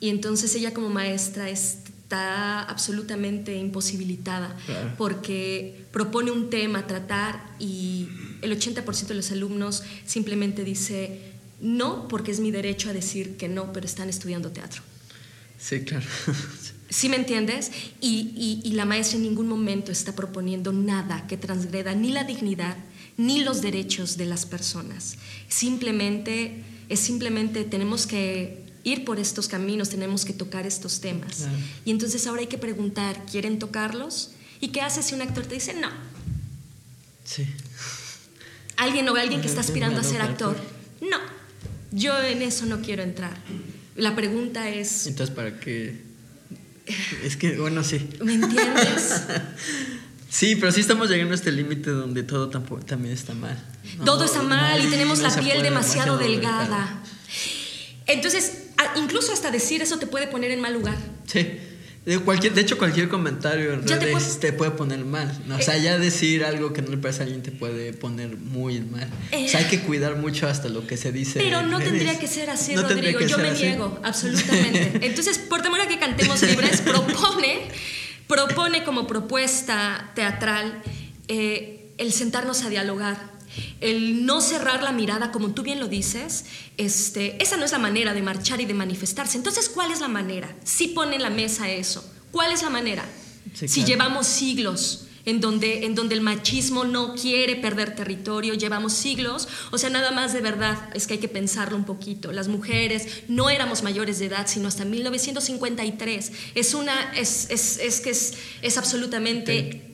Y 0.00 0.08
entonces 0.10 0.54
ella 0.54 0.74
como 0.74 0.88
maestra 0.90 1.48
está 1.50 2.62
absolutamente 2.62 3.56
imposibilitada 3.56 4.56
Claro. 4.66 4.94
porque 4.98 5.84
propone 5.92 6.30
un 6.30 6.50
tema 6.50 6.80
a 6.80 6.86
tratar 6.86 7.54
y 7.58 8.08
el 8.42 8.52
80% 8.52 9.06
de 9.08 9.14
los 9.14 9.30
alumnos 9.32 9.82
simplemente 10.06 10.64
dice 10.64 11.32
no 11.60 12.08
porque 12.08 12.30
es 12.32 12.40
mi 12.40 12.50
derecho 12.50 12.90
a 12.90 12.92
decir 12.92 13.36
que 13.36 13.48
no, 13.48 13.72
pero 13.72 13.86
están 13.86 14.08
estudiando 14.08 14.50
teatro. 14.50 14.82
Sí, 15.58 15.80
claro. 15.80 16.04
¿Sí 16.90 17.08
me 17.08 17.16
entiendes? 17.16 17.70
Y, 18.00 18.32
y- 18.36 18.60
y 18.68 18.72
la 18.72 18.84
maestra 18.84 19.16
en 19.16 19.22
ningún 19.22 19.48
momento 19.48 19.90
está 19.90 20.14
proponiendo 20.14 20.72
nada 20.72 21.26
que 21.26 21.36
transgreda 21.36 21.94
ni 21.94 22.10
la 22.12 22.24
dignidad 22.24 22.76
ni 23.16 23.42
los 23.42 23.62
derechos 23.62 24.16
de 24.16 24.26
las 24.26 24.44
personas. 24.44 25.16
Simplemente, 25.48 26.62
es 26.88 27.00
simplemente, 27.00 27.64
tenemos 27.64 28.06
que 28.06 28.63
ir 28.84 29.04
por 29.04 29.18
estos 29.18 29.48
caminos, 29.48 29.88
tenemos 29.88 30.24
que 30.24 30.32
tocar 30.32 30.66
estos 30.66 31.00
temas. 31.00 31.36
Claro. 31.36 31.56
Y 31.84 31.90
entonces 31.90 32.26
ahora 32.26 32.42
hay 32.42 32.46
que 32.46 32.58
preguntar, 32.58 33.24
¿quieren 33.30 33.58
tocarlos? 33.58 34.32
¿Y 34.60 34.68
qué 34.68 34.82
hace 34.82 35.02
si 35.02 35.14
un 35.14 35.22
actor 35.22 35.44
te 35.46 35.54
dice 35.54 35.74
no? 35.74 35.88
Sí. 37.24 37.46
Alguien 38.76 39.08
o 39.08 39.16
alguien 39.16 39.40
que 39.40 39.48
está 39.48 39.60
aspirando 39.60 40.00
a 40.00 40.04
ser 40.04 40.20
actor. 40.20 40.56
No, 41.00 41.18
yo 41.90 42.20
en 42.22 42.42
eso 42.42 42.66
no 42.66 42.80
quiero 42.80 43.02
entrar. 43.02 43.36
La 43.96 44.14
pregunta 44.14 44.68
es, 44.68 45.06
Entonces, 45.06 45.34
¿para 45.34 45.58
qué? 45.58 46.02
Es 47.24 47.36
que, 47.36 47.56
bueno, 47.56 47.82
sí. 47.82 48.08
¿me 48.22 48.34
entiendes? 48.34 49.22
Sí, 50.34 50.56
pero 50.56 50.72
sí 50.72 50.80
estamos 50.80 51.08
llegando 51.08 51.30
a 51.30 51.36
este 51.36 51.52
límite 51.52 51.90
donde 51.90 52.24
todo 52.24 52.48
tampoco, 52.48 52.84
también 52.84 53.14
está 53.14 53.34
mal. 53.34 53.56
No, 53.98 54.04
Todo 54.04 54.24
está 54.24 54.42
mal 54.42 54.84
y 54.84 54.90
tenemos 54.90 55.20
no 55.20 55.28
la 55.28 55.34
piel 55.36 55.62
demasiado 55.62 56.18
demasiado 56.18 56.18
delgada. 56.18 57.02
Entonces, 58.06 58.63
incluso 58.96 59.32
hasta 59.32 59.50
decir 59.50 59.82
eso 59.82 59.98
te 59.98 60.06
puede 60.06 60.26
poner 60.26 60.50
en 60.50 60.60
mal 60.60 60.72
lugar. 60.74 60.96
Sí. 61.26 61.58
De, 62.04 62.18
cualquier, 62.18 62.52
de 62.52 62.60
hecho, 62.60 62.76
cualquier 62.76 63.08
comentario 63.08 63.72
en 63.72 63.86
te 63.86 63.96
redes 63.98 64.12
puede- 64.12 64.38
te 64.38 64.52
puede 64.52 64.70
poner 64.72 65.04
mal. 65.06 65.32
¿no? 65.46 65.56
O 65.56 65.60
sea, 65.62 65.78
ya 65.78 65.98
decir 65.98 66.44
algo 66.44 66.74
que 66.74 66.82
no 66.82 66.90
le 66.90 66.98
parece 66.98 67.20
a 67.20 67.22
alguien 67.24 67.42
te 67.42 67.50
puede 67.50 67.94
poner 67.94 68.36
muy 68.36 68.80
mal. 68.82 69.08
O 69.32 69.48
sea, 69.48 69.60
hay 69.60 69.66
que 69.66 69.80
cuidar 69.80 70.16
mucho 70.16 70.46
hasta 70.46 70.68
lo 70.68 70.86
que 70.86 70.98
se 70.98 71.12
dice. 71.12 71.38
Pero 71.40 71.62
no 71.62 71.78
redes. 71.78 71.92
tendría 71.92 72.18
que 72.18 72.26
ser 72.26 72.50
así, 72.50 72.74
No 72.74 72.82
Rodrigo. 72.82 73.20
Yo 73.20 73.38
me 73.38 73.48
así. 73.48 73.62
niego, 73.64 73.98
absolutamente. 74.02 75.00
Entonces, 75.06 75.38
por 75.38 75.62
temor 75.62 75.80
a 75.80 75.88
que 75.88 75.98
cantemos 75.98 76.42
libres, 76.42 76.80
propone, 76.82 77.68
propone 78.26 78.84
como 78.84 79.06
propuesta 79.06 80.10
teatral 80.14 80.82
eh, 81.28 81.90
el 81.96 82.12
sentarnos 82.12 82.64
a 82.64 82.68
dialogar. 82.68 83.32
El 83.80 84.26
no 84.26 84.40
cerrar 84.40 84.82
la 84.82 84.92
mirada, 84.92 85.32
como 85.32 85.52
tú 85.52 85.62
bien 85.62 85.80
lo 85.80 85.88
dices, 85.88 86.46
este, 86.76 87.42
esa 87.42 87.56
no 87.56 87.64
es 87.64 87.72
la 87.72 87.78
manera 87.78 88.14
de 88.14 88.22
marchar 88.22 88.60
y 88.60 88.66
de 88.66 88.74
manifestarse. 88.74 89.36
Entonces, 89.36 89.68
¿cuál 89.68 89.90
es 89.90 90.00
la 90.00 90.08
manera? 90.08 90.54
Si 90.64 90.88
pone 90.88 91.16
en 91.16 91.22
la 91.22 91.30
mesa 91.30 91.70
eso. 91.70 92.04
¿Cuál 92.30 92.52
es 92.52 92.62
la 92.62 92.70
manera? 92.70 93.04
Sí, 93.54 93.68
si 93.68 93.80
claro. 93.80 93.88
llevamos 93.88 94.26
siglos 94.26 95.06
en 95.24 95.40
donde, 95.40 95.84
en 95.86 95.94
donde 95.94 96.14
el 96.14 96.20
machismo 96.20 96.84
no 96.84 97.14
quiere 97.14 97.56
perder 97.56 97.94
territorio, 97.94 98.54
llevamos 98.54 98.92
siglos, 98.92 99.48
o 99.70 99.78
sea, 99.78 99.90
nada 99.90 100.10
más 100.10 100.32
de 100.32 100.40
verdad 100.40 100.90
es 100.94 101.06
que 101.06 101.14
hay 101.14 101.20
que 101.20 101.28
pensarlo 101.28 101.76
un 101.76 101.84
poquito. 101.84 102.32
Las 102.32 102.48
mujeres 102.48 103.22
no 103.28 103.50
éramos 103.50 103.82
mayores 103.82 104.18
de 104.18 104.26
edad, 104.26 104.46
sino 104.46 104.68
hasta 104.68 104.84
1953. 104.84 106.32
Es 106.54 106.74
una, 106.74 107.12
es, 107.14 107.48
es, 107.50 107.78
es 107.78 108.00
que 108.00 108.10
es, 108.10 108.34
es 108.62 108.76
absolutamente 108.76 109.93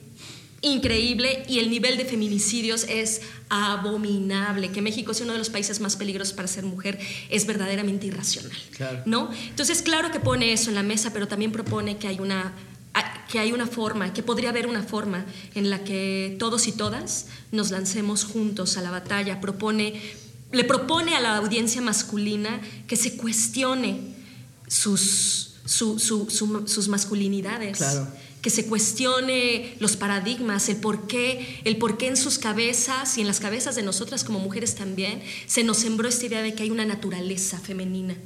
increíble 0.62 1.44
y 1.48 1.58
el 1.58 1.70
nivel 1.70 1.96
de 1.96 2.04
feminicidios 2.04 2.84
es 2.88 3.22
abominable. 3.48 4.70
Que 4.70 4.82
México 4.82 5.14
sea 5.14 5.24
uno 5.24 5.32
de 5.32 5.38
los 5.38 5.50
países 5.50 5.80
más 5.80 5.96
peligrosos 5.96 6.34
para 6.34 6.48
ser 6.48 6.64
mujer 6.64 6.98
es 7.30 7.46
verdaderamente 7.46 8.06
irracional. 8.06 8.52
Claro. 8.76 9.02
¿no? 9.06 9.30
Entonces, 9.48 9.82
claro 9.82 10.10
que 10.10 10.20
pone 10.20 10.52
eso 10.52 10.68
en 10.70 10.74
la 10.76 10.82
mesa, 10.82 11.12
pero 11.12 11.28
también 11.28 11.52
propone 11.52 11.96
que 11.96 12.08
hay 12.08 12.20
una 12.20 12.52
a- 12.92 13.26
que 13.28 13.38
hay 13.38 13.52
una 13.52 13.68
forma, 13.68 14.12
que 14.12 14.24
podría 14.24 14.48
haber 14.50 14.66
una 14.66 14.82
forma 14.82 15.24
en 15.54 15.70
la 15.70 15.84
que 15.84 16.34
todos 16.40 16.66
y 16.66 16.72
todas 16.72 17.26
nos 17.52 17.70
lancemos 17.70 18.24
juntos 18.24 18.76
a 18.76 18.82
la 18.82 18.90
batalla. 18.90 19.40
Propone, 19.40 20.00
le 20.50 20.64
propone 20.64 21.14
a 21.14 21.20
la 21.20 21.36
audiencia 21.36 21.80
masculina 21.80 22.60
que 22.88 22.96
se 22.96 23.16
cuestione 23.16 24.16
sus, 24.66 25.54
su- 25.64 26.00
su- 26.00 26.28
su- 26.30 26.66
sus 26.66 26.88
masculinidades. 26.88 27.78
Claro. 27.78 28.08
Que 28.42 28.50
se 28.50 28.66
cuestione 28.66 29.74
los 29.80 29.96
paradigmas, 29.96 30.68
el 30.68 30.76
por 30.76 31.06
qué, 31.06 31.60
el 31.64 31.76
por 31.76 31.98
qué 31.98 32.08
en 32.08 32.16
sus 32.16 32.38
cabezas 32.38 33.18
y 33.18 33.20
en 33.20 33.26
las 33.26 33.40
cabezas 33.40 33.74
de 33.76 33.82
nosotras 33.82 34.24
como 34.24 34.38
mujeres 34.38 34.74
también 34.74 35.22
se 35.46 35.62
nos 35.64 35.78
sembró 35.78 36.08
esta 36.08 36.26
idea 36.26 36.42
de 36.42 36.54
que 36.54 36.62
hay 36.62 36.70
una 36.70 36.84
naturaleza 36.84 37.58
femenina 37.58 38.16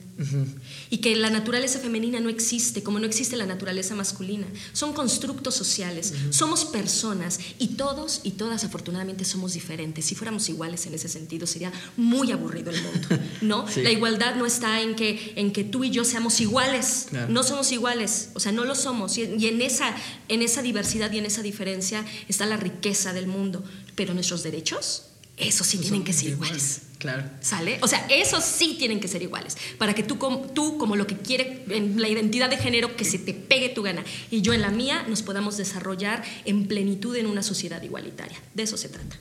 y 0.91 0.99
que 0.99 1.17
la 1.17 1.31
naturaleza 1.31 1.81
femenina 1.81 2.21
no 2.21 2.29
existe, 2.29 2.83
como 2.83 2.99
no 3.01 3.07
existe 3.07 3.37
la 3.37 3.47
naturaleza 3.47 3.95
masculina. 3.97 4.47
Son 4.73 4.93
constructos 4.93 5.55
sociales, 5.57 6.15
somos 6.31 6.65
personas 6.65 7.41
y 7.59 7.69
todos 7.69 8.21
y 8.23 8.33
todas 8.33 8.62
afortunadamente 8.65 9.25
somos 9.25 9.55
diferentes. 9.55 10.05
Si 10.05 10.15
fuéramos 10.15 10.49
iguales 10.49 10.87
en 10.87 10.95
ese 10.95 11.09
sentido 11.09 11.47
sería 11.47 11.73
muy 11.97 12.31
aburrido 12.33 12.71
el 12.71 12.81
mundo, 12.83 13.09
¿no? 13.41 13.65
Sí. 13.75 13.83
La 13.83 13.91
igualdad 13.91 14.37
no 14.37 14.47
está 14.47 14.83
en 14.83 14.95
que, 14.95 15.33
en 15.37 15.53
que 15.53 15.65
tú 15.65 15.83
y 15.85 15.91
yo 15.91 16.05
seamos 16.05 16.41
iguales, 16.41 17.07
Claro. 17.11 17.33
no 17.33 17.43
somos 17.43 17.73
iguales, 17.73 18.29
o 18.35 18.41
sea, 18.41 18.53
no 18.53 18.65
lo 18.65 18.75
somos. 18.77 19.19
Y 19.19 19.23
en, 19.49 19.62
esa, 19.62 19.95
en 20.28 20.42
esa 20.42 20.62
diversidad 20.62 21.11
y 21.12 21.18
en 21.18 21.26
esa 21.26 21.42
diferencia 21.42 22.05
está 22.28 22.46
la 22.46 22.57
riqueza 22.57 23.12
del 23.12 23.26
mundo. 23.26 23.64
Pero 23.94 24.14
nuestros 24.14 24.42
derechos, 24.42 25.05
esos 25.36 25.66
sí 25.66 25.78
tienen 25.78 26.05
que 26.05 26.12
ser 26.12 26.30
iguales. 26.30 26.82
Claro. 26.98 27.24
¿Sale? 27.40 27.78
O 27.82 27.88
sea, 27.88 28.07
esos 28.09 28.44
sí 28.44 28.76
tienen 28.78 28.98
que 28.98 29.09
ser 29.09 29.22
iguales. 29.22 29.57
Para 29.78 29.94
que 29.94 30.02
tú, 30.02 30.16
tú, 30.55 30.78
como 30.78 30.96
lo 30.96 31.07
que 31.07 31.18
quiere 31.18 31.64
en 31.68 32.00
la 32.00 32.09
identidad 32.09 32.48
de 32.48 32.57
género, 32.57 32.96
que 32.96 33.05
se 33.05 33.18
te 33.18 33.34
pegue 33.34 33.68
tu 33.68 33.82
gana, 33.82 34.02
y 34.30 34.40
yo 34.40 34.52
en 34.55 34.62
la 34.62 34.70
mía, 34.70 35.05
nos 35.09 35.22
podamos 35.22 35.57
desarrollar 35.57 36.24
en 36.44 36.66
plenitud 36.66 37.14
en 37.16 37.26
una 37.26 37.42
sociedad 37.42 37.82
igualitaria. 37.82 38.40
De 38.55 38.62
eso 38.62 38.76
se 38.76 38.88
trata. 38.88 39.18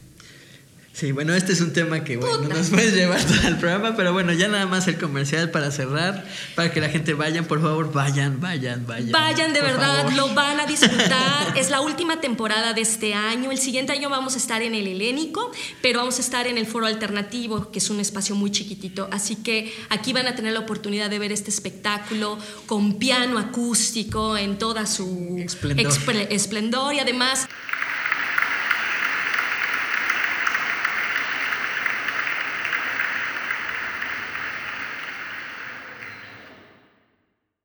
Sí, 0.94 1.12
bueno, 1.12 1.34
este 1.34 1.54
es 1.54 1.62
un 1.62 1.74
tema 1.74 2.04
que 2.04 2.18
bueno, 2.18 2.44
Puta. 2.44 2.54
nos 2.54 2.70
puedes 2.70 2.94
llevar 2.94 3.20
todo 3.24 3.48
el 3.48 3.58
programa, 3.58 3.96
pero 3.96 4.14
bueno, 4.14 4.32
ya 4.32 4.48
nada 4.48 4.68
más 4.68 4.88
el 4.88 5.00
comercial 5.00 5.50
para 5.50 5.72
cerrar, 5.72 6.24
para 6.54 6.72
que 6.72 6.80
la 6.82 6.90
gente 6.90 7.16
vayan, 7.16 7.46
por 7.46 7.64
favor, 7.64 7.92
vayan, 7.92 8.40
vayan, 8.40 8.86
vayan. 8.86 9.12
Vayan 9.12 9.54
de 9.54 9.62
verdad, 9.62 10.04
favor. 10.04 10.14
lo 10.14 10.34
van 10.36 10.60
a 10.60 10.68
disfrutar. 10.68 11.54
es 11.58 11.72
la 11.72 11.82
última 11.82 12.22
temporada 12.22 12.74
de 12.74 12.82
este 12.82 13.16
año. 13.16 13.52
El 13.52 13.58
siguiente 13.58 13.92
año 13.92 14.08
vamos 14.12 14.36
a 14.36 14.38
estar 14.38 14.62
en 14.62 14.76
el 14.76 14.86
Helénico, 14.86 15.52
pero 15.82 15.98
vamos 15.98 16.20
a 16.20 16.22
estar 16.22 16.46
en 16.46 16.60
el 16.60 16.68
Foro 16.68 16.86
Alternativo, 16.86 17.72
que 17.72 17.80
es 17.80 17.90
un 17.90 18.00
espacio 18.00 18.36
muy 18.36 18.52
chiquitito. 18.52 19.10
Así 19.12 19.38
que 19.38 19.74
aquí 19.90 20.14
van 20.14 20.28
a 20.28 20.36
tener 20.36 20.54
la 20.54 20.60
oportunidad 20.60 21.10
de 21.10 21.18
ver 21.18 21.32
este 21.32 21.50
espectáculo 21.50 22.38
con 22.68 23.00
piano 23.00 23.40
acústico 23.40 24.38
en 24.38 24.60
toda 24.60 24.86
su 24.86 25.38
Esplendor. 25.40 25.92
esplendor 26.30 26.94
y 26.94 27.00
además 27.00 27.48